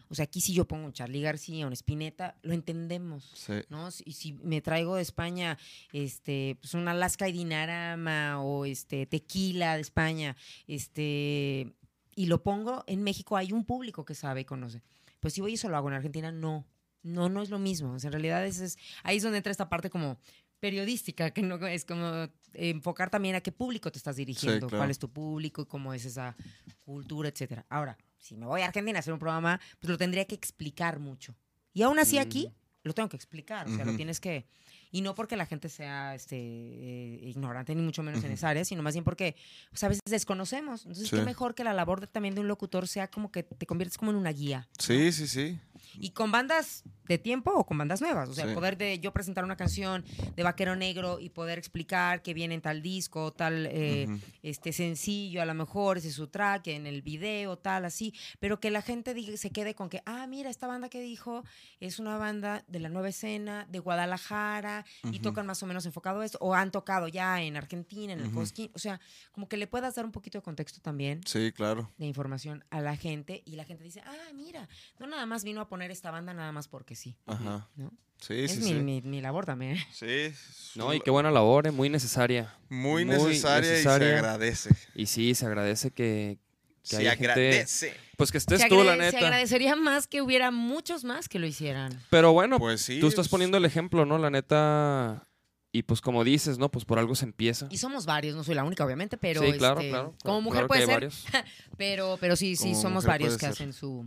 [0.08, 3.30] O sea, aquí si yo pongo un Charlie García, un Spinetta, lo entendemos.
[3.34, 3.54] Sí.
[3.68, 3.90] ¿no?
[3.92, 5.56] Si- Y si me traigo de España
[5.92, 11.72] este, pues un Alaska y Dinarama o este, tequila de España, este,
[12.16, 14.82] y lo pongo en México, hay un público que sabe y conoce.
[15.20, 16.66] Pues si voy y eso lo hago en Argentina, no.
[17.02, 17.92] No, no es lo mismo.
[17.94, 20.18] O sea, en realidad es, es- ahí es donde entra esta parte como
[20.60, 24.80] periodística, que no es como enfocar también a qué público te estás dirigiendo, claro.
[24.80, 26.36] cuál es tu público y cómo es esa
[26.84, 27.64] cultura, etcétera.
[27.70, 30.98] Ahora, si me voy a Argentina a hacer un programa, pues lo tendría que explicar
[30.98, 31.34] mucho.
[31.72, 32.50] Y aún así aquí
[32.82, 34.46] lo tengo que explicar, o sea, lo tienes que
[34.92, 38.64] y no porque la gente sea este eh, ignorante ni mucho menos en esa área,
[38.64, 39.36] sino más bien porque
[39.70, 40.80] pues, a veces desconocemos.
[40.82, 41.16] Entonces, Sí.
[41.16, 43.96] qué mejor que la labor de- también de un locutor sea como que te conviertes
[43.98, 44.68] como en una guía.
[44.78, 45.60] Sí, sí, sí.
[45.94, 48.28] Y con bandas de tiempo o con bandas nuevas.
[48.28, 48.54] O sea, el Sí.
[48.54, 50.04] poder de yo presentar una canción
[50.36, 54.06] de Vaquero Negro y poder explicar que viene en tal disco, tal eh,
[54.44, 58.14] este sencillo, a lo mejor ese es su track, en el video, tal, así.
[58.38, 61.42] Pero que la gente diga- se quede con que, ah, mira, esta banda que dijo
[61.80, 66.20] es una banda de la nueva escena, de Guadalajara, y tocan más o menos enfocado
[66.20, 68.36] a esto, o han tocado ya en Argentina, en el Ujú.
[68.36, 68.70] Cosquín.
[68.74, 69.00] O sea,
[69.32, 71.90] como que le puedas dar un poquito de contexto también Sí, claro.
[71.98, 74.68] de información a la gente y la gente dice, ah, mira,
[75.00, 77.16] no nada más vino a poner esta banda nada más porque sí.
[77.26, 77.68] Ajá.
[77.76, 77.92] ¿no?
[78.20, 78.74] Sí, es sí, mi, sí.
[78.74, 79.78] mi- mi labor también.
[79.92, 80.32] Sí,
[80.74, 82.54] No, y qué buena labor, eh, muy necesaria.
[82.68, 84.70] muy, muy necesaria, y se agradece.
[84.94, 86.36] Y sí, se agradece que,
[86.82, 87.94] que Se gente- agradece.
[88.18, 89.26] pues que estés se, tú, la agrade- se neta.
[89.26, 91.98] agradecería más que hubiera muchos más que lo hicieran.
[92.10, 93.00] Pero bueno, Pues sí.
[93.00, 94.18] tú estás poniendo el ejemplo, ¿no?
[94.18, 95.26] La neta.
[95.72, 96.68] Y pues como dices, ¿no?
[96.70, 97.68] Pues por algo se empieza.
[97.70, 100.14] Y somos varios, no soy la única, obviamente, pero sí, claro, este, claro.
[100.24, 101.24] como claro, mujer claro que puede hay ser, varios.
[101.78, 103.50] pero, pero sí, sí, Como somos mujer varios que ser.
[103.50, 104.04] hacen su...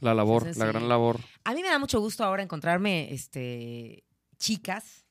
[0.00, 0.72] La labor, Entonces, la sí.
[0.72, 1.20] gran labor.
[1.44, 4.04] A mí me da mucho gusto ahora encontrarme este,
[4.38, 5.04] chicas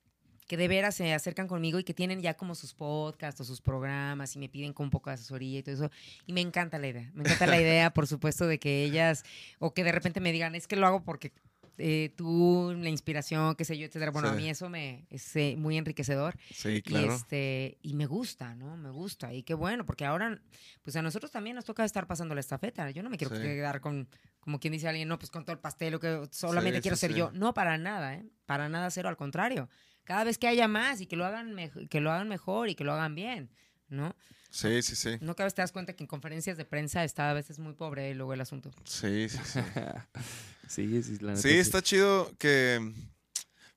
[0.48, 3.62] que de veras se acercan conmigo y que tienen ya como sus podcasts o sus
[3.62, 5.90] programas y me piden como un poco de asesoría y todo eso.
[6.28, 7.10] Y me encanta la idea.
[7.16, 9.24] Me encanta la idea, por supuesto, de que ellas,
[9.58, 11.34] o que de repente me digan, es que lo hago porque
[11.80, 14.12] eh, tú, la inspiración, qué sé yo, etcétera.
[14.12, 16.36] Bueno, a mí eso me es eh, muy enriquecedor.
[16.54, 17.12] Sí, Y, claro.
[17.16, 18.78] este, y me gusta, ¿no?
[18.78, 19.34] Me gusta.
[19.34, 20.40] Y qué bueno, porque ahora,
[20.84, 22.92] pues a nosotros también nos toca estar pasando la estafeta.
[22.92, 23.42] Yo no me quiero Sí.
[23.42, 24.08] quedar con,
[24.46, 26.96] como quien dice alguien, no, pues con todo el pastel, o que solamente Sí, quiero
[26.96, 27.18] sí, ser sí.
[27.18, 27.32] yo.
[27.34, 28.26] No, para nada, ¿eh?
[28.46, 29.68] Para nada cero, al contrario.
[30.06, 31.56] Cada vez que haya más y que lo hagan,
[31.90, 33.50] que lo hagan mejor y que lo hagan bien,
[33.90, 34.16] ¿no?
[34.52, 35.18] Sí, sí, sí.
[35.20, 37.74] No cada vez te das cuenta que en conferencias de prensa está a veces muy
[37.74, 38.72] pobre luego el asunto.
[38.86, 39.60] Sí, sí, sí.
[40.70, 42.94] sí, sí, la neta Sí, está chido que.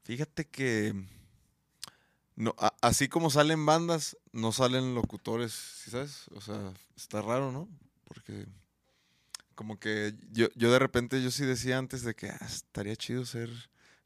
[0.04, 0.94] Fíjate que.
[2.36, 6.28] No, a- así como salen bandas, no salen locutores, ¿sí sabes?
[6.34, 7.68] O sea, está raro, ¿no?
[8.04, 8.46] Porque.
[9.58, 13.26] Como que yo, yo de repente yo sí decía antes de que ah, estaría chido
[13.26, 13.50] ser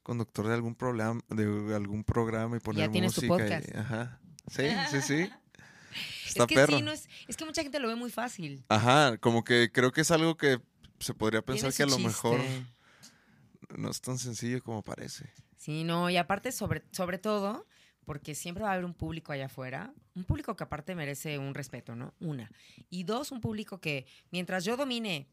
[0.03, 3.61] conductor de algún programa, de algún programa y poner tienes tu música.
[3.61, 4.19] y- ajá.
[4.51, 5.29] Sí, sí, sí.
[6.27, 6.79] Está es que perro.
[6.79, 8.65] sí, no es, es que mucha gente lo ve muy fácil.
[8.71, 10.59] Ajá, como que creo que es algo que
[11.01, 12.41] se podría pensar que a lo mejor
[13.77, 15.31] no es tan sencillo como parece.
[15.59, 17.67] Sí, no, y aparte sobre, sobre todo,
[18.07, 21.53] porque siempre va a haber un público allá afuera, un público que aparte merece un
[21.53, 22.15] respeto, ¿no?
[22.21, 22.51] Una.
[22.89, 25.29] Y dos, un público que mientras yo domine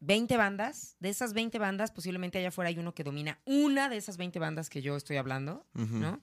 [0.00, 3.96] 20 bandas, de esas 20 bandas, posiblemente allá afuera hay uno que domina una de
[3.96, 5.66] esas 20 bandas que yo estoy hablando.
[5.74, 6.20] ¿no?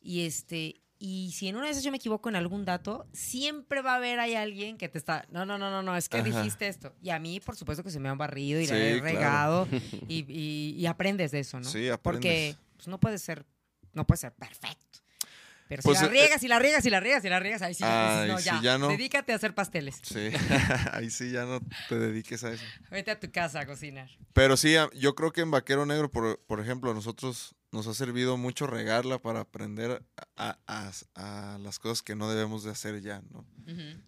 [0.00, 0.80] Y este...
[1.02, 3.96] Y si en una de esas yo me equivoco en algún dato, siempre va a
[3.96, 6.26] haber ahí alguien que te está, no, no, no, no, no, es que Ajá.
[6.26, 6.94] dijiste esto.
[7.00, 9.04] Y a mí, por supuesto, que se me han barrido y Sí, la he claro.
[9.04, 9.68] regado
[10.08, 11.64] y, y- y aprendes de eso, ¿no?
[11.70, 12.58] Sí, Porque aprendes.
[12.76, 13.46] pues, no puede ser,
[13.94, 14.89] no puede ser perfecto.
[15.70, 17.62] Pero Pues, si la eh, riegas y la riegas y la riegas y la riegas,
[17.62, 18.88] ahí sí, Ay, no, ya, ya no.
[18.88, 20.00] dedícate a hacer pasteles.
[20.02, 20.18] Sí,
[20.92, 22.64] ahí sí ya no te dediques a eso.
[22.90, 24.10] Vete a tu casa a cocinar.
[24.32, 27.94] Pero sí, yo creo que en Vaquero Negro, por, por ejemplo, a nosotros nos ha
[27.94, 30.02] servido mucho regarla para aprender
[30.36, 30.90] a, a-
[31.54, 33.46] a las cosas que no debemos de hacer ya, ¿no?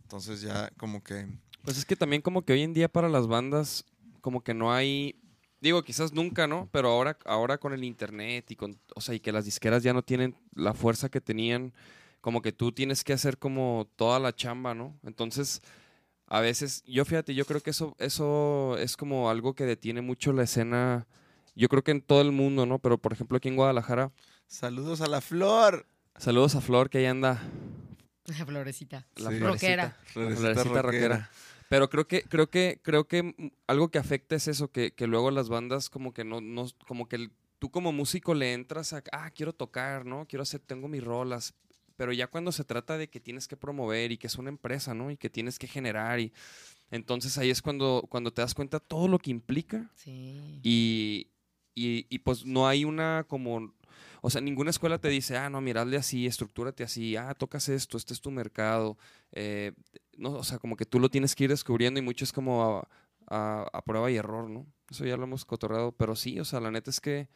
[0.02, 1.28] Entonces ya como que...
[1.62, 3.84] Pues es que también como que hoy en día para las bandas
[4.20, 5.14] como que no hay
[5.62, 6.68] digo, quizás nunca, ¿no?
[6.72, 9.94] Pero ahora ahora con el internet y con o sea, y que las disqueras ya
[9.94, 11.72] no tienen la fuerza que tenían,
[12.20, 14.98] como que tú tienes que hacer como toda la chamba, ¿no?
[15.04, 15.62] Entonces,
[16.26, 20.32] a veces yo fíjate, yo creo que eso eso es como algo que detiene mucho
[20.32, 21.06] la escena
[21.54, 22.78] yo creo que en todo el mundo, ¿no?
[22.78, 24.10] Pero por ejemplo aquí en Guadalajara,
[24.46, 25.86] Saludos a la flor.
[26.18, 27.40] saludos a Flor que ahí anda
[28.26, 29.06] La florecita.
[29.16, 29.36] la Sí.
[29.38, 29.46] florecita.
[29.48, 29.96] Rockera.
[30.06, 31.30] Florecita Florecita rockera.
[31.72, 35.06] Pero creo que, creo que, creo que mm, algo que afecta es eso, que, que
[35.06, 38.92] luego las bandas como que no, no, como que el- tú como músico le entras
[38.92, 40.26] a, ah, quiero tocar, ¿no?
[40.28, 41.54] Quiero hacer, tengo mis rolas.
[41.96, 44.92] Pero ya cuando se trata de que tienes que promover y que es una empresa,
[44.92, 45.10] ¿no?
[45.10, 46.30] Y que tienes que generar y
[46.90, 50.60] entonces ahí es cuando, cuando te das cuenta todo lo que implica Sí.
[50.62, 51.28] y,
[51.74, 53.72] y, y, pues no hay una como,
[54.20, 57.96] o sea, ninguna escuela te dice, ah, no, miradle así, estructúrate así, ah, tocas esto,
[57.96, 58.98] este es tu mercado.
[59.32, 59.72] eh,
[60.16, 62.62] no, o sea, como que tú lo tienes que ir descubriendo y mucho es como
[62.80, 62.88] a,
[63.28, 64.66] a- a prueba y error, ¿no?
[64.90, 67.28] Eso ya lo hemos cotorreado, pero sí, o sea, la neta es que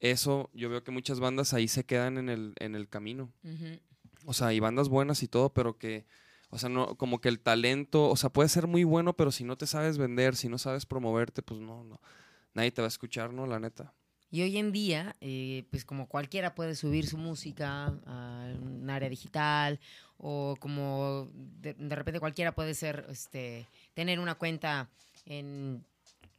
[0.00, 3.32] eso, yo veo que muchas bandas ahí se quedan en el, en el camino.
[4.26, 6.06] O sea, hay bandas buenas y todo, pero que,
[6.50, 9.42] O sea, no, como que el talento, o sea, puede ser muy bueno, pero si
[9.44, 12.00] no te sabes vender, si no sabes promoverte, pues no, no.
[12.52, 13.46] Nadie te va a escuchar, ¿no?
[13.46, 13.94] La neta.
[14.30, 19.08] Y hoy en día, eh, pues como cualquiera puede subir su música a un área
[19.08, 19.78] digital
[20.22, 24.88] o como de, de repente cualquiera puede ser, este, tener una cuenta
[25.26, 25.84] en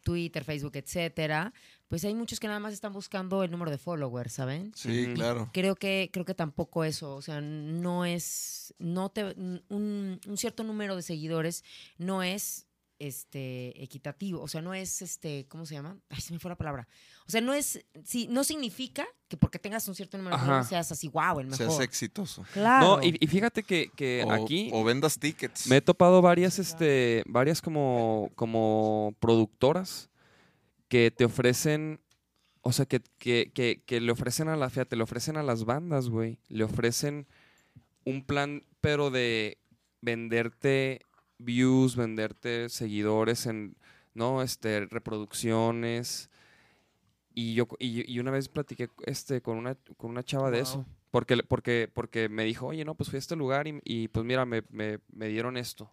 [0.03, 1.53] Twitter, Facebook, etcétera,
[1.89, 4.71] pues hay muchos que nada más están buscando el número de followers, ¿saben?
[4.73, 5.49] Sí, claro.
[5.53, 10.63] Creo que, creo que tampoco eso, o sea, no es, no te, un, un cierto
[10.63, 11.63] número de seguidores
[11.97, 12.65] no es
[13.07, 15.97] este equitativo, o sea, no es este, ¿cómo se llama?
[16.09, 16.87] Ay, se me fue la palabra.
[17.27, 20.67] O sea, no es, sí, no significa que porque tengas un cierto número de followers
[20.69, 21.83] seas así, wow, el Seas mejor.
[21.83, 22.45] exitoso.
[22.53, 22.97] Claro.
[22.97, 25.67] No, y, y fíjate que, que O, aquí o vendas tickets.
[25.67, 30.09] me he topado varias, este, varias como, como productoras
[30.87, 31.99] que te ofrecen,
[32.61, 35.65] o sea, que, que, que, que le ofrecen a la, fíjate, le ofrecen a las
[35.65, 37.27] bandas, güey, le ofrecen
[38.05, 39.57] un plan, pero de
[40.01, 41.01] venderte
[41.37, 43.75] views, venderte seguidores en,
[44.13, 44.41] ¿no?
[44.41, 46.29] Este, reproducciones.
[47.35, 50.63] Y yo, y, y una vez platiqué este, con, una, con una chava de Wow.
[50.63, 50.85] eso.
[51.11, 54.25] Porque, porque, porque me dijo, oye, no, pues fui a este lugar y, y, pues
[54.25, 55.91] mira, me, me, me dieron esto.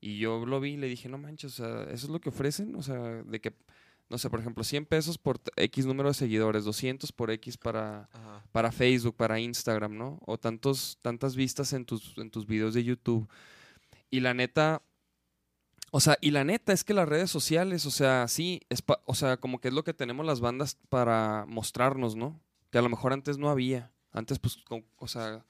[0.00, 2.28] Y yo lo vi y le dije, no manches, o sea, ¿eso es lo que
[2.30, 2.74] ofrecen?
[2.76, 3.54] O sea, de que,
[4.10, 8.08] no sé, por ejemplo, 100 pesos por X número de seguidores, 200 por X para,
[8.12, 8.42] Ajá.
[8.52, 10.18] para Facebook, para Instagram, ¿no?
[10.26, 13.26] O tantos, tantas vistas en tus, en tus videos de YouTube.
[14.14, 14.80] Y la neta,
[15.90, 19.00] o sea, y la neta es que las redes sociales, o sea, sí, es pa-
[19.06, 22.40] o sea, como que es lo que tenemos las bandas para mostrarnos, ¿no?
[22.70, 23.90] Que a lo mejor antes no había.
[24.12, 25.44] Antes, pues, co- o sea,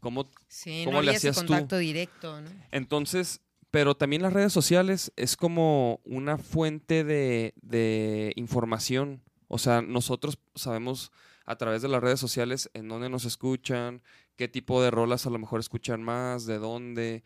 [0.00, 1.52] ¿cómo, sí, ¿cómo no le había ese hacías tú?
[1.52, 2.50] contacto directo, ¿no?
[2.72, 3.40] entonces,
[3.70, 9.22] pero también las redes sociales es como una fuente de, de información.
[9.46, 11.12] O sea, nosotros sabemos
[11.44, 14.02] a través de las redes sociales en dónde nos escuchan,
[14.36, 17.22] qué tipo de rolas a lo mejor escuchan más, de dónde.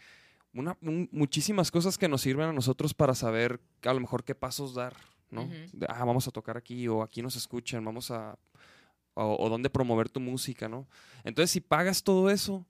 [0.54, 4.34] Una, un- muchísimas cosas que nos sirven a nosotros para saber a lo mejor qué
[4.34, 4.94] pasos dar,
[5.30, 5.42] ¿no?
[5.72, 8.38] De, ah, vamos a tocar aquí o aquí nos escuchan, vamos a...
[9.14, 10.86] O, o dónde promover tu música, ¿no?
[11.22, 12.66] Entonces, si pagas todo eso,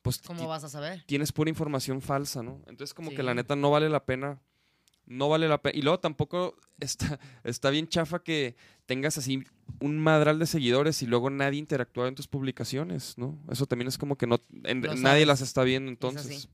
[0.00, 1.04] pues ¿Cómo vas a saber?
[1.06, 2.62] tienes pura información falsa, ¿no?
[2.66, 4.40] Entonces como que la neta no vale la pena,
[5.04, 5.76] no vale la pena.
[5.78, 8.56] Y luego tampoco está, está bien chafa que
[8.86, 9.44] tengas así
[9.80, 13.38] un madral de seguidores y luego nadie interactúa en tus publicaciones, ¿no?
[13.50, 16.48] Eso también es como que no, en- nadie las está viendo entonces.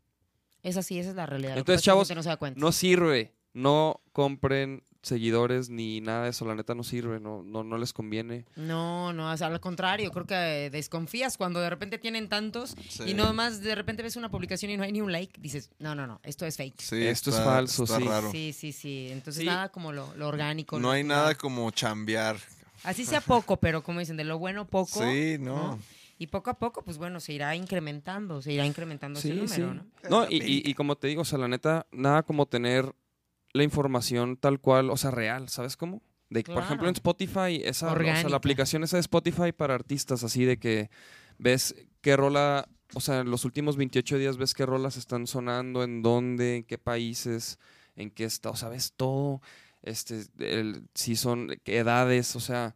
[0.64, 1.56] Es así, esa es la realidad.
[1.56, 2.58] Entonces, chavos, no se da cuenta.
[2.58, 7.62] No sirve, no compren seguidores ni nada de eso, la neta no sirve, no, no,
[7.62, 8.46] no les conviene.
[8.56, 13.02] No, no, o sea, al contrario, creo que desconfías cuando de repente tienen tantos Sí.
[13.08, 15.70] y no más de repente ves una publicación y no hay ni un like, dices,
[15.78, 16.80] no, no, no, esto es fake.
[16.80, 18.04] Sí, Esto es falso, está sí.
[18.04, 18.30] raro.
[18.32, 19.08] Sí, sí, sí.
[19.10, 19.46] Entonces Sí.
[19.46, 20.76] nada como lo, lo orgánico.
[20.80, 21.22] No lo hay natural.
[21.22, 22.38] nada como chambear.
[22.82, 25.02] Así sea poco, pero como dicen, de lo bueno poco.
[25.04, 25.54] Sí, no.
[25.54, 25.78] ¿no?
[26.18, 29.72] Y poco a poco, pues bueno, se irá incrementando, se irá incrementando ese Sí, número,
[29.72, 29.80] sí.
[30.08, 30.08] ¿no?
[30.10, 32.94] No, y, y- y como te digo, o sea, la neta, nada como tener
[33.52, 36.02] la información tal cual, o sea, real, ¿sabes cómo?
[36.30, 40.24] De, Por ejemplo, en Spotify, esa, o sea, la aplicación esa de Spotify para artistas,
[40.24, 40.90] así de que
[41.38, 45.82] ves qué rola, o sea, en los últimos 28 días ves qué rolas están sonando,
[45.84, 47.58] en dónde, en qué países,
[47.96, 49.40] en qué está, o sea, ves todo,
[49.82, 52.74] este, el- si son qué edades, o sea,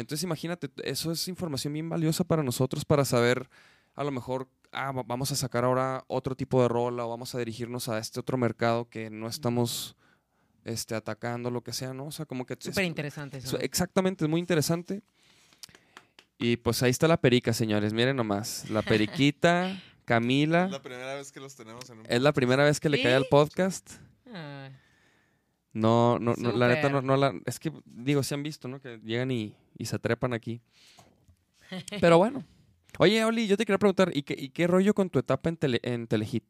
[0.00, 3.48] entonces imagínate, eso es información bien valiosa para nosotros para saber
[3.94, 7.34] a lo mejor, ah, va- vamos a sacar ahora otro tipo de rola o vamos
[7.34, 9.96] a dirigirnos a este otro mercado que no estamos
[10.64, 12.06] este, atacando, lo que sea, ¿no?
[12.06, 12.56] O sea, como que...
[12.58, 13.48] Súper interesante eso.
[13.52, 15.02] so- Exactamente, es muy interesante.
[16.38, 17.92] Y pues ahí está la perica, señores.
[17.92, 18.68] Miren nomás.
[18.70, 20.66] La periquita, Camila.
[20.66, 23.02] Es la primera vez que los tenemos en un Es la primera vez que le
[23.02, 23.90] cae al podcast.
[24.32, 24.70] Ah,
[25.72, 27.32] No, no, no, la neta no, no la...
[27.46, 28.80] Es que, digo, se han visto, ¿no?
[28.80, 30.60] Que llegan y, y se trepan aquí.
[32.00, 32.44] Pero bueno.
[32.98, 35.56] Oye, Oli, yo te quería preguntar, ¿y qué, y qué rollo con tu etapa en,
[35.56, 36.44] tele, en Telehit?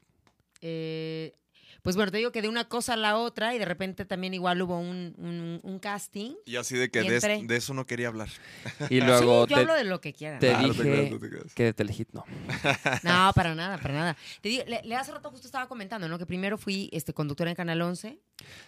[0.62, 1.34] eh,
[1.82, 4.34] pues bueno, te digo que de una cosa a la otra y de repente también
[4.34, 6.34] igual hubo un, un- un casting.
[6.46, 7.42] Y así de que de, entré.
[7.44, 8.28] de eso no quería hablar.
[8.88, 10.38] Y luego sí, yo te, hablo de lo que quieran.
[10.40, 11.54] te Ah, no te dije creas, no te creas.
[11.54, 12.24] que de Telehit no.
[13.02, 14.16] No, para nada, para nada.
[14.40, 16.18] Te digo, le, le hace rato justo estaba comentando, ¿no?
[16.18, 18.18] Que primero fui este, conductora en Canal 11.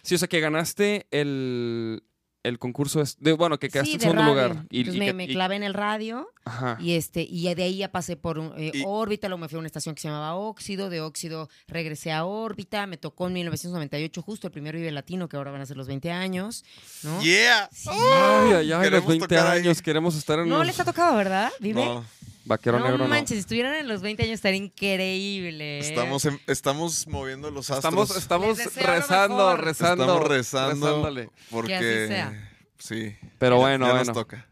[0.01, 2.03] Sí, o sea, que ganaste el,
[2.43, 4.33] el concurso, es- de, bueno, que quedaste sí, en segundo radio.
[4.33, 4.65] lugar.
[4.69, 6.77] Y, Entonces y me, que- me y- clavé en el radio ajá.
[6.81, 9.55] y este y de ahí ya pasé por un, eh, Y- órbita, luego me fui
[9.55, 13.33] a una estación que se llamaba Óxido, de Óxido regresé a órbita, me tocó en
[13.33, 16.65] 1998 justo el primer Vive Latino, que ahora van a ser los 20 años,
[17.03, 17.21] ¿no?
[17.23, 17.69] ¡Yeah!
[17.71, 17.89] Sí.
[17.91, 19.59] Ay, ay, ay, los Queremos 20 tocar ahí.
[19.59, 21.49] años, queremos estar en No los les ha tocado, ¿verdad?
[21.59, 21.83] ¿Vive?
[21.85, 22.03] No,
[22.45, 23.07] vaquero no negro, no.
[23.09, 25.77] manches, si estuvieran en los 20 años estaría increíble.
[25.77, 25.79] ¿eh?
[25.79, 28.09] estamos, en- estamos moviendo los astros.
[28.11, 30.03] Estamos, estamos rezando, rezando.
[30.03, 31.29] Estamos rezando rezándole.
[31.49, 31.67] porque...
[31.69, 32.49] Que así sea.
[32.77, 33.15] Sí.
[33.39, 34.05] Pero ya- bueno, ya bueno.
[34.05, 34.47] nos toca.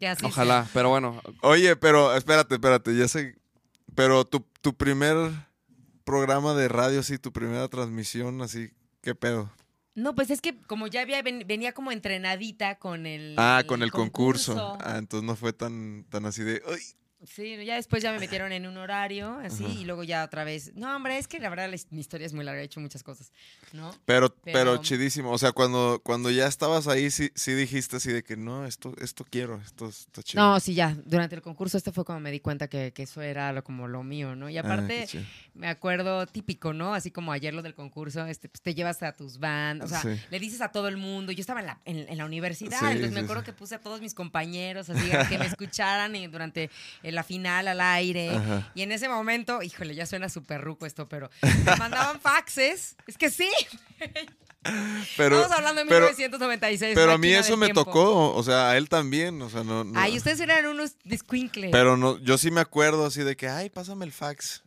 [0.00, 1.20] Que así Ojalá, pero bueno.
[1.42, 3.36] Oye, pero espérate, espérate, ya sé.
[3.94, 5.16] Pero tu, tu primer
[6.04, 8.70] programa de radio, así, tu primera transmisión, así,
[9.02, 9.52] ¿qué pedo?
[9.94, 13.82] No, pues es que como ya había, ven- venía como entrenadita con el Ah, con
[13.82, 14.78] el concurso.
[14.80, 16.80] Ah, entonces no fue tan, tan así de, "Ay".
[17.24, 19.72] Sí, ya después ya me metieron en un horario, así, Ajá.
[19.74, 20.72] y luego ya otra vez.
[20.76, 23.02] No, hombre, es que la verdad la mi historia es muy larga, he hecho muchas
[23.02, 23.32] cosas,
[23.72, 23.90] ¿no?
[24.04, 25.32] Pero, pero, Pero- chidísimo.
[25.32, 28.94] O sea, cuando, cuando ya estabas ahí, sí, sí dijiste así de que no, esto,
[29.00, 30.42] esto quiero, esto está chido.
[30.44, 33.20] No, sí, ya, durante el concurso este fue cuando me di cuenta que, que eso
[33.20, 34.48] era lo, como lo mío, ¿no?
[34.48, 35.08] Y Ah, aparte,
[35.54, 36.94] me acuerdo típico, ¿no?
[36.94, 40.02] Así como ayer lo del concurso, este, pues te llevas a tus bands, o sea,
[40.02, 40.10] Sí.
[40.30, 41.32] le dices a todo el mundo.
[41.32, 43.80] Yo estaba en la, en, en la universidad, Sí, entonces me acuerdo que puse a
[43.80, 46.70] todos mis compañeros así a que me escucharan y durante
[47.08, 48.30] eh, la final al aire.
[48.30, 48.70] Ajá.
[48.74, 51.30] Y en ese momento, híjole, ya suena súper ruco esto, pero
[51.64, 52.96] me mandaban faxes.
[53.06, 53.48] Es que sí,
[55.16, 56.94] Pero, estamos hablando de pero, 1996.
[56.94, 57.84] pero a mí eso me tiempo.
[57.84, 59.84] tocó, o sea, a él también, o sea, no.
[59.84, 61.70] no- Ay, ustedes eran unos descuincles.
[61.72, 64.62] Pero no, yo sí me acuerdo así de que, ay, pásame el fax.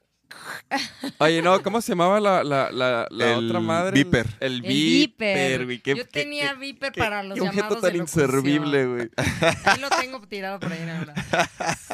[1.17, 3.91] Oye, no, ¿cómo se llamaba la, la, la, la El otra madre?
[3.91, 4.27] Viper.
[4.39, 5.81] El, Viper, güey.
[5.83, 8.25] Yo tenía Viper para los qué objeto llamados tan de locución.
[8.25, 9.09] inservible, güey.
[9.65, 11.49] Ahí lo tengo tirado por ahí, la verdad.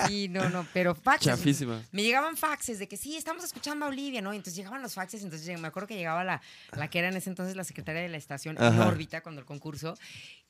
[0.07, 1.27] Sí, no, no, pero faxes.
[1.27, 1.81] Chafísima.
[1.91, 4.31] Me llegaban faxes de que sí, estamos escuchando a Olivia, ¿no?
[4.31, 6.41] Entonces llegaban los faxes, entonces me acuerdo que llegaba la,
[6.75, 9.45] la que era en ese entonces la secretaria de la estación en órbita cuando el
[9.45, 9.97] concurso.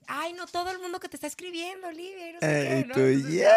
[0.07, 2.88] Ay, no, todo el mundo que te está escribiendo, Olivia, y no sé Ay, qué,
[2.88, 2.93] ¿no?
[2.95, 3.51] tú, Entonces, yeah.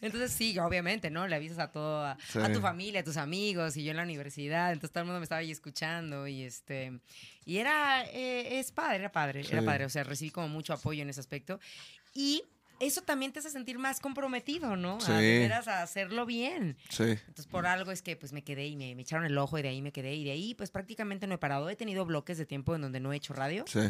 [0.00, 1.26] entonces, sí, obviamente, ¿no?
[1.28, 2.38] Le avisas a todo, a, Sí.
[2.40, 5.20] a tu familia, a tus amigos, y yo en la universidad, entonces todo el mundo
[5.20, 7.00] me estaba ahí escuchando, y este,
[7.44, 9.66] y era, eh, es padre, era padre, era Sí.
[9.66, 11.60] padre, o sea, recibí como mucho apoyo en ese aspecto,
[12.14, 12.42] y
[12.80, 15.00] eso también te hace sentir más comprometido, ¿no?
[15.02, 15.12] Sí.
[15.12, 16.78] A veras a hacerlo bien.
[16.88, 17.02] Sí.
[17.04, 19.62] Entonces, por algo es que pues me quedé y me, me echaron el ojo y
[19.62, 21.68] de ahí me quedé y de ahí pues prácticamente no he parado.
[21.68, 23.80] He tenido bloques de tiempo en donde no he hecho radio, Sí.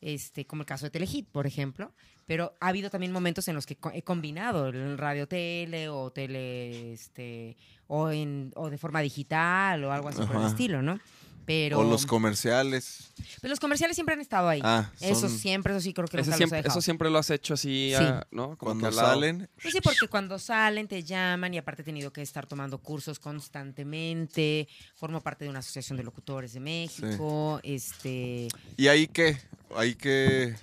[0.00, 1.92] Este, como el caso de Telehit, por ejemplo,
[2.26, 6.92] pero ha habido también momentos en los que he combinado el radio tele o tele,
[6.92, 7.56] este,
[7.86, 11.00] o, en, o de forma digital o algo así por el estilo, ¿no?
[11.48, 13.10] Pero O los comerciales.
[13.40, 14.60] pues, los comerciales siempre han estado ahí.
[14.62, 17.18] Ah, eso son- siempre, eso sí creo que nunca los he siempre, eso siempre lo
[17.18, 18.04] has hecho así, Sí.
[18.04, 18.58] ah, ¿no?
[18.58, 19.48] Como Cuando salen.
[19.62, 23.18] Pues sí, porque cuando salen te llaman y aparte he tenido que estar tomando cursos
[23.18, 24.68] constantemente.
[24.94, 27.60] Formo parte de una asociación de locutores de México.
[27.62, 29.38] Este, ¿Y ahí qué?
[29.74, 30.54] ¿Ahí qué?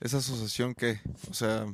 [0.00, 1.00] ¿Esa asociación qué?
[1.30, 1.66] O sea,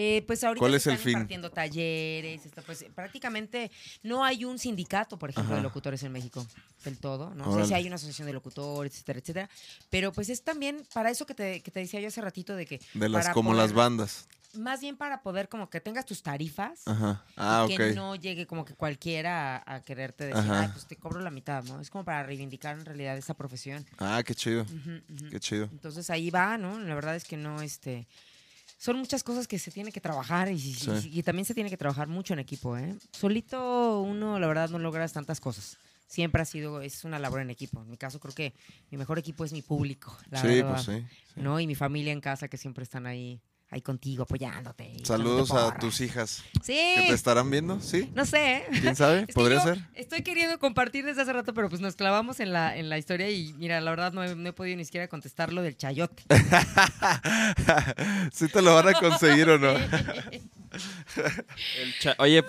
[0.00, 1.12] eh, pues ahorita ¿Cuál se es el están fin?
[1.14, 2.46] impartiendo talleres.
[2.46, 3.70] esto, pues prácticamente
[4.04, 5.56] no hay un sindicato, por ejemplo, Ajá.
[5.56, 6.46] de locutores en México
[6.84, 7.34] del todo.
[7.34, 7.42] ¿no?
[7.42, 7.66] O sea, Órale.
[7.68, 9.50] sí hay una asociación de locutores, etcétera, etcétera.
[9.90, 12.64] Pero pues es también para eso que te, que te decía yo hace ratito de
[12.66, 14.28] que de las para como las bandas.
[14.54, 16.86] más bien para poder como que tengas tus tarifas.
[16.86, 17.24] Ajá.
[17.36, 20.60] Ah, y que no llegue como que cualquiera a, a quererte decir, Ajá.
[20.62, 21.80] ay, pues te cobro la mitad, ¿no?
[21.80, 23.84] Es como para reivindicar en realidad esa profesión.
[23.98, 24.64] Ah, qué chido.
[25.30, 25.68] Qué chido.
[25.72, 26.78] Entonces ahí va, ¿no?
[26.78, 28.06] La verdad es que no, este...
[28.78, 31.10] Son muchas cosas que se tiene que trabajar y, y- Sí.
[31.12, 32.94] y también se tiene que trabajar mucho en equipo, ¿eh?
[33.12, 35.76] Solito uno, la verdad, no logras tantas cosas.
[36.06, 37.82] Siempre ha sido, es una labor en equipo.
[37.82, 38.54] En mi caso creo que
[38.90, 40.72] mi mejor equipo es mi público, la sí, verdad.
[40.72, 41.04] pues sí.
[41.34, 41.40] sí.
[41.40, 41.60] ¿No?
[41.60, 43.40] Y mi familia en casa que siempre están ahí,
[43.70, 44.92] ahí contigo, apoyándote.
[45.04, 46.42] Saludos a tus hijas.
[46.62, 46.72] Sí.
[46.96, 47.80] ¿Que te estarán viendo?
[47.80, 48.10] ¿Sí?
[48.14, 48.58] No sé.
[48.58, 48.64] ¿eh?
[48.80, 49.20] ¿Quién sabe?
[49.20, 49.78] Es que ¿Podría ser?
[49.94, 53.30] Estoy queriendo compartir desde hace rato, pero pues nos clavamos en la, en la historia
[53.30, 56.22] y mira, la verdad no he, no he podido ni siquiera contestar lo del chayote.
[58.32, 59.70] ¿Sí te lo van a conseguir o no?
[59.70, 60.42] El
[62.00, 62.42] cha- Oye,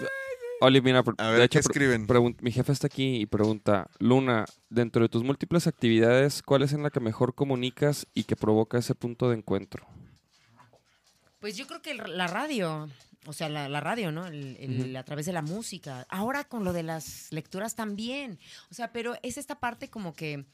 [0.61, 2.07] Oli, mira, A ver, de hecho, ¿qué escriben?
[2.41, 6.83] mi jefe está aquí y pregunta, Luna, dentro de tus múltiples actividades, ¿cuál es en
[6.83, 9.87] la que mejor comunicas y que provoca ese punto de encuentro?
[11.39, 12.89] Pues yo creo que el- la radio,
[13.25, 14.27] o sea, la, la radio, ¿no?
[14.27, 16.05] El- el- A través de la música.
[16.09, 18.39] Ahora con lo de las lecturas también.
[18.71, 20.45] O sea, pero es esta parte como que,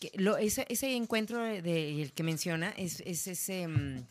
[0.00, 4.06] que lo- ese, ese encuentro de, el que menciona es, es ese, mm,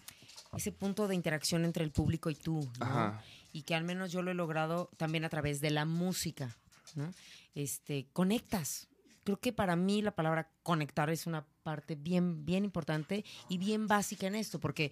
[0.55, 2.85] ese punto de interacción entre el público y tú, ¿no?
[2.85, 3.23] Ajá.
[3.55, 6.55] y que al menos yo lo he logrado también a través de la música,
[6.95, 7.13] ¿no?
[7.53, 8.87] Este, conectas.
[9.23, 13.87] Creo que para mí la palabra conectar es una parte bien, bien importante y bien
[13.87, 14.91] básica en esto, porque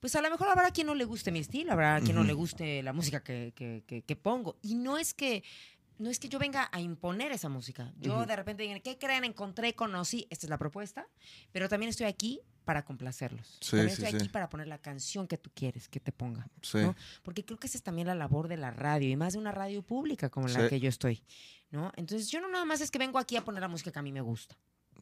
[0.00, 2.32] pues a lo mejor habrá quien no le guste mi estilo, habrá quien no le
[2.32, 4.56] guste la música que, que- que- que pongo.
[4.62, 5.42] Y no es que
[5.98, 7.92] no es que yo venga a imponer esa música.
[8.00, 9.24] Yo de repente digan, ¿qué creen?
[9.24, 11.06] Encontré, conocí, esta es la propuesta,
[11.52, 13.58] pero también estoy aquí para complacerlos.
[13.60, 14.16] Sí, también estoy sí.
[14.16, 16.48] aquí para poner la canción que tú quieres que te ponga.
[16.62, 16.78] Sí.
[16.78, 16.94] ¿no?
[17.22, 19.52] Porque creo que esa es también la labor de la radio y más de una
[19.52, 21.22] radio pública como la que yo estoy,
[21.70, 21.92] ¿no?
[21.96, 24.02] Entonces yo no nada más es que vengo aquí a poner la música que a
[24.02, 24.56] mí me gusta.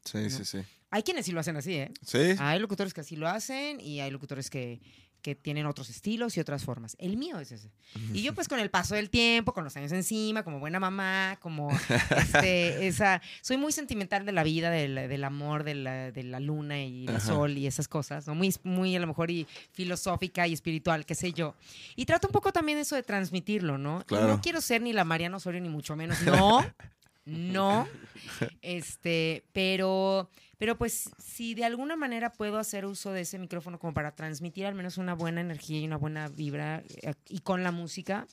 [0.04, 0.58] Sí, sí, sí.
[0.90, 1.92] Hay quienes sí lo hacen así, ¿eh?
[2.04, 2.34] Sí.
[2.38, 4.80] Hay locutores que así lo hacen y hay locutores que,
[5.20, 6.96] que tienen otros estilos y otras formas.
[6.98, 7.70] El mío es ese.
[8.12, 11.38] Y yo pues con el paso del tiempo, con los años encima, como buena mamá,
[11.40, 11.70] como
[12.16, 13.20] este, esa...
[13.42, 17.04] Soy muy sentimental de la vida, del, del amor, de la, de la luna y
[17.04, 17.26] el Ajá.
[17.26, 18.34] sol y esas cosas, ¿no?
[18.34, 21.54] Muy, muy a lo mejor y filosófica y espiritual, qué sé yo.
[21.96, 24.04] Y trato un poco también eso de transmitirlo, ¿no?
[24.10, 26.64] Y no quiero ser ni la Mariana Osorio ni mucho menos, no.
[27.24, 27.86] no.
[28.62, 33.94] Este, pero, pero pues si de alguna manera puedo hacer uso de ese micrófono como
[33.94, 37.72] para transmitir al menos una buena energía y una buena vibra eh, y con la
[37.72, 38.26] música,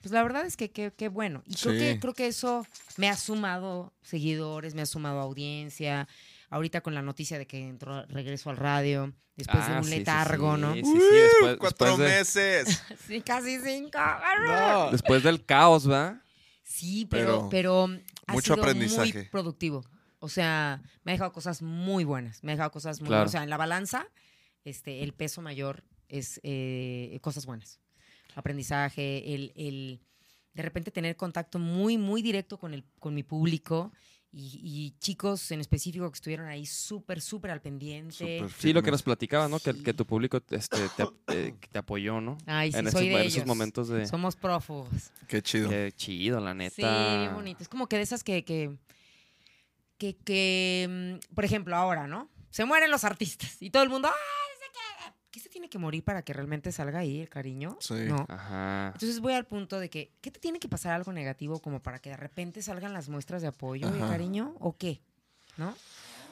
[0.00, 1.42] pues la verdad es que qué bueno.
[1.46, 1.78] Y creo, Sí.
[1.78, 6.08] que, creo que eso me ha sumado seguidores, me ha sumado audiencia.
[6.50, 9.98] Ahorita con la noticia de que entró regreso al radio, después de Ah, un sí,
[9.98, 10.74] letargo, sí, ¿no?
[10.74, 12.82] Sí, sí, después, Cuatro después de- meses.
[13.06, 13.98] Sí, casi cinco.
[14.46, 14.90] No.
[14.92, 16.22] después del caos, ¿va?
[16.62, 17.88] Sí, pero, pero,
[18.28, 19.24] ha mucho sido muy aprendizaje.
[19.30, 19.84] productivo.
[20.20, 22.42] O sea, me ha dejado cosas muy buenas.
[22.44, 23.20] Me ha dejado cosas muy Claro.
[23.22, 23.30] buenas.
[23.30, 24.06] O sea, en la balanza,
[24.64, 27.80] este, el peso mayor es eh, cosas buenas.
[28.34, 30.00] Aprendizaje, el, el
[30.54, 33.92] de repente tener contacto muy, muy directo con, el, con mi público
[34.30, 38.44] y, y chicos en específico que estuvieron ahí súper, súper al pendiente.
[38.58, 39.58] Sí, lo que nos platicaba, ¿no?
[39.58, 39.82] Que, Sí.
[39.82, 42.36] que tu público este, te, eh, te apoyó, ¿no?
[42.46, 43.46] Ay, sí, en, soy esos, de en esos ellos.
[43.46, 44.06] momentos de...
[44.06, 44.90] Somos prófugos.
[45.28, 45.70] Qué chido.
[45.70, 47.18] Qué chido, la Sí, neta.
[47.18, 47.62] bien bonito.
[47.62, 48.76] Es como que de esas que, que,
[49.98, 52.28] que, que, mm, por ejemplo, ahora, ¿no?
[52.50, 54.47] Se mueren los artistas y todo el mundo, ¡ay, no sé
[55.30, 55.38] qué!
[55.38, 57.76] ¿Qué se tiene que morir para que realmente salga ahí el cariño?
[57.80, 57.94] Sí.
[58.08, 58.24] No.
[58.28, 58.88] Ajá.
[58.94, 61.98] Entonces voy al punto de que, ¿qué te tiene que pasar algo negativo como para
[62.00, 64.54] que de repente salgan las muestras de apoyo y cariño?
[64.60, 65.00] ¿O qué?
[65.56, 65.74] ¿No?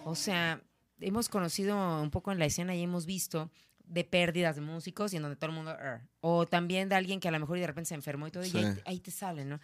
[0.04, 0.60] O sea,
[1.00, 3.50] hemos conocido un poco en la escena y hemos visto
[3.84, 5.70] de pérdidas de músicos y en donde todo el mundo...
[5.70, 6.00] "Arr".
[6.20, 8.42] O también de alguien que a lo mejor y de repente se enfermó y todo,
[8.42, 8.52] Sí.
[8.54, 9.60] y ahí, te- ahí te sale, ¿no?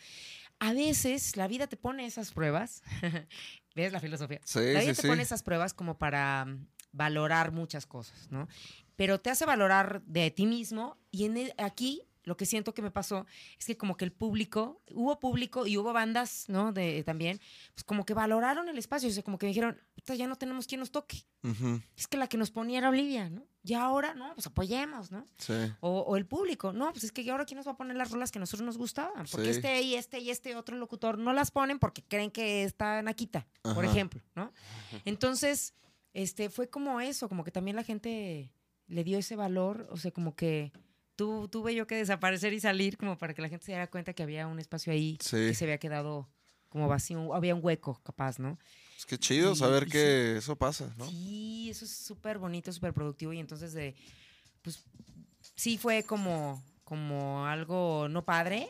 [0.60, 2.82] A veces la vida te pone esas pruebas.
[3.74, 4.40] ¿Ves la filosofía?
[4.44, 5.08] Sí, La vida sí, te sí.
[5.08, 6.46] pone esas pruebas como para
[6.92, 8.46] valorar muchas cosas, ¿no?
[9.02, 12.82] Pero te hace valorar de ti mismo y en el- aquí lo que siento que
[12.82, 13.26] me pasó
[13.58, 16.72] es que como que el público, hubo público y hubo bandas, ¿no?
[16.72, 17.40] De, también,
[17.74, 20.68] pues como que valoraron el espacio, o sea, como que dijeron, "Puta, ya no tenemos
[20.68, 21.24] quien nos toque.
[21.96, 23.44] Es que la que nos ponía era Olivia, ¿no?
[23.64, 25.26] Y ahora, no, pues apoyemos, ¿no?
[25.36, 25.52] Sí.
[25.80, 28.12] O, o el público, no, pues es que ahora quién nos va a poner las
[28.12, 29.26] rolas que a nosotros nos gustaban.
[29.32, 29.56] Porque Sí.
[29.58, 33.48] este y este y este otro locutor no las ponen porque creen que está Naquita,
[33.74, 34.52] por ejemplo, ¿no?
[35.04, 35.74] Entonces,
[36.14, 38.52] este, fue como eso, como que también la gente
[38.92, 40.72] le dio ese valor, o sea, como que
[41.16, 44.12] tu- tuve yo que desaparecer y salir como para que la gente se diera cuenta
[44.12, 45.36] que había un espacio ahí Sí.
[45.36, 46.28] que se había quedado
[46.68, 48.58] como vacío, había un hueco capaz, ¿no?
[48.96, 51.06] Es que chido Y- saber y que eso pasa, ¿no?
[51.06, 53.94] Sí, eso es súper bonito, súper productivo y entonces de,
[54.62, 54.84] pues
[55.54, 58.68] sí fue como, como algo no padre,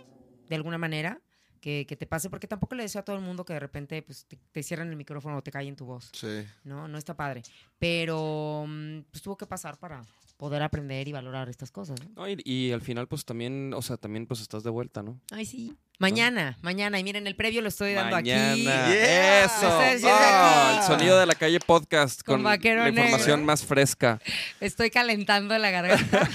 [0.49, 1.21] de alguna manera,
[1.63, 4.03] que, que te pase, porque tampoco le deseo a todo el mundo que de repente
[4.03, 6.45] pues, te, te cierran el micrófono o te callen tu voz, Sí.
[6.65, 6.89] ¿no?
[6.89, 7.43] No está padre,
[7.79, 10.03] pero mm, pues tuvo que pasar para
[10.37, 12.11] poder aprender y valorar estas cosas, ¿no?
[12.17, 15.21] No, y, y al final, pues también, o sea, también pues estás de vuelta, ¿no?
[15.31, 15.77] Ay, sí.
[15.99, 18.53] Mañana, mañana, y miren, el previo lo estoy dando Mañana.
[18.53, 18.63] aquí.
[18.65, 19.45] Yeah.
[19.45, 20.09] Eso.
[20.09, 23.47] Ah, el sonido de la calle podcast Con con, Vaquero la información Negro.
[23.47, 24.19] más fresca.
[24.61, 26.29] Estoy calentando la garganta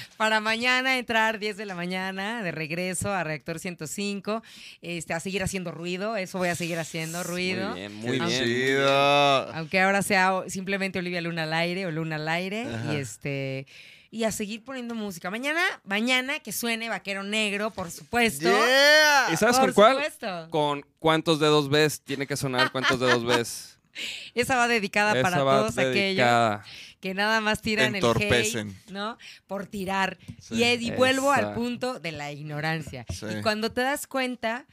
[0.18, 4.42] para mañana entrar 10 de la mañana de regreso a Reactor 105,
[4.82, 7.70] este, a seguir haciendo ruido, eso voy a seguir haciendo ruido.
[7.70, 8.82] Muy bien, muy bien.
[9.54, 12.92] Aunque ahora sea simplemente Olivia Luna al aire o Luna al aire Ajá.
[12.92, 13.66] y este
[14.14, 15.28] y a seguir poniendo música.
[15.28, 18.44] Mañana, mañana que suene Vaquero Negro, por supuesto.
[18.44, 19.30] Yeah.
[19.32, 19.94] ¿Y sabes por con cuál?
[19.96, 20.50] supuesto.
[20.50, 23.76] Con cuántos dedos ves, tiene que sonar cuántos dedos ves.
[24.32, 26.60] Esa va dedicada para va todos aquellos
[27.00, 28.68] que nada más tiran el Entorpecen.
[28.68, 29.18] hate, ¿no?
[29.48, 30.16] Por tirar.
[30.40, 30.62] Sí.
[30.62, 31.48] Y, vuelvo Esa.
[31.48, 33.04] al punto de la ignorancia.
[33.12, 33.26] Sí.
[33.38, 34.64] Y cuando te das cuenta,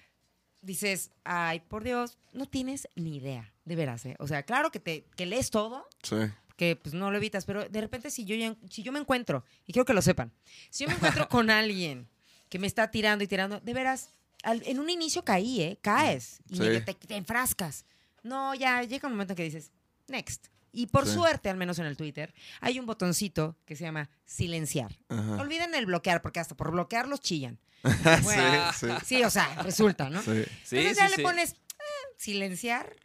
[0.62, 4.16] dices, ay, por Dios, no tienes ni idea, de veras, ¿eh?
[4.20, 6.18] O sea, claro que, te, que lees todo, Sí.
[6.62, 8.36] Que pues no lo evitas, pero de repente si yo,
[8.70, 10.32] si yo me encuentro, y quiero que lo sepan,
[10.70, 12.08] si yo me encuentro con alguien
[12.50, 14.14] que me está tirando y tirando, de veras,
[14.44, 15.80] al- en un inicio caí, ¿eh?
[15.82, 16.64] Caes y Sí.
[16.86, 17.86] te, te enfrascas.
[18.22, 19.72] No, ya llega un momento en que dices,
[20.08, 20.50] next.
[20.72, 21.14] Y por Sí.
[21.16, 25.00] suerte, al menos en el Twitter, hay un botoncito que se llama silenciar.
[25.10, 25.38] Ajá.
[25.42, 27.58] Olviden el bloquear, porque hasta por bloquear los chillan.
[27.84, 28.88] Sí, Bueno, sí.
[29.04, 30.22] sí, o sea, resulta, ¿no?
[30.22, 30.44] Sí.
[30.64, 31.18] Sí, Entonces sí, ya sí.
[31.18, 31.56] le pones eh,
[32.18, 32.96] silenciar.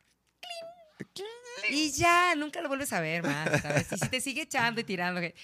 [1.14, 1.28] clink,
[1.70, 3.90] Y ya, nunca lo vuelves a ver más, ¿sabes?
[3.92, 5.34] Y si te sigue echando y tirando, que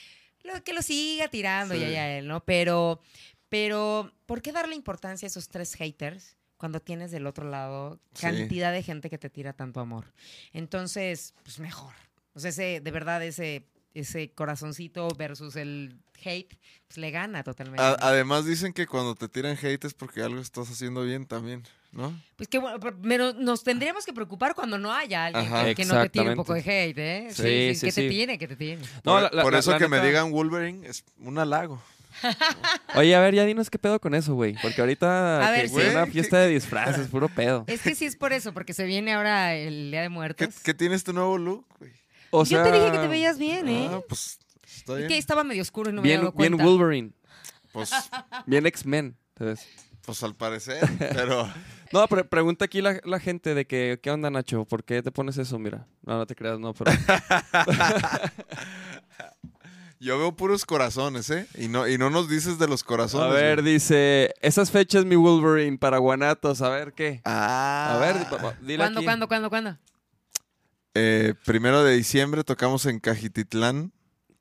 [0.43, 1.80] lo, que lo siga tirando Sí.
[1.80, 2.44] ya, ya él, ¿no?
[2.44, 3.01] Pero,
[3.48, 8.22] pero, ¿por qué darle importancia a esos tres haters cuando tienes del otro lado Sí.
[8.22, 10.12] cantidad de gente que te tira tanto amor?
[10.52, 11.94] Entonces, pues mejor.
[12.34, 16.56] O sea, ese, de verdad, ese, ese corazoncito versus el hate,
[16.88, 17.82] pues le gana totalmente.
[17.82, 21.62] Además dicen que cuando te tiran hate es porque algo estás haciendo bien también,
[21.92, 22.18] ¿no?
[22.36, 25.64] Pues que bueno, pero- nos tendríamos que preocupar cuando no haya alguien Ajá.
[25.64, 27.28] que, que no te tire un poco de hate, ¿eh?
[27.30, 28.08] Sí, sí, que te sí.
[28.08, 28.82] tiene, que te tiene.
[29.04, 31.82] No, por la- la- por la- eso la que me digan Wolverine es un halago.
[32.94, 34.54] Oye, a ver, ya dinos qué pedo con eso, güey.
[34.60, 35.76] Porque ahorita A ver, sí.
[35.76, 37.64] una fiesta de disfraces, puro pedo.
[37.66, 40.48] Es que sí es por eso, porque se viene ahora el Día de ¿Qué, Muertos.
[40.62, 41.90] qué tienes tu nuevo look, güey?
[42.30, 43.88] O Yo te dije que te veías bien, ¿eh?
[43.90, 44.38] Ah, pues
[44.82, 45.09] está y bien.
[45.09, 46.64] que estaba medio oscuro y no me bien, había dado bien cuenta.
[46.70, 47.12] Wolverine,
[47.72, 47.90] Pues
[48.46, 49.16] bien X-Men.
[50.04, 51.48] Pues al parecer, pero
[51.92, 54.64] No, pero pregunta aquí la, la gente de que, ¿qué onda, Nacho?
[54.64, 55.59] ¿Por qué te pones eso?
[55.59, 56.90] Mira, no, no te creas, no, pero...
[60.00, 61.46] yo veo puros corazones, ¿eh?
[61.56, 63.28] Y no, y no nos dices de los corazones.
[63.28, 63.74] A ver, güey.
[63.74, 67.20] dice, esas fechas mi Wolverine para Guanatos, a ver qué.
[67.24, 67.94] Ah.
[67.94, 68.16] A ver,
[68.60, 69.04] dile ¿Cuándo, aquí.
[69.04, 69.78] cuándo, cuándo, cuándo?
[70.94, 73.92] Eh, primero de diciembre tocamos en Cajititlán.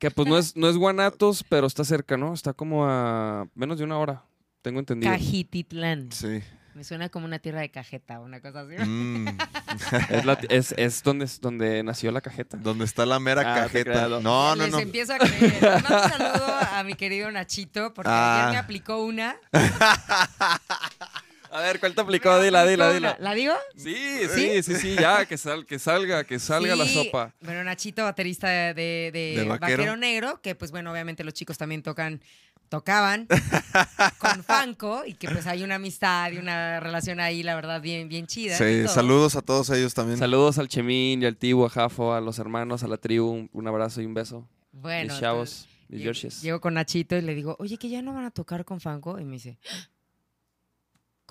[0.02, 2.34] Que pues no es, no es Guanatos, pero está cerca, ¿no?
[2.34, 4.24] Está como a menos de una hora,
[4.64, 5.14] tengo entendido.
[5.14, 6.12] Cajititlán.
[6.12, 6.42] Sí.
[6.74, 8.76] Me suena como una tierra de cajeta, una cosa así.
[8.84, 9.28] Mm.
[10.10, 12.58] Es, la- es, es donde, donde nació la cajeta.
[12.58, 14.08] Donde está la mera Ah, cajeta.
[14.08, 14.20] no.
[14.22, 14.80] No, no, Les no.
[14.80, 15.54] empiezo a creer.
[15.76, 18.42] Un saludo a mi querido Nachito, porque Ah.
[18.48, 19.36] ayer me aplicó una.
[21.52, 22.40] A ver, ¿cuál te aplicó?
[22.42, 23.18] Dila, dila, dila.
[23.20, 23.54] ¿La digo?
[23.76, 23.96] Sí,
[24.34, 27.34] sí, sí, sí, ya, que, sal, que salga, que salga la sopa.
[27.42, 29.78] Bueno, Nachito, baterista de, de- de De Vaquero.
[29.84, 29.98] vaquero.
[29.98, 32.22] Negro, que pues bueno, obviamente los chicos también tocan,
[32.70, 33.28] tocaban
[34.20, 38.08] con Fanco y que pues hay una amistad y una relación ahí, la verdad, bien,
[38.08, 38.58] bien chida.
[38.58, 40.18] Sí, saludos a todos ellos también.
[40.20, 43.50] Saludos al Chemín y al Tibu, a Jafo, a los hermanos, a la tribu, un,
[43.52, 44.48] un abrazo y un beso.
[44.72, 46.42] Bueno, mis chavos, mis Georges.
[46.42, 49.20] Llego con Nachito y le digo, oye, que ya no van a tocar con Fanco.
[49.20, 49.58] Y me dice,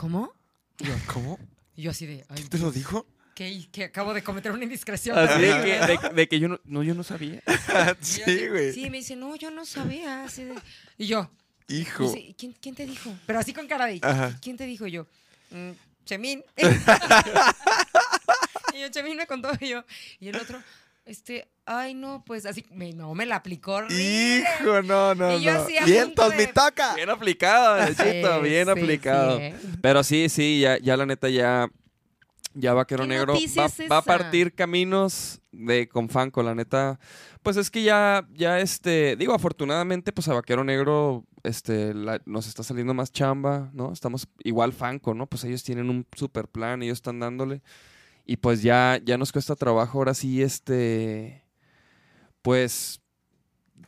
[0.01, 0.33] ¿cómo?
[0.79, 1.39] Y yo, ¿Cómo?
[1.77, 3.07] y yo así de, ay, ¿Te lo dijo?
[3.35, 5.19] que, que acabo de cometer una indiscreción.
[5.19, 5.79] Así de que,
[6.09, 7.43] de, de que yo no, no, yo no sabía.
[8.01, 8.73] Sí, güey.
[8.73, 10.25] Sí, me dice, no, yo no sabía.
[10.25, 10.55] así de-
[10.97, 11.31] Y yo,
[11.69, 12.05] Hijo.
[12.05, 13.15] Dice, "¿Y ¿quién, quién te dijo?
[13.27, 14.37] Pero así con cara de, Ajá.
[14.43, 14.87] ¿quién te dijo?
[14.87, 15.07] Y yo,
[15.51, 15.71] "Mm,
[16.07, 16.43] Chemín.
[18.75, 19.85] y yo, Chemín me contó y yo.
[20.19, 20.63] Y el otro,
[21.05, 24.39] este, ay, no, pues así, me, no, me la aplicó horrible.
[24.63, 25.61] Hijo, no, no, Y yo no.
[25.61, 26.95] así Vientos, de- mi taca.
[26.95, 29.37] Bien aplicado, Nachito, Sí, bien sí, aplicado.
[29.39, 29.55] sí, ¿eh?
[29.83, 31.69] Pero sí, sí, ya, ya la neta ya,
[32.55, 36.99] ya Vaquero ¿Qué Negro va, es va a partir caminos de con Fanco, la neta.
[37.43, 42.47] Pues es que ya, ya este, digo, afortunadamente, pues a Vaquero Negro, este, la- nos
[42.47, 43.93] está saliendo más chamba, ¿no?
[43.93, 45.27] Estamos igual Fanco, ¿no?
[45.27, 47.63] Pues ellos tienen un super plan, ellos están dándole.
[48.25, 51.45] Y pues ya, ya nos cuesta trabajo ahora sí, este,
[52.43, 53.01] pues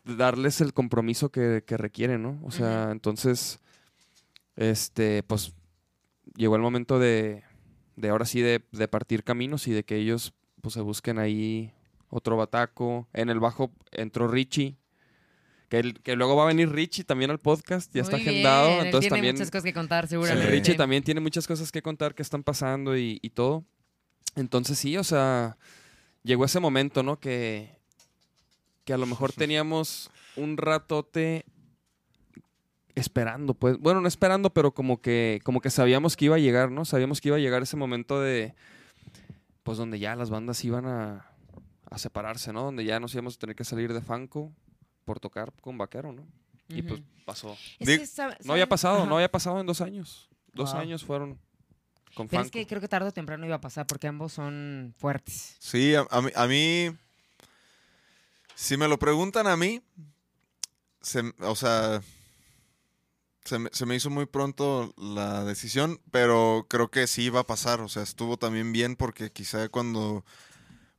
[0.04, 2.40] darles el compromiso que, que requieren, ¿no?
[2.44, 3.60] O sea, entonces,
[4.56, 5.52] este, pues
[6.36, 7.44] llegó el momento de,
[7.96, 11.72] de ahora sí de, de partir caminos y de que ellos pues se busquen ahí
[12.08, 13.08] otro bataco.
[13.12, 14.76] En el bajo entró Richie.
[15.68, 18.68] Que, el- que luego va a venir Richie también al podcast, ya está bien, agendado.
[18.80, 20.50] él Entonces tiene también muchas cosas que contar, Sí, seguramente.
[20.50, 23.64] Richie también tiene muchas cosas que contar que están pasando y, y todo.
[24.36, 25.56] Entonces sí, o sea,
[26.22, 27.18] llegó ese momento, ¿no?
[27.20, 27.76] Que,
[28.84, 31.44] que a lo mejor teníamos un ratote
[32.94, 36.70] esperando, pues, bueno, no esperando, pero como que, como que sabíamos que iba a llegar,
[36.70, 36.84] ¿no?
[36.84, 38.54] Sabíamos que iba a llegar ese momento de,
[39.62, 41.26] pues, donde ya las bandas iban a,
[41.90, 42.62] a separarse, ¿no?
[42.64, 44.52] Donde ya nos íbamos a tener que salir de Fanco
[45.04, 46.26] por tocar con Vaquero, ¿no?
[46.68, 47.56] Y pues pasó.
[47.78, 49.06] Es que No había pasado, Ajá.
[49.06, 50.28] no había pasado en dos años.
[50.54, 50.80] Dos Wow.
[50.80, 51.38] años fueron
[52.14, 52.46] con Pero Fanco.
[52.46, 55.56] es que creo que tarde o temprano iba a pasar porque ambos son fuertes.
[55.58, 56.96] Sí, a, a mí, a mí-
[58.54, 59.80] si me lo preguntan a mí,
[61.00, 62.02] se- o sea,
[63.44, 67.46] se me, se me hizo muy pronto la decisión, pero creo que sí iba a
[67.46, 70.24] pasar, o sea, estuvo también bien porque quizá cuando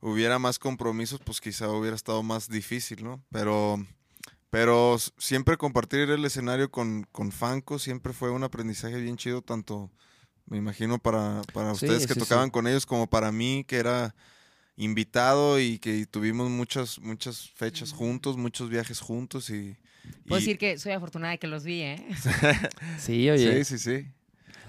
[0.00, 3.24] hubiera más compromisos, pues quizá hubiera estado más difícil, ¿no?
[3.30, 3.82] Pero,
[4.50, 9.90] pero siempre compartir el escenario con, con Fanco siempre fue un aprendizaje bien chido, tanto,
[10.46, 12.50] me imagino, para, para Sí, ustedes que sí, tocaban sí.
[12.52, 14.14] con ellos como para mí, que era
[14.76, 19.76] invitado y que tuvimos muchas, muchas fechas juntos, muchos viajes juntos y...
[20.26, 22.06] Puedo y- decir que soy afortunada de que los vi, ¿eh?
[22.98, 23.64] Sí, oye.
[23.64, 24.08] Sí, sí, sí.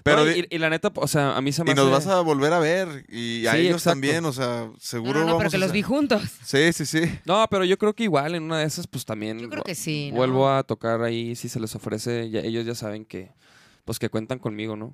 [0.04, 2.16] Pero y, y la neta, o sea, a mí se me y nos hace- vas
[2.18, 3.90] a volver a ver y a Sí, ellos exacto.
[3.92, 6.22] también, o sea, No, seguro no, no, vamos pero que a los vi juntos.
[6.44, 7.02] Sí, sí, sí.
[7.26, 9.74] No, pero yo creo que igual en una de esas, pues también Yo creo que
[9.74, 10.10] sí.
[10.12, 10.18] ¿no?
[10.18, 12.30] vuelvo a tocar ahí si se les ofrece.
[12.30, 13.32] ya- ellos ya saben que,
[13.84, 14.94] pues que cuentan conmigo, ¿no?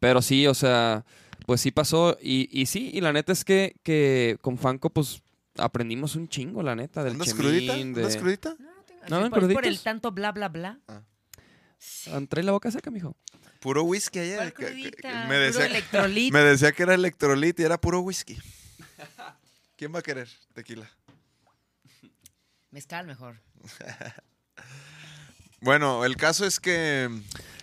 [0.00, 1.04] Pero sí, o sea,
[1.46, 2.16] pues sí pasó.
[2.22, 5.22] Y, y sí, y la neta es que, que con Fanco, pues
[5.56, 7.74] aprendimos un chingo, la neta, del ¿Andas Chemín, crudita?
[7.74, 7.80] de...
[7.82, 8.50] ¿Andas crudita?
[8.58, 10.78] No, tengo- ¿No, ven por, por el tanto bla, bla, bla.
[10.88, 11.02] Ah,
[12.28, 13.16] Trae la boca seca, mijo.
[13.60, 14.40] Puro whisky ayer.
[14.40, 16.32] Me, Puro decía, electrolit.
[16.32, 18.38] me decía que era electrolit y era puro whisky.
[19.76, 20.88] ¿Quién va a querer tequila?
[22.70, 23.40] Mezcal mejor.
[25.60, 27.10] Bueno, el caso es que...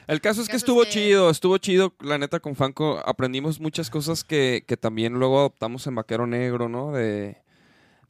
[0.08, 2.56] El caso es El que caso es estuvo que- chido, estuvo chido, la neta, con
[2.56, 3.02] Fanco.
[3.06, 6.92] Aprendimos muchas cosas que, que también luego adoptamos en Vaquero Negro, ¿no?
[6.92, 7.38] De,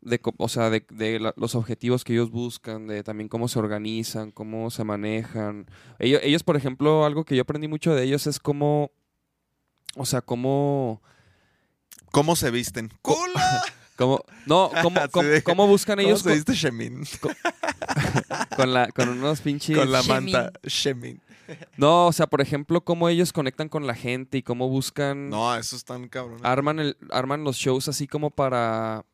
[0.02, 3.48] de co- o sea, de, de la- los objetivos que ellos buscan, de también cómo
[3.48, 5.68] se organizan, cómo se manejan.
[6.00, 8.92] Ellos, ellos, por ejemplo, algo que yo aprendí mucho de ellos es cómo,
[9.96, 11.02] o sea, cómo,
[12.12, 12.92] ¿Cómo se visten?
[13.02, 13.62] ¡Cola!
[13.98, 17.04] cómo, no, cómo, Sí, cómo, de- cómo buscan ¿Cómo ellos se con, viste Shemin?
[18.56, 19.78] con la, con unos pinches...
[19.78, 21.22] Con la manta Shemin.
[21.78, 25.30] No, o sea, por ejemplo, cómo ellos conectan con la gente y cómo buscan...
[25.30, 26.40] No, eso es tan cabrón.
[26.44, 29.06] Arman, el, arman los shows así como para,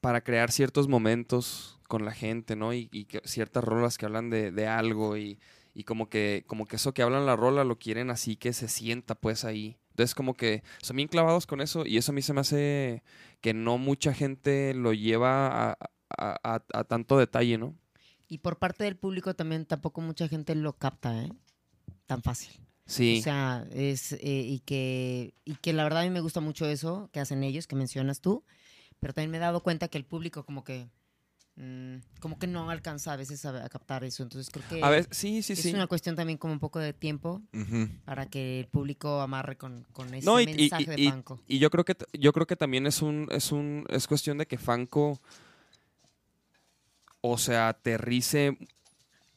[0.00, 2.72] para crear ciertos momentos con la gente, ¿no?
[2.72, 5.38] Y, y que- ciertas rolas que hablan de, de algo y,
[5.74, 8.68] y como, que, como que eso que hablan la rola lo quieren así que se
[8.68, 9.76] sienta pues ahí.
[9.90, 13.02] Entonces como que son bien clavados con eso y eso a mí se me hace
[13.40, 15.78] que no mucha gente lo lleva a,
[16.18, 17.74] a- a- a tanto detalle, ¿no?
[18.26, 21.30] Y por parte del público también tampoco mucha gente lo capta, ¿eh?
[22.06, 22.60] Tan fácil.
[22.86, 23.18] Sí.
[23.20, 26.66] O sea, es, eh, y, que, y que la verdad a mí me gusta mucho
[26.66, 28.44] eso que hacen ellos, que mencionas tú,
[29.00, 30.88] pero también me he dado cuenta que el público como que,
[31.56, 34.22] mm, como que no alcanza a veces a, a captar eso.
[34.22, 35.72] Entonces creo que a ver, sí, sí, es sí.
[35.72, 37.40] una cuestión también como un poco de tiempo
[38.04, 41.40] para que el público amarre con, con ese No, y, mensaje y- de y- Panko.
[41.48, 44.46] y yo creo que yo creo que también es un es un es cuestión de
[44.46, 45.18] que Fanco
[47.22, 48.58] o sea aterrice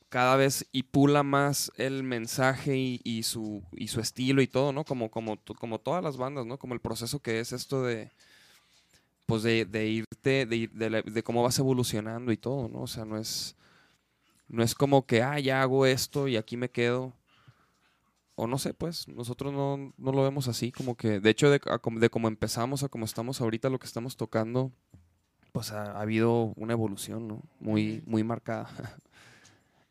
[0.09, 4.85] cada vez y pula más el mensaje y, su y su estilo y todo no
[4.85, 8.11] como como como todas las bandas no como el proceso que es esto de
[9.25, 13.03] pues de, irte de, de, la- de cómo vas evolucionando y todo no o sea
[13.05, 13.55] no es
[14.47, 17.13] no es como que ah ya hago esto y aquí me quedo
[18.35, 21.59] o no sé, pues nosotros no, no lo vemos así, como que, de hecho, de,
[21.59, 24.71] de cómo empezamos a como estamos ahorita, lo que estamos tocando,
[25.53, 27.41] pues ha, ha habido una evolución, ¿no?
[27.59, 28.69] Muy, muy marcada.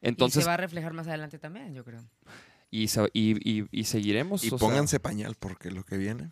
[0.02, 2.00] y Entonces, se va a reflejar más adelante también, yo creo.
[2.70, 4.44] y, y, y- y seguiremos.
[4.44, 6.30] Y o sea, pónganse pañal porque lo que viene.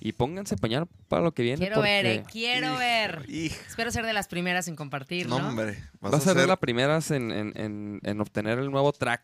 [0.00, 1.58] y pónganse pañal para lo que viene.
[1.58, 3.24] Quiero ver, eh, quiero Hijo, ver.
[3.28, 5.48] hijo, Espero ser de las primeras en compartir, No, ¿no?
[5.48, 5.82] hombre.
[6.00, 9.22] Vas Va a ser de las primeras en, en- en- en obtener el nuevo track,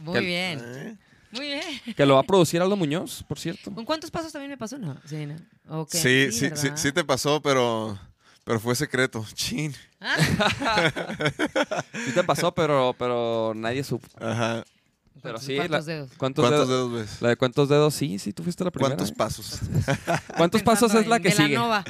[0.00, 0.96] Muy que- bien, ¿Eh?
[1.32, 1.94] muy bien.
[1.94, 3.70] que lo va a producir Aldo Muñoz, por cierto.
[3.74, 4.78] ¿Con cuántos pasos también me pasó?
[4.78, 5.36] No, sí, ¿no?
[5.68, 7.98] Ok, Sí, sí, sí, sí te pasó, pero,
[8.46, 9.26] pero fue secreto.
[9.34, 9.74] Chin.
[10.00, 10.16] Ah,
[12.04, 14.06] Sí te pasó, pero, pero nadie supo.
[14.24, 14.64] Ajá.
[15.22, 16.10] Pero ¿cuántos- sí, ¿Cuántos la- dedos?
[16.16, 16.90] ¿Cuántos, ¿Cuántos dedos?
[16.90, 17.22] dedos ves?
[17.22, 18.94] La de cuántos dedos, sí, sí, tú fuiste la primera.
[18.94, 19.14] ¿Cuántos ¿eh?
[19.16, 19.60] pasos?
[20.36, 21.48] ¿Cuántos pasos es la en que sigue?
[21.48, 21.84] Belanova.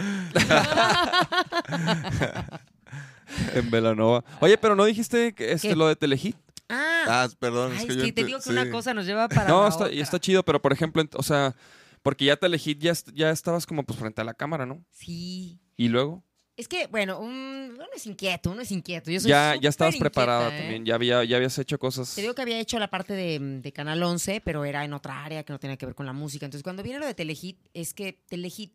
[3.54, 4.24] En Velanova.
[4.40, 5.76] Oye, pero no dijiste que este, ¿Qué?
[5.76, 6.36] lo de Telehit.
[6.68, 7.72] Ah, Ah, perdón.
[7.72, 8.50] ay, es es que, yo te digo que sí.
[8.50, 10.02] una cosa nos lleva para No, la está, y otra.
[10.02, 11.54] está chido, pero por ejemplo, o sea,
[12.02, 14.82] porque ya Telehit ya, ya estabas como pues frente a la cámara, ¿no?
[14.90, 15.60] Sí.
[15.76, 16.24] Y luego
[16.56, 19.10] Es que, bueno, un- uno es inquieto, uno es inquieto.
[19.10, 20.58] Yo soy ya, ya estabas inquieta, preparada ¿eh?
[20.60, 22.14] también, ya, había, ya habías hecho cosas.
[22.14, 25.22] Te digo que había hecho la parte de, de Canal 11, pero era en otra
[25.22, 26.46] área que no tenía que ver con la música.
[26.46, 28.72] Entonces, cuando viene lo de Telehit, es que Telehit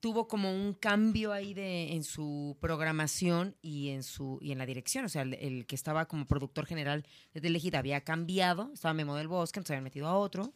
[0.00, 4.64] tuvo como un cambio ahí de, en su programación y en, su, y en la
[4.64, 5.04] dirección.
[5.04, 9.14] O sea, el, el que estaba como productor general de Telehit había cambiado, estaba Memo
[9.16, 10.54] del Bosque, entonces habían metido a otro.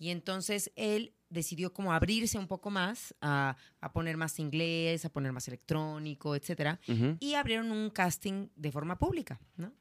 [0.00, 5.10] Y entonces él decidió como abrirse un poco más a, a poner más inglés, a
[5.10, 7.16] poner más electrónico, etcétera Ujú.
[7.20, 9.72] y abrieron un casting de forma pública, ¿no?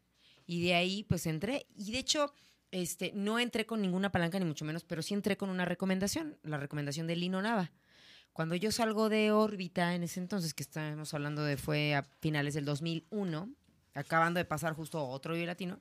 [0.46, 2.34] Y de ahí pues entré y de hecho
[2.72, 6.38] este no entré con ninguna palanca ni mucho menos, pero sí entré con una recomendación,
[6.44, 7.72] la recomendación de Lino Nava.
[8.34, 12.54] Cuando yo salgo de órbita en ese entonces, que estamos hablando de fue a finales
[12.54, 13.50] del 2001,
[13.96, 15.80] acabando de pasar justo otro Vive Latino,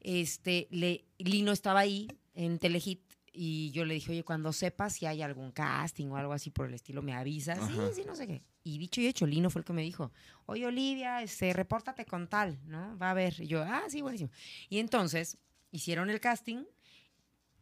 [0.00, 5.06] este, le, Lino estaba ahí en Telehit y yo le dije, oye, cuando sepas si
[5.06, 7.58] hay algún casting o algo así por el estilo, me avisas.
[7.66, 7.92] Sí, Ajá.
[7.94, 8.42] sí, no sé qué.
[8.64, 10.12] Y dicho y hecho, Lino fue el que me dijo,
[10.46, 12.98] oye, Olivia, este, repórtate con tal, ¿no?
[12.98, 13.40] Va a ver.
[13.40, 14.30] Y yo, ah, sí, buenísimo.
[14.68, 15.38] Y entonces
[15.70, 16.64] hicieron el casting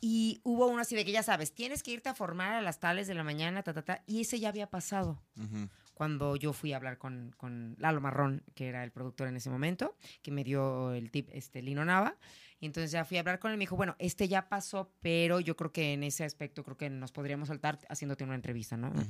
[0.00, 2.78] y hubo uno así de que ya sabes, tienes que irte a formar a las
[2.78, 4.02] tales de la mañana, ta, ta, ta.
[4.06, 5.68] Y ese ya había pasado Ujú.
[5.94, 9.50] cuando yo fui a hablar con, con Lalo Marrón, que era el productor en ese
[9.50, 12.16] momento, que me dio el tip este, Lino Nava.
[12.60, 14.90] Y entonces ya fui a hablar con él y me dijo, bueno, este ya pasó,
[15.01, 18.76] pero yo creo que en ese aspecto creo que nos podríamos saltar haciéndote una entrevista,
[18.76, 18.89] ¿no?
[18.89, 19.05] Ujú.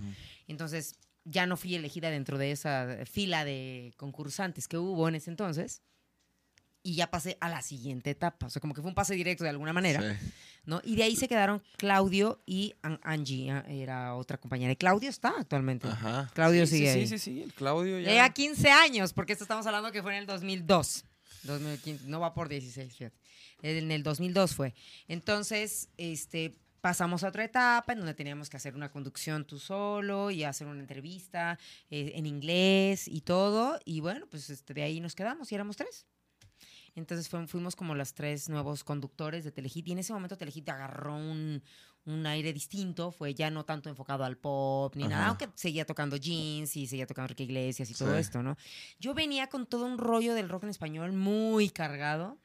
[0.48, 5.30] Entonces ya no fui elegida dentro de esa fila de concursantes que hubo en ese
[5.30, 5.82] entonces.
[6.82, 8.46] Y ya pasé a la siguiente etapa.
[8.46, 10.00] O sea, como que fue un pase directo de alguna manera.
[10.18, 10.30] Sí.
[10.64, 10.80] ¿no?
[10.84, 14.72] Y de ahí se quedaron Claudio y An- Angie, ah, era otra compañera.
[14.72, 15.88] Y Claudio está actualmente.
[15.88, 16.30] Ajá.
[16.34, 17.06] Claudio sí, sigue sí, ahí.
[17.08, 18.12] sí, sí, sí, el Claudio Ya ya.
[18.12, 21.04] lleva 15 años, porque esto estamos hablando que fue en el 2002.
[21.44, 23.16] 2015, no va por 16, fíjate.
[23.62, 24.74] En el 2002 fue.
[25.08, 30.30] Entonces, este, pasamos a otra etapa en donde teníamos que hacer una conducción tú solo
[30.30, 31.58] y hacer una entrevista
[31.90, 33.78] eh, en inglés y todo.
[33.84, 36.06] Y bueno, pues este, de ahí nos quedamos y éramos tres.
[36.94, 41.14] Entonces fuimos como los tres nuevos conductores de Telehit y en ese momento Telehit agarró
[41.14, 41.62] un,
[42.06, 45.28] un aire distinto, fue ya no tanto enfocado al pop ni nada, Ajá.
[45.28, 48.18] aunque seguía tocando jeans y seguía tocando Enrique Iglesias y todo Sí.
[48.20, 48.56] esto, ¿no?
[48.98, 52.38] Yo venía con todo un rollo del rock en español muy cargado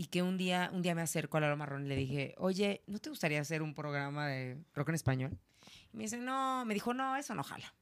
[0.00, 2.82] y que un día, un día me acerco a Lalo Marrón y le dije, oye,
[2.86, 5.38] ¿no te gustaría hacer un programa de rock en español?
[5.92, 7.74] Y me dice, no, me dijo, no, eso no jala.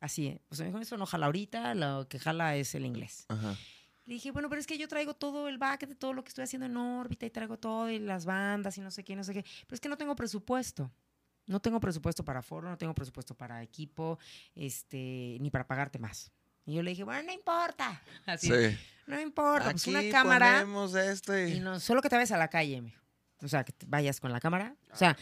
[0.00, 0.42] Así, ¿eh?
[0.50, 3.24] o sea, me dijo, eso no jala ahorita, lo que jala es el inglés.
[3.28, 3.56] Ajá.
[4.04, 6.28] Le dije, bueno, pero es que yo traigo todo el back de todo lo que
[6.28, 9.24] estoy haciendo en órbita y traigo todo y las bandas y no sé qué, no
[9.24, 9.42] sé qué.
[9.42, 10.92] Pero es que no tengo presupuesto.
[11.46, 14.18] No tengo presupuesto para foro, no tengo presupuesto para equipo,
[14.54, 16.30] este, ni para pagarte más.
[16.66, 18.02] Y yo le dije, bueno, no importa.
[18.26, 18.78] Así, Sí.
[19.06, 21.54] no importa, pues una cámara ponemos esto y...
[21.54, 23.00] y no, solo que te vayas a la calle, mijo.
[23.42, 24.76] O sea, que te vayas con la cámara.
[24.92, 25.16] O sea,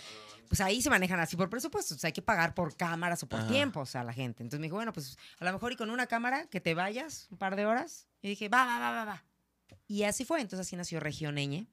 [0.49, 1.95] pues ahí se manejan así por presupuesto.
[1.95, 3.49] O sea, hay que pagar por cámaras o por Ajá.
[3.49, 4.43] tiempos a la gente.
[4.43, 7.29] Entonces me dijo, bueno, pues a lo mejor y con una cámara que te vayas
[7.31, 8.09] un par de horas.
[8.21, 9.25] Y dije, va, va, va, va, va.
[9.87, 10.41] Y así fue.
[10.41, 11.69] Entonces así nació Regioneñe,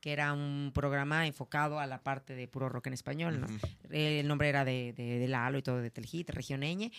[0.00, 3.46] que era un programa enfocado a la parte de puro rock en español, ¿no?
[3.46, 3.58] Ujú.
[3.90, 6.92] El nombre era de, de, de Lalo y todo de Telehit, Regioneñe.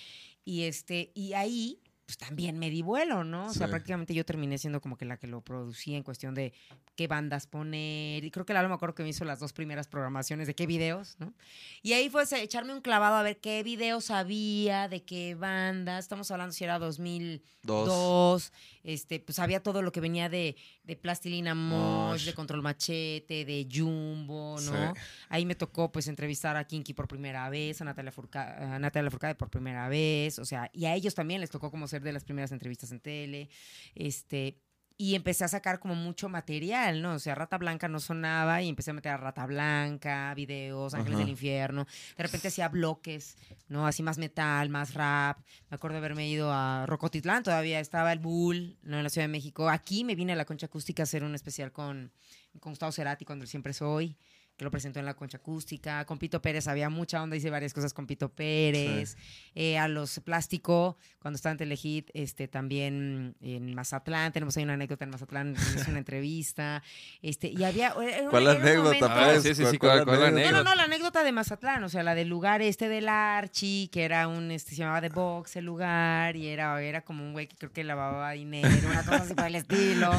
[0.43, 3.47] Y, este, y ahí, pues también me di vuelo, ¿no?
[3.47, 3.71] O sea, Sí.
[3.71, 6.53] prácticamente yo terminé siendo como que la que lo producía en cuestión de
[6.95, 8.23] qué bandas poner.
[8.23, 10.67] Y creo que Lalo me acuerdo que me hizo las dos primeras programaciones de qué
[10.67, 11.33] videos, ¿no?
[11.81, 16.05] Y ahí fue echarme un clavado a ver qué videos había, de qué bandas.
[16.05, 17.87] Estamos hablando si era 2002.
[17.87, 18.53] Dos.
[18.83, 20.55] Este, pues había todo lo que venía de,
[20.85, 24.93] de Plastilina Mosh, de Control Machete, de Jumbo, ¿no?
[24.93, 24.99] Sí.
[25.29, 29.09] Ahí me tocó pues entrevistar a Kinky por primera vez, a Natalia, Furca- a Natalia
[29.09, 32.13] Furcade por primera vez, o sea, y a ellos también les tocó como ser de
[32.13, 33.49] las primeras entrevistas en tele,
[33.95, 34.59] este,
[34.97, 37.13] y empecé a sacar como mucho material, ¿no?
[37.13, 41.15] O sea, Rata Blanca no sonaba y empecé a meter a Rata Blanca, videos, Ángeles
[41.15, 41.19] Ajá.
[41.19, 41.85] del Infierno,
[42.15, 43.87] de repente hacía bloques, ¿no?
[43.87, 45.39] Así más metal, más rap,
[45.69, 48.97] me acuerdo de haberme ido a Rocotitlán, todavía estaba el Bull, ¿no?
[48.97, 51.35] En la Ciudad de México, aquí me vine a la Concha Acústica a hacer un
[51.35, 52.11] especial con,
[52.59, 54.17] con Gustavo Cerati, cuando Siempre Soy,
[54.57, 56.05] que lo presentó en la concha acústica.
[56.05, 59.17] Con Pito Pérez había mucha onda, hice varias cosas con Pito Pérez.
[59.53, 64.73] Eh, a los Plástico, cuando estaba en Telehit, este, también en Mazatlán, tenemos ahí una
[64.73, 66.83] anécdota en Mazatlán, es una entrevista.
[67.21, 67.93] Este, y había.
[68.01, 70.51] era un- ¿Cuál era anécdota, momento- A ver, sí, sí, sí, ¿cuál- cuál no, anécdota?
[70.57, 74.03] no, no, la anécdota de Mazatlán, o sea, la del lugar este del Archi, que
[74.03, 77.47] era un, este, se llamaba The Box el lugar, y era, era como un güey
[77.47, 80.11] que creo que lavaba dinero, una cosa así por el estilo,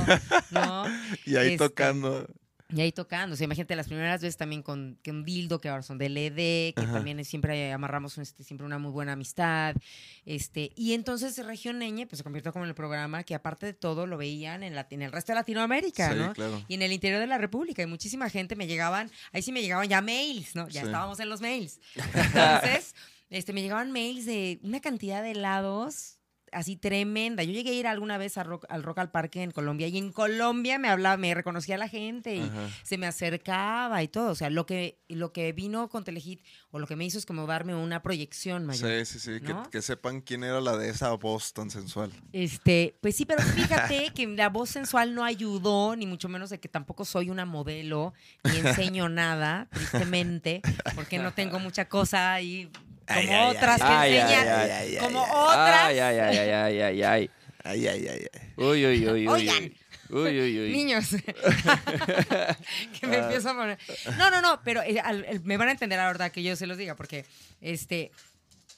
[0.50, 0.84] ¿no?
[1.24, 2.26] Y ahí Este, tocando.
[2.68, 5.82] Y ahí tocando, o sea, imagínate las primeras veces también con, con Dildo, que ahora
[5.84, 6.94] son de LED, que Ajá.
[6.94, 9.76] también es- siempre amarramos este, siempre una muy buena amistad.
[10.24, 13.72] Este, y entonces Región Neñe pues, se convirtió como en el programa que aparte de
[13.72, 16.32] todo lo veían en, la, en el resto de Latinoamérica, Sí, ¿no?
[16.32, 16.64] claro.
[16.66, 19.62] Y en el interior de la República, y muchísima gente me llegaban, ahí sí me
[19.62, 20.66] llegaban ya mails, ¿no?
[20.68, 20.86] Ya Sí.
[20.88, 21.78] estábamos en los mails.
[22.14, 22.96] Entonces,
[23.30, 26.15] este, me llegaban mails de una cantidad de helados
[26.52, 27.42] así tremenda.
[27.42, 29.98] Yo llegué a ir alguna vez a rock- al Rock al Parque en Colombia y
[29.98, 32.68] en Colombia me hablaba, me reconocía la gente y Ajá.
[32.82, 34.30] se me acercaba y todo.
[34.30, 37.26] O sea, lo que, lo que vino con Telehit o lo que me hizo es
[37.26, 39.04] como darme una proyección mayor.
[39.06, 39.40] Sí, sí, sí.
[39.70, 42.10] Que, sepan quién era la de esa voz tan sensual.
[42.32, 46.60] Este, pues sí, pero fíjate que la voz sensual no ayudó, ni mucho menos de
[46.60, 48.14] que tampoco soy una modelo,
[48.44, 50.62] ni enseño nada, tristemente,
[50.94, 52.70] porque no tengo mucha cosa ahí
[53.06, 55.84] como Ay, ay, otras que enseñan, ay, ay, como ay, otras.
[55.86, 57.30] Ay, ay, ay, ay, ay, ay, ay.
[57.64, 58.52] Ay, ay, ay, ay.
[58.56, 59.28] Uy, uy, uy, uy.
[59.28, 59.72] Oigan.
[60.08, 60.72] Uy, uy, uy.
[60.72, 61.08] Niños.
[63.00, 63.78] que me empiezo a poner.
[64.18, 66.66] No, no, no, pero eh, al- el- me van a entender ahora que yo se
[66.66, 67.24] los diga, porque
[67.60, 68.12] este.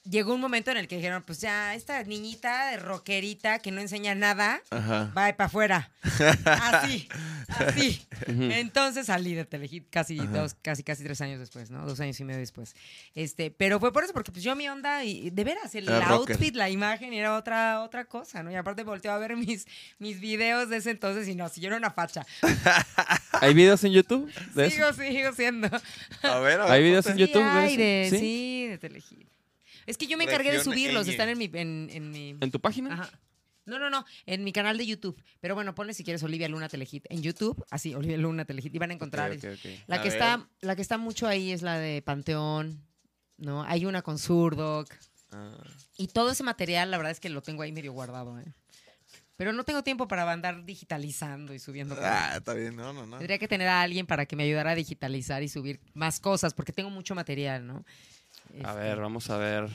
[0.08, 3.80] Llegó un momento en el que dijeron, pues ya, esta niñita de rockerita que no
[3.80, 5.12] enseña nada, Ajá.
[5.16, 5.90] va para afuera.
[6.44, 7.08] Así,
[7.48, 8.06] así.
[8.26, 11.84] Entonces salí de Telehit casi dos, casi, casi tres años después, ¿no?
[11.86, 12.74] Dos años y medio después.
[13.14, 16.08] Este, pero fue por eso, porque pues yo mi onda, y de veras, el rocker.
[16.36, 18.50] outfit, la imagen era otra, otra cosa, ¿no?
[18.50, 19.66] Y aparte volteó a ver mis,
[19.98, 22.24] mis videos de ese entonces y no, si yo era una facha.
[23.40, 25.02] ¿Hay videos en YouTube de Sigo, eso?
[25.02, 25.68] sigo siendo.
[26.22, 26.72] A ver, a ver.
[26.72, 27.16] ¿Hay videos en.
[27.18, 27.80] YouTube Sí, de hay eso?
[27.82, 28.18] de, ¿Sí?
[28.18, 28.66] ¿Sí?
[28.68, 29.28] de Telehit.
[29.88, 31.10] Es que yo me encargué de subirlos, Ñ.
[31.10, 32.92] están en mi, en, en mi ¿En tu página?
[32.94, 33.10] Ajá.
[33.64, 35.22] No, no, no, en mi canal de YouTube.
[35.40, 38.78] Pero bueno, ponle si quieres Olivia Luna Telehit en YouTube, así, Olivia Luna Telehit, y
[38.78, 39.30] van a encontrar.
[39.86, 40.12] La A que ver.
[40.12, 42.82] está, la que está mucho ahí es la de Panteón,
[43.36, 43.64] ¿no?
[43.64, 44.90] Hay una con Zurdoc.
[45.32, 45.52] Ah,
[45.98, 48.46] Y todo ese material, la verdad es que lo tengo ahí medio guardado, ¿eh?
[49.36, 52.10] Pero no tengo tiempo para andar digitalizando y subiendo cosas.
[52.12, 52.74] Ah, está bien.
[52.74, 53.18] No, no, no.
[53.18, 56.54] Tendría que tener a alguien para que me ayudara a digitalizar y subir más cosas,
[56.54, 57.84] porque tengo mucho material, ¿no?
[58.64, 59.68] A Este, ver, vamos a ver.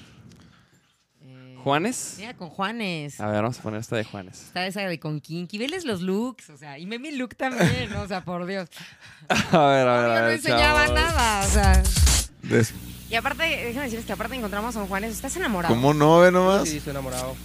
[1.21, 2.15] eh, ¿Juanes?
[2.17, 3.19] Mira, con Juanes.
[3.21, 4.41] A ver, vamos a poner esta de Juanes.
[4.47, 5.57] Está esa de con Kinky.
[5.57, 8.01] Veles los looks, o sea, y ve mi look también, ¿no?
[8.01, 8.69] O sea, por Dios.
[9.29, 9.33] A
[9.67, 10.33] ver, a ver, a no ver.
[10.33, 10.93] enseñaba chavos.
[11.01, 11.83] nada, o sea.
[12.43, 12.73] Des-
[13.09, 15.11] Y aparte, déjame decirles que aparte encontramos a Juanes.
[15.13, 15.73] ¿Estás enamorado?
[15.73, 16.67] ¿Cómo no, ve nomás?
[16.67, 17.35] Sí, estoy enamorado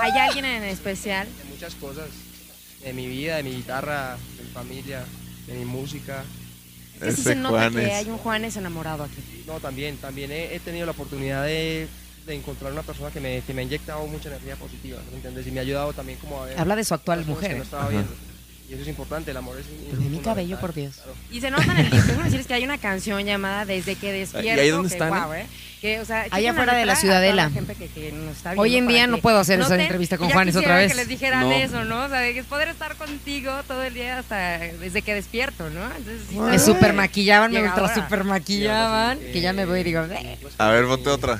[0.00, 1.26] ¿Hay alguien en especial?
[1.26, 2.08] de muchas cosas.
[2.84, 5.04] De mi vida, de mi guitarra, de mi familia,
[5.48, 6.22] de mi música.
[6.96, 7.88] Es que sí Ese se nota Juanes.
[7.88, 9.44] que hay un Juanes enamorado aquí.
[9.46, 11.88] No, también, también he, he tenido la oportunidad de,
[12.26, 15.46] de encontrar una persona que me, que me ha inyectado mucha energía positiva, ¿me entiendes?
[15.46, 17.56] Y me ha ayudado también como a ver Habla de su actual mujer.
[17.56, 18.12] no estaba viendo.
[18.68, 21.00] Y eso es importante, el amor es Pero mi cabello, por Dios.
[21.30, 22.06] Y se nota en el disco.
[22.08, 24.60] Déjame decirles que hay una canción llamada Desde que despierto.
[24.60, 25.46] ahí dónde que, están, guau, ¿eh?
[25.80, 27.48] Que, o sea, Allá afuera de la Ciudadela.
[27.54, 29.82] que- que nos está Hoy en día no puedo hacer esa noten.
[29.82, 30.90] entrevista con Y Juanes otra vez.
[30.90, 31.52] que les dijeran No.
[31.52, 32.06] eso, ¿no?
[32.06, 35.70] O sea, de que es poder estar contigo todo el día hasta desde que despierto,
[35.70, 35.84] ¿no?
[35.86, 40.02] Entonces, sí Me super maquillaban, me ultra super maquillaban, que ya me voy y digo,
[40.40, 41.38] pues, A ver, ponte otra.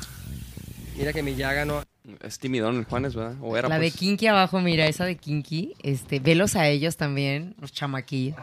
[0.96, 1.82] Mira que mi llaga no...
[2.22, 3.36] Es timidón el Juanes, ¿verdad?
[3.40, 3.96] O era, la de pues.
[3.96, 8.36] Kinky abajo, mira, esa de Kinky, este, velos a ellos también, los chamaquillos.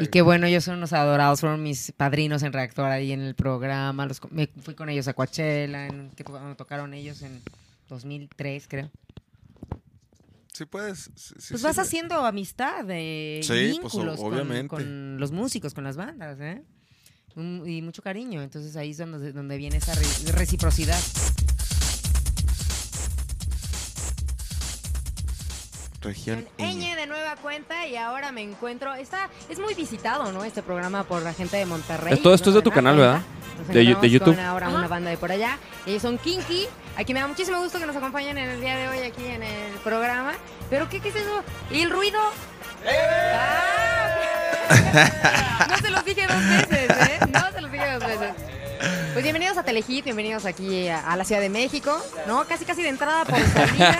[0.00, 3.34] Y qué bueno, ellos son unos adorados, fueron mis padrinos en Reactor ahí en el
[3.34, 4.06] programa.
[4.06, 6.24] Los, me fui con ellos a Coachella, en, que
[6.56, 7.42] tocaron ellos en
[7.90, 8.90] 2003, creo.
[10.54, 11.10] Sí puedes.
[11.14, 14.68] sí- sí Pues vas haciendo amistad, de Sí, pues, vínculos con- obviamente.
[14.68, 16.62] Con, los músicos, con las bandas, ¿eh?
[17.36, 18.42] Un- y mucho cariño.
[18.42, 20.98] Entonces ahí es donde, donde viene esa re- reciprocidad.
[26.00, 28.94] Región Ñ de nueva cuenta y ahora me encuentro.
[28.94, 30.44] Está, es muy visitado, ¿no?
[30.44, 32.14] Este programa por la gente de Monterrey.
[32.14, 33.20] Esto- esto es de tu canal, ¿verdad?
[33.58, 34.36] Nos De- YouTube.
[34.36, 35.58] Con ahora una banda de por allá.
[35.86, 36.66] Ellos son Kinky.
[36.96, 39.42] Aquí me da muchísimo gusto que nos acompañen en el día de hoy aquí en
[39.42, 40.34] el programa.
[40.70, 41.42] ¿Pero qué, qué es eso?
[41.72, 42.18] ¿Y el ruido?
[42.90, 44.14] Ah,
[45.70, 47.18] no se los dije dos veces, ¿eh?
[47.32, 48.32] No se los dije dos veces.
[49.12, 52.44] Pues bienvenidos a Telehit, bienvenidos aquí a, a la Ciudad de México, ¿no?
[52.44, 53.98] Casi casi de entrada por salida.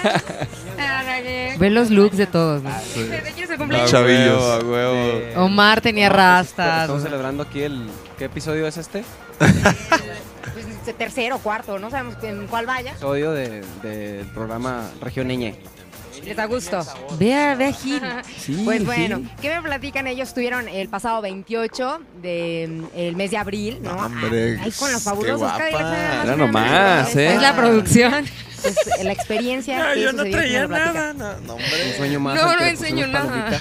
[1.01, 1.57] Árale.
[1.59, 2.63] Ve los looks de todos.
[2.63, 2.71] ¿no?
[2.71, 3.85] ¿De quién es el A?
[3.87, 4.41] Chavillos.
[4.41, 5.45] huevo, a huevo.
[5.45, 6.83] Omar tenía rastas.
[6.83, 7.91] Estamos celebrando aquí el...
[8.17, 9.05] ¿Qué episodio es este?
[10.55, 12.91] Pues, tercero, cuarto, no sabemos en cuál vaya.
[12.93, 15.55] Episodio de- del programa Región Ñe.
[16.25, 16.81] Les da gusto.
[17.19, 18.03] Ve a, ve a Gil.
[18.39, 18.85] Sí, Pues sí.
[18.85, 20.07] bueno, ¿qué me platican?
[20.07, 23.93] Ellos estuvieron el pasado 28 del mes de abril, ¿no?
[23.97, 25.81] Hombre, Ahí con los fabulosos nada Era
[26.25, 27.17] nada nomás.
[27.17, 27.35] ¿eh?
[27.35, 28.25] Es la producción.
[28.63, 31.13] Pues, la experiencia que sucedió, ¿quién me lo platica?
[31.15, 31.97] No, no, Un hombre.
[31.97, 32.35] sueño más.
[32.37, 33.61] No, no enseño nada.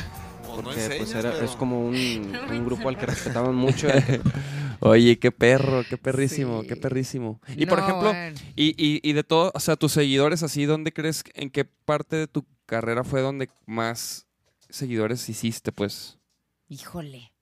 [0.58, 3.54] No Porque enseñas, pues era, pero- es como un, No un grupo al que respetamos
[3.54, 3.88] mucho.
[4.80, 6.68] Oye, qué perro, qué perrísimo, Sí.
[6.68, 7.42] qué perrísimo.
[7.56, 8.14] Y por ejemplo,
[8.56, 12.16] y, y, y de todo, o sea, tus seguidores así, ¿dónde crees, en qué parte
[12.16, 14.28] de tu carrera fue donde más
[14.70, 16.20] seguidores hiciste, pues?
[16.70, 17.34] Híjole.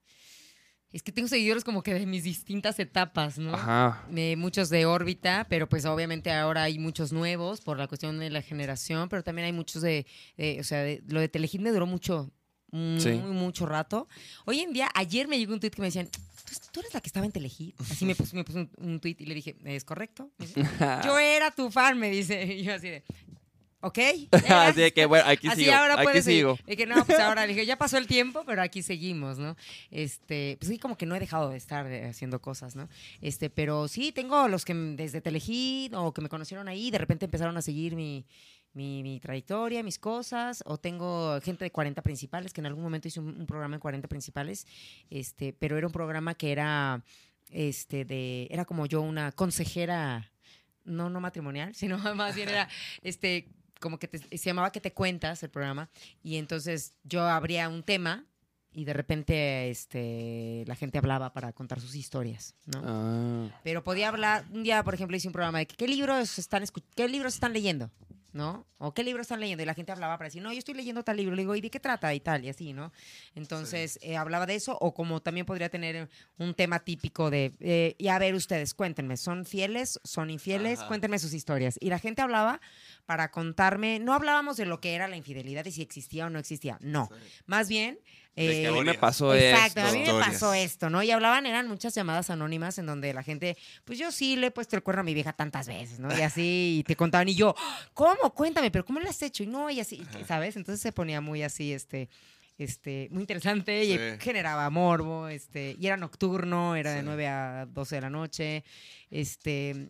[0.92, 3.52] Es que tengo seguidores como que de mis distintas etapas, ¿no?
[3.52, 4.06] Ajá.
[4.16, 8.30] Eh, muchos de órbita, pero pues obviamente ahora hay muchos nuevos por la cuestión de
[8.30, 10.06] la generación, pero también hay muchos de,
[10.38, 12.30] de- o sea, de- lo de Telehit me duró mucho,
[12.76, 13.10] muy, Sí.
[13.12, 14.08] mucho rato.
[14.44, 16.08] Hoy en día, ayer me llegó un tweet que me decían,
[16.72, 17.74] ¿tú, eres la que estaba en Telehit?
[17.80, 20.30] Así me puso, me puso un, un tweet y le dije, ¿es correcto?
[20.38, 20.62] Dice,
[21.04, 22.44] Yo era tu fan, me dice.
[22.56, 23.02] Y yo así de,
[23.80, 23.98] ok.
[24.50, 26.58] Así de que, bueno, aquí Así sigo, ahora aquí sigo.
[26.66, 29.56] De que no, pues ahora le dije, ya pasó el tiempo, pero aquí seguimos, ¿no?
[29.90, 32.88] Este, pues sí, como que no he dejado de estar de- haciendo cosas, ¿no?
[33.20, 37.24] Este, pero sí, tengo los que desde Telehit o que me conocieron ahí, de repente
[37.26, 38.24] empezaron a seguir mi,
[38.76, 43.08] mi, mi trayectoria, mis cosas, o tengo gente de 40 principales, que en algún momento
[43.08, 44.66] hice un, un programa en 40 principales,
[45.08, 47.02] este, pero era un programa que era,
[47.50, 50.30] este, de, era como yo una consejera,
[50.84, 52.68] no, no matrimonial, sino más bien era,
[53.02, 53.48] este,
[53.80, 55.88] como que te- se llamaba que te cuentas el programa,
[56.22, 58.26] y entonces yo abría un tema
[58.72, 62.82] y de repente este, la gente hablaba para contar sus historias, ¿no?
[62.84, 63.60] Ah.
[63.64, 66.62] Pero podía hablar, un día, por ejemplo, hice un programa de que, qué libros están,
[66.94, 67.90] qué libros están leyendo,
[68.36, 68.66] ¿no?
[68.78, 69.62] O qué libros están leyendo.
[69.62, 71.34] Y la gente hablaba para decir, no, yo estoy leyendo tal libro.
[71.34, 72.12] Le digo, ¿y de qué trata?
[72.14, 72.92] Y tal, y así, ¿no?
[73.34, 74.76] Entonces, eh, hablaba de eso.
[74.80, 76.08] O como también podría tener
[76.38, 79.98] un tema típico de, eh, y a ver ustedes, cuéntenme, ¿son fieles?
[80.04, 80.80] ¿Son infieles?
[80.80, 80.88] Ajá.
[80.88, 81.78] Cuéntenme sus historias.
[81.80, 82.60] Y la gente hablaba
[83.06, 86.38] para contarme, no hablábamos de lo que era la infidelidad y si existía o no
[86.38, 87.08] existía, no.
[87.46, 87.98] Más bien...
[88.36, 89.90] Que a mí eh, me pasó Exacto, esto.
[89.90, 91.02] a mí me pasó esto, ¿no?
[91.02, 93.56] Y hablaban, eran muchas llamadas anónimas en donde la gente,
[93.86, 96.16] pues yo sí le he puesto el cuerno a mi vieja tantas veces, ¿no?
[96.16, 97.54] Y así, y te contaban, y yo,
[97.94, 98.34] ¿cómo?
[98.34, 99.42] Cuéntame, pero ¿cómo lo has hecho?
[99.42, 100.54] Y no, y así, ¿sabes?
[100.56, 102.10] Entonces se ponía muy así, este,
[102.58, 104.00] este, muy interesante y Sí.
[104.20, 107.04] generaba morbo, este, y era nocturno, era de Sí.
[107.06, 108.64] 9 a 12 de la noche,
[109.10, 109.88] este...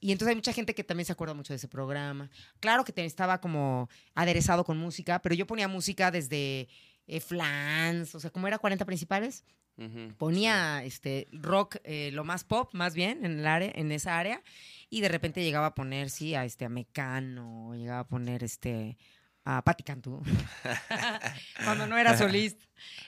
[0.00, 2.30] Y entonces hay mucha gente que también se acuerda mucho de ese programa.
[2.60, 6.68] Claro que te- estaba como aderezado con música, pero yo ponía música desde
[7.08, 9.44] eh, flans, o sea, como era 40 principales,
[10.16, 14.42] ponía este rock eh, lo más pop más bien en el área en esa área
[14.90, 18.98] y de repente llegaba a poner sí a este a Mecano llegaba a poner este
[19.44, 20.20] a Patti Cantú
[21.64, 22.64] cuando no era solista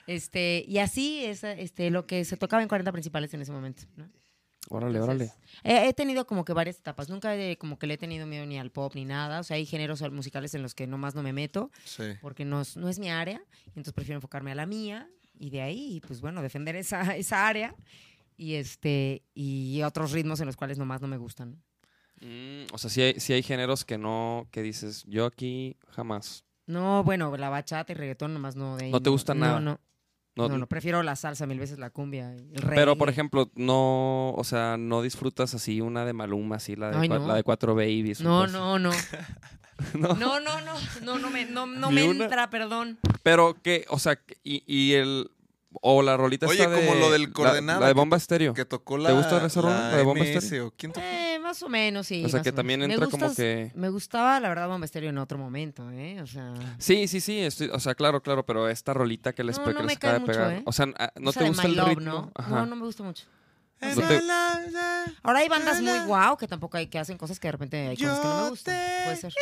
[0.07, 3.83] este y así es este lo que se tocaba en 40 principales en ese momento
[3.97, 4.09] ¿no?
[4.73, 5.31] Órale, Entonces,
[5.63, 5.83] órale.
[5.85, 7.09] He, he tenido como que varias etapas.
[7.09, 9.41] Nunca he- como que le he tenido miedo ni al pop ni nada.
[9.41, 12.03] O sea, hay géneros musicales en los que nomás no me meto Sí.
[12.21, 13.41] porque no es, no es mi área.
[13.65, 17.47] y Entonces prefiero enfocarme a la mía y de ahí, pues bueno, defender esa, esa
[17.47, 17.75] área
[18.37, 21.61] y este y otros ritmos en los cuales nomás no me gustan.
[22.21, 26.45] Mm, o sea, sí hay, sí hay géneros que no, que dices, yo aquí jamás.
[26.67, 28.77] No, bueno, la bachata y reggaetón nomás no.
[28.77, 29.59] De ahí ¿No te gusta nada?
[29.59, 29.79] No, No,
[30.35, 32.33] no, no, prefiero la salsa mil veces la cumbia.
[32.35, 36.75] y El Pero, por ejemplo, no, o sea, no disfrutas así una de Maluma, así
[36.75, 37.27] la de, Ay, cua- no.
[37.27, 38.21] la de Cuatro Babies.
[38.21, 38.91] No, no, no.
[39.95, 40.09] No.
[40.13, 40.73] No, no, no.
[41.01, 42.25] No, no me, no, me una.
[42.25, 42.99] entra, perdón.
[43.23, 45.31] Pero que, o sea, y, y el,
[45.81, 46.85] o la rolita Oye, esta de...
[46.85, 48.53] como lo del la- coordenada La, de Bomba Estéreo.
[48.53, 49.09] Que tocó la.
[49.09, 50.71] ¿Te gusta esa rola, la de Bomba MS, Estéreo?
[50.77, 51.03] ¿Quién tocó?
[51.51, 52.23] Más o menos, sí.
[52.23, 55.37] O sea, que también entra como que- Me gustaba, la verdad, Bomba Estéreo en otro
[55.37, 56.21] momento, ¿eh?
[56.21, 56.53] O sea...
[56.77, 59.71] Sí, sí, sí, estoy- o sea, claro, claro, pero esta rolita que les, No, pe-
[59.71, 60.51] no que me les cae acaba de mucho, pegar.
[60.53, 60.63] ¿eh?
[60.65, 62.03] O sea, ah, ¿no esa te gusta el Love, ritmo?
[62.05, 62.31] ¿no?
[62.35, 62.49] Ajá.
[62.55, 63.25] No, no me gusta mucho.
[63.81, 64.21] No te-
[65.23, 67.97] Ahora hay bandas muy guau que tampoco hay que hacen cosas que de repente hay
[67.97, 68.75] cosas que no me Yo gustan.
[69.03, 69.33] Puede ser.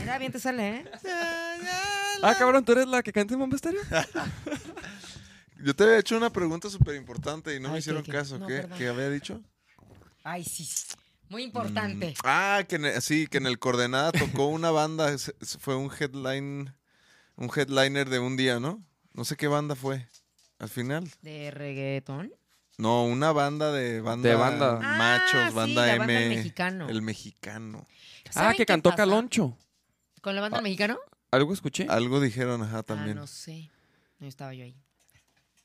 [0.00, 0.84] Mira, bien te sale, ¿eh?
[2.22, 3.82] Ah, cabrón, ¿tú eres la que canta en Bomba Estéreo?
[5.62, 8.12] Yo te había hecho una pregunta súper importante y no Ay, me ¿qué, hicieron qué?
[8.12, 8.38] caso.
[8.38, 8.66] No, ¿Qué.
[8.78, 9.42] ¿Qué había dicho?
[10.28, 10.68] Ay, sí.
[11.28, 12.10] Muy importante.
[12.10, 15.14] Mm, Ah, que en el- sí, que en el Coordenada tocó una banda.
[15.60, 16.74] Fue un headline.
[17.36, 18.82] Un headliner de un día, ¿no?
[19.12, 20.06] No sé qué banda fue.
[20.58, 21.08] Al final.
[21.22, 22.32] De reggaetón.
[22.78, 24.28] No, una banda de banda.
[24.28, 24.78] De banda.
[24.80, 25.98] Machos, Ah, sí, banda la M.
[25.98, 26.88] banda El Mexicano.
[26.88, 27.86] El mexicano.
[28.28, 28.96] Ah, ¿Saben que qué cantó pasa?
[28.98, 29.56] Caloncho.
[30.22, 30.98] ¿Con la banda Ah, Mexicano?
[31.30, 31.86] ¿Algo escuché?
[31.88, 33.16] Algo dijeron, ajá, Ah, también.
[33.16, 33.70] no sé.
[34.18, 34.76] No estaba yo ahí.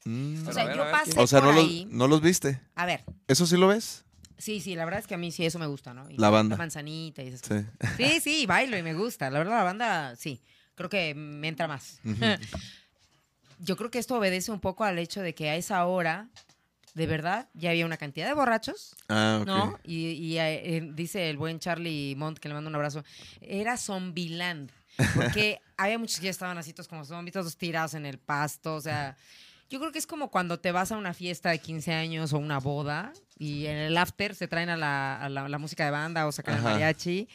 [0.05, 0.47] Mm.
[0.47, 1.87] O sea, ver, yo a ver, pasé O sea, por no los, ahí.
[1.89, 2.59] no los viste.
[2.75, 4.03] A ver, ¿Eso sí lo ves?
[4.41, 6.09] Sí, sí, la verdad es que a mí sí eso me gusta, ¿no?
[6.09, 6.57] Y La banda.
[6.57, 7.47] manzanita y esas Sí.
[7.47, 7.65] cosas.
[7.97, 9.29] Sí, sí, bailo y me gusta.
[9.29, 10.41] La verdad, la banda, sí.
[10.75, 11.99] Creo que me entra más.
[13.59, 16.29] Yo creo que esto obedece un poco al hecho de que a esa hora,
[16.95, 19.43] de verdad, ya había una cantidad de borrachos, Ah.
[19.45, 19.79] ¿no?
[19.83, 23.03] Y, y, eh, eh, dice el buen Charlie Mont, que le mando un abrazo,
[23.41, 24.71] era Zombieland.
[25.15, 28.75] Porque había muchos que ya estaban así todos como zombies, todos tirados en el pasto,
[28.75, 29.15] o sea...
[29.71, 32.37] Yo creo que es como cuando te vas a una fiesta de 15 años o
[32.37, 35.91] una boda y en el after se traen a la, a la- la música de
[35.91, 37.27] banda o sacan el mariachi.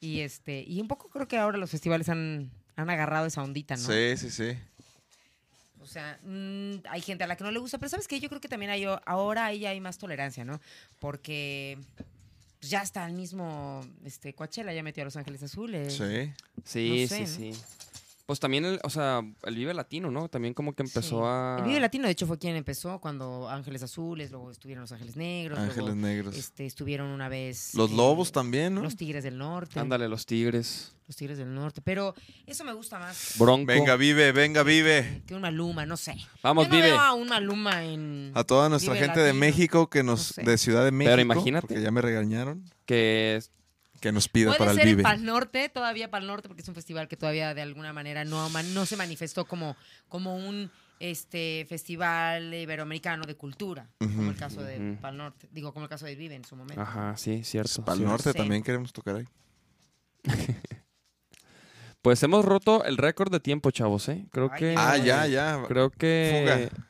[0.00, 3.76] Y este y un poco creo que ahora los festivales han, han agarrado esa ondita,
[3.76, 3.86] ¿no?
[3.86, 4.58] Sí, sí, sí.
[5.80, 8.18] O sea, mm, hay gente a la que no le gusta, pero ¿sabes qué?
[8.18, 10.60] Yo creo que también hay, ahora ahí hay más tolerancia, ¿no?
[10.98, 11.78] Porque
[12.58, 15.92] pues, ya está el mismo este, Coachella, ya metió a Los Ángeles Azules.
[15.94, 16.32] Sí.
[16.64, 17.54] Sí, No sé, sí, ¿no?
[17.54, 17.60] sí.
[18.26, 20.30] Pues también, el, o sea, el Vive Latino, ¿no?
[20.30, 21.24] También como que empezó Sí.
[21.26, 21.56] a...
[21.58, 25.14] El Vive Latino, de hecho, fue quien empezó cuando Ángeles Azules, luego estuvieron Los Ángeles
[25.16, 26.34] Negros, Ángeles luego Negros.
[26.34, 27.74] este, estuvieron una vez...
[27.74, 28.80] Los eh, lobos también, ¿no?
[28.82, 29.78] Los Tigres del Norte.
[29.78, 30.94] Ándale, los Tigres.
[31.06, 31.82] Los Tigres del Norte.
[31.82, 32.14] Pero
[32.46, 33.66] eso me gusta más Bronco.
[33.66, 35.20] Venga, vive, venga, vive.
[35.26, 36.16] que un Maluma, no sé.
[36.42, 36.88] Vamos, Yo no Vive.
[36.92, 38.32] veo a un Maluma en...
[38.34, 39.34] A toda nuestra Vive gente de.
[39.34, 40.42] México que nos, sé.
[40.44, 41.66] de Ciudad de México, imagínate.
[41.66, 43.50] porque ya me regañaron, Que es-
[44.04, 45.00] que nos pida Puede para el ser Vive.
[45.00, 48.22] en Pal Norte, todavía Pal Norte, porque es un festival que todavía de alguna manera
[48.26, 48.50] no,
[48.84, 49.78] se manifestó como,
[50.10, 50.70] como un
[51.00, 55.00] este festival iberoamericano de cultura, como el caso de Ujú.
[55.00, 55.48] Pal Norte.
[55.52, 56.82] Digo, como el caso de Vive en su momento.
[56.82, 57.82] Ajá, sí, cierto.
[57.82, 58.12] Para el cierto.
[58.12, 58.36] norte Sí.
[58.36, 59.24] también queremos tocar ahí.
[62.02, 64.26] Pues hemos roto el récord de tiempo, chavos, ¿eh?
[64.30, 64.74] Creo Ay, que...
[64.76, 65.62] Ah, ya, ya.
[65.66, 66.68] Creo que...
[66.70, 66.84] Fuga.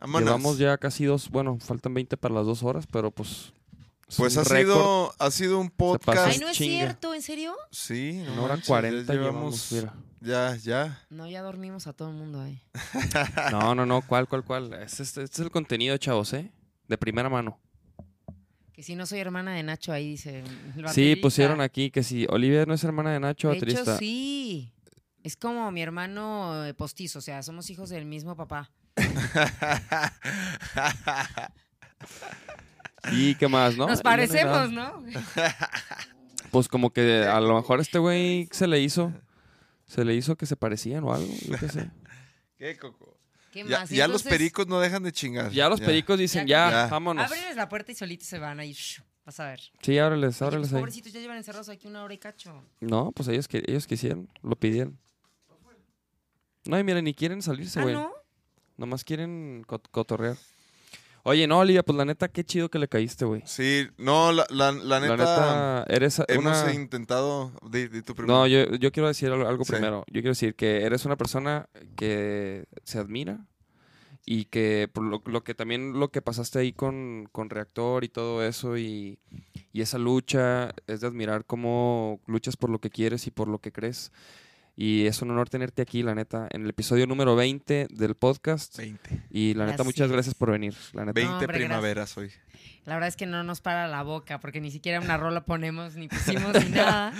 [0.00, 0.28] Vámonos.
[0.28, 1.30] Llevamos ya casi dos...
[1.30, 3.54] Bueno, faltan 20 para las dos horas, pero pues...
[4.08, 4.74] es Pues ha récord.
[4.76, 6.18] sido, ha sido un podcast.
[6.26, 6.76] Ay, no es chinga.
[6.76, 7.54] cierto, ¿en serio?
[7.70, 9.94] Sí, no Una hora manches, ya 40 llevamos, mira.
[10.20, 11.06] Ya, ya.
[11.10, 12.60] No, ya dormimos a todo el mundo ahí.
[13.52, 14.72] No, no, no, ¿cuál, cuál, cuál?
[14.74, 16.50] Este, este- este es el contenido, chavos, ¿eh?
[16.88, 17.58] De primera mano.
[18.72, 20.42] Que si no soy hermana de Nacho, ahí dice.
[20.92, 24.72] Sí, pusieron aquí que si Olivia no es hermana de Nacho, De hecho, sí.
[25.24, 28.70] Es como mi hermano eh, postizo, o sea, somos hijos del mismo papá.
[33.12, 33.86] ¿Y qué más, no?
[33.86, 34.70] Nos parecemos.
[34.72, 35.02] ¿no?
[36.50, 39.12] Pues como que a lo mejor este güey se le hizo.
[39.86, 41.90] Se le hizo que se parecían o algo, yo qué sé.
[42.58, 43.18] ¿Qué, Coco?
[43.52, 43.90] ¿Qué Ya, más?
[43.90, 45.50] ya los Entonces, pericos no dejan de chingar.
[45.52, 46.86] Ya los pericos dicen, Ya, ya, ya.
[46.88, 47.26] vámonos.
[47.26, 48.72] Ábreles la puerta y solitos se van ahí.
[48.72, 49.60] shh, Vas a ver.
[49.82, 50.80] Sí, ábreles, Oye, ábreles pues, ahí.
[50.80, 52.64] pobrecitos, ya llevan encerrados aquí una hora y cacho.
[52.80, 54.98] No, pues ellos, que- ellos quisieron, lo pidieron.
[56.64, 57.94] No, y mira, ni quieren salirse, Ah, güey.
[57.94, 58.10] ¿no?
[58.78, 60.36] Nomás quieren cot- cotorrear.
[61.24, 63.42] Oye, no, Olivia, pues la neta, qué chido que le caíste, güey.
[63.44, 66.72] Sí, no, la, la, la neta, La neta, eres hemos una...
[66.72, 67.52] intentado.
[67.70, 68.02] Di, di.
[68.26, 69.72] No, yo, yo quiero decir algo, algo Sí.
[69.72, 70.04] primero.
[70.06, 73.46] Yo quiero decir que eres una persona que se admira
[74.24, 78.08] y que por lo, lo que también lo que pasaste ahí con, con Reactor y
[78.08, 79.18] todo eso y,
[79.72, 83.58] y esa lucha es de admirar cómo luchas por lo que quieres y por lo
[83.58, 84.12] que crees.
[84.80, 88.76] Y es un honor tenerte aquí, la neta, en el episodio número 20 del podcast.
[88.78, 89.22] 20.
[89.28, 90.12] Y la neta, Así muchas es.
[90.12, 90.72] gracias por venir.
[90.92, 91.14] La neta.
[91.14, 92.30] 20 hombre, primaveras hoy.
[92.84, 95.96] La verdad es que no nos para la boca porque ni siquiera una rola ponemos,
[95.96, 97.12] ni pusimos ni nada.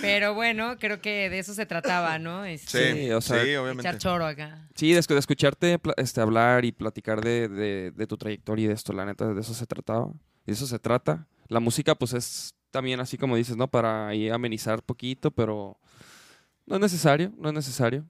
[0.00, 2.44] Pero bueno, creo que de eso se trataba, ¿no?
[2.44, 3.82] Sí, Este, Sí, o sea, sí, obviamente.
[3.88, 4.68] echar choro acá.
[4.74, 8.74] Sí, de, de escucharte este, hablar y platicar de, de- de tu trayectoria y de
[8.74, 10.12] esto, la neta, de eso se trataba.
[10.46, 11.28] De eso se trata.
[11.46, 13.68] La música, pues, es también así como dices, ¿no?
[13.68, 15.78] Para ahí amenizar poquito, pero
[16.66, 18.06] No es necesario, no es necesario.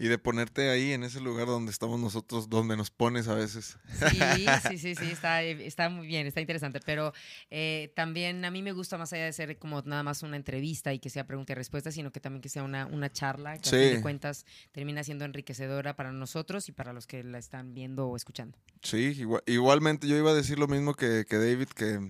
[0.00, 3.78] Y de ponerte ahí en ese lugar donde estamos nosotros, donde nos pones a veces.
[4.10, 4.18] Sí,
[4.70, 6.78] sí, sí, sí, está, está muy bien, está interesante.
[6.86, 7.12] Pero
[7.50, 10.92] eh, también a mí me gusta más allá de ser como nada más una entrevista
[10.94, 13.68] y que sea pregunta y respuesta, sino que también que sea una, una charla que
[13.68, 13.94] a fin Sí.
[13.96, 18.14] de cuentas termina siendo enriquecedora para nosotros y para los que la están viendo o
[18.16, 18.56] escuchando.
[18.82, 22.08] Sí, igua- igualmente yo iba a decir lo mismo que, que David, que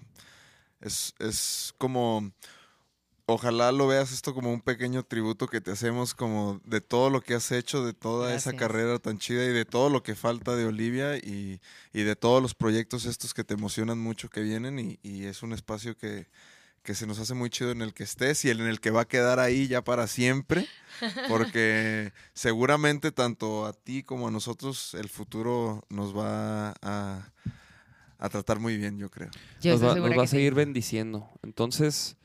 [0.82, 2.32] es, es como,
[3.30, 7.20] ojalá lo veas esto como un pequeño tributo que te hacemos como de todo lo
[7.20, 10.56] que has hecho, de toda esa carrera tan chida y de todo lo que falta
[10.56, 11.60] de Olivia y,
[11.92, 15.42] y de todos los proyectos estos que te emocionan mucho que vienen y, y es
[15.42, 16.26] un espacio que,
[16.82, 19.02] que se nos hace muy chido en el que estés y en el que va
[19.02, 20.66] a quedar ahí ya para siempre,
[21.28, 27.30] porque seguramente tanto a ti como a nosotros el futuro nos va a,
[28.16, 29.28] a tratar muy bien, yo creo.
[29.60, 30.36] Yo nos va, segura nos va a sí.
[30.36, 31.28] seguir bendiciendo.
[31.42, 32.16] Entonces,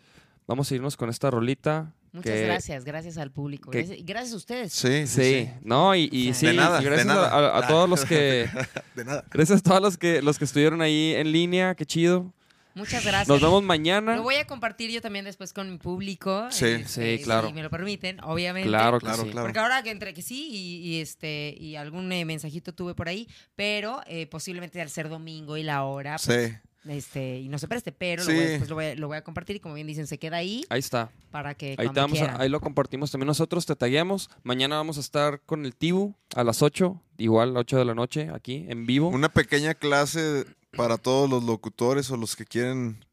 [0.48, 1.94] vamos a irnos con esta rolita.
[2.12, 3.72] Muchas que- gracias, gracias al público.
[3.72, 4.72] que- Gracias, a ustedes.
[4.74, 7.28] Sí, Sí, no, y, sí, nada, y de gracias a- nada.
[7.56, 8.48] a, a todos los que,
[8.96, 9.26] De nada.
[9.32, 12.32] gracias a todos los que, los que estuvieron ahí en línea, qué chido.
[12.76, 13.28] Muchas gracias.
[13.28, 14.16] Nos vemos mañana.
[14.16, 16.48] Lo voy a compartir yo también después con mi público.
[16.50, 16.66] Sí.
[16.66, 17.48] este, Sí, claro.
[17.48, 18.68] Si me lo permiten, obviamente.
[18.68, 19.30] Claro Claro, sí.
[19.30, 19.46] claro.
[19.46, 23.08] Porque ahora que entre que sí y, y, este y algún eh, mensajito tuve por
[23.10, 26.56] ahí, pero eh, posiblemente al ser domingo y la hora, pues, Sí,
[26.88, 28.32] este y no se preste, pero Sí.
[28.32, 30.08] lo voy a- después lo voy, a, lo voy a compartir y como bien dicen
[30.08, 31.12] se queda ahí Ahí está.
[31.32, 32.42] para que Ahí, cuando te vamos a- quieran.
[32.42, 34.30] ahí lo compartimos también nosotros, te tagueamos.
[34.44, 37.86] Mañana vamos a estar con el Tibu a las 8, igual a las 8 de
[37.86, 39.08] la noche, aquí en vivo.
[39.10, 40.46] una pequeña clase
[40.76, 43.06] para todos los locutores o los que quieren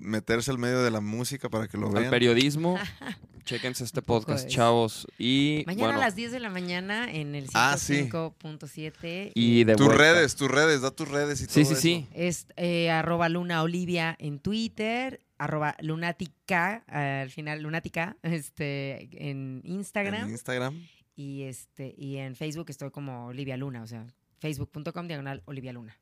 [0.00, 2.10] meterse al medio de la música para que lo al vean.
[2.10, 2.78] periodismo.
[3.44, 5.06] Chéquense este podcast, chavos.
[5.18, 8.08] Y Mañana bueno, a las 10 de la mañana en el Ah, sí.
[8.10, 10.02] 105.7 y de Tus vuelta.
[10.02, 12.08] redes, tus redes, da tus redes y Sí, todo sí, sí.
[12.12, 19.60] Es eh, arroba Luna Olivia en Twitter, arroba lunática, al final lunática, este, en.
[19.64, 20.82] Instagram En Instagram.
[21.14, 24.06] y este y en Facebook estoy como Olivia Luna, o sea,
[24.40, 25.96] facebook.com diagonal Olivia Luna.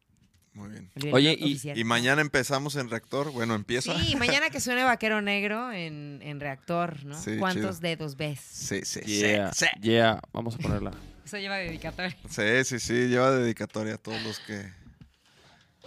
[0.55, 0.91] Muy bien.
[1.13, 3.33] Oye, y- mañana empezamos en Reactor.
[3.33, 3.99] Bueno, empieza.
[3.99, 7.21] Sí, mañana que suene Vaquero Negro en, en Reactor, ¿no?
[7.21, 7.89] Sí, ¿Cuántos chido.
[7.89, 8.41] dedos ves?
[8.41, 9.67] Sí, sí, Yeah, sí.
[9.81, 10.21] yeah.
[10.33, 10.93] Vamos a ponerla.
[11.25, 12.17] Eso lleva dedicatoria.
[12.29, 13.09] Sí, sí, sí.
[13.09, 14.71] Lleva dedicatoria a todos los que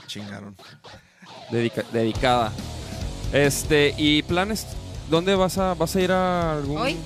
[0.07, 0.55] chingaron.
[1.51, 2.51] Dedica- dedicada.
[3.33, 4.65] Este, y planes,
[5.09, 6.97] ¿dónde vas a vas a ir a algún ¿Hoy?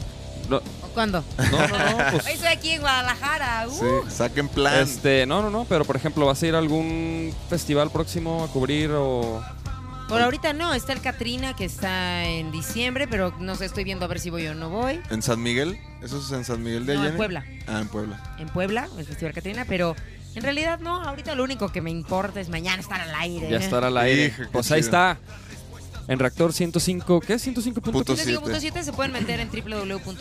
[0.49, 1.23] No, ¿O cuándo?
[1.51, 3.67] no, no, no, pues, Hoy estoy aquí en Guadalajara.
[3.67, 3.71] ¡uh!
[3.71, 4.79] Sí, saquen plan.
[4.81, 8.47] este, no, no, no, pero por ejemplo, ¿vas a ir a algún festival próximo a
[8.47, 9.41] cubrir o
[10.09, 14.05] Por ahorita no, está el Catrina que está en diciembre, pero no sé, estoy viendo
[14.05, 14.99] a ver si voy o no voy.
[15.09, 15.79] ¿En San Miguel?
[16.03, 17.11] ¿Eso es en San Miguel de No, Allende?
[17.13, 17.45] en Puebla.
[17.67, 18.35] Ah, en Puebla.
[18.39, 19.95] En Puebla, el Festival Catrina, pero
[20.35, 23.49] en realidad no, ahorita lo único que me importa es mañana estar al aire.
[23.49, 24.27] ya estar al aire?
[24.27, 25.17] Hijo, pues ahí está.
[26.11, 27.81] En reactor 105, ¿qué es 105.7?
[27.89, 30.17] Punto 105.7 se pueden meter en www.imer.mx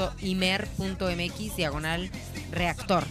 [1.56, 2.08] diagonal
[2.52, 3.02] reactor.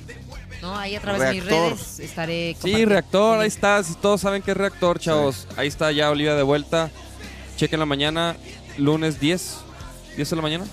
[0.62, 0.78] ¿No?
[0.78, 3.84] Ahí a través de mis redes estaré Sí, reactor, ahí está.
[3.84, 5.46] si Todos saben que es reactor, chavos.
[5.58, 6.90] Ahí está ya Olivia de vuelta.
[7.58, 8.38] Chequen la mañana,
[8.78, 9.58] lunes 10.
[10.16, 10.66] 10 de la mañana.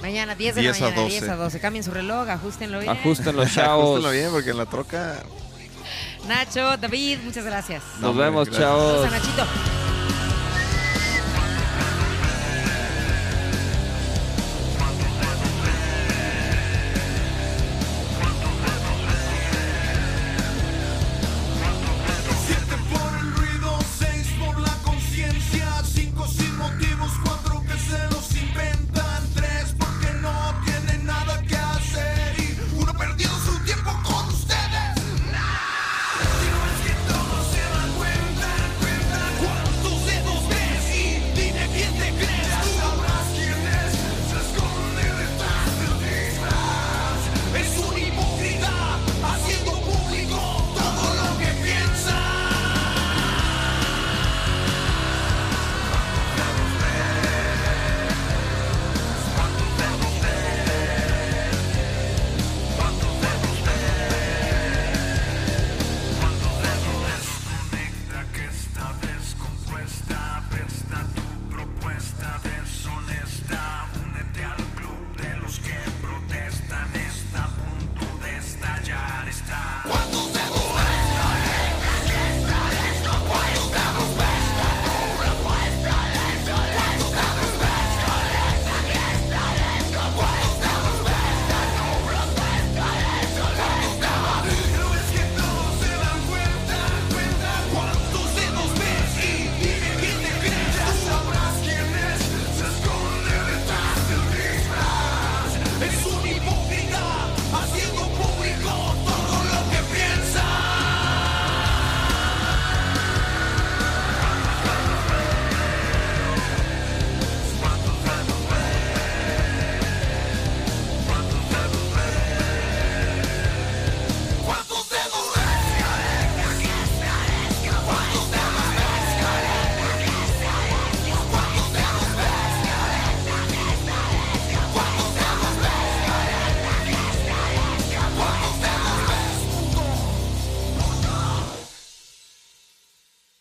[0.00, 1.18] Mañana 10 de 10 la a mañana, 12.
[1.20, 1.60] 10 a 12.
[1.60, 2.92] Cambien su reloj, ajustenlo bien.
[2.96, 3.98] Ajusten los chavos.
[3.98, 5.22] Ajústenlo bien porque en la troca...
[6.26, 7.82] Nacho, David, muchas gracias.
[8.00, 8.66] Nos vemos, gracias.
[8.66, 9.06] chavos.
[9.06, 9.91] A Nachito.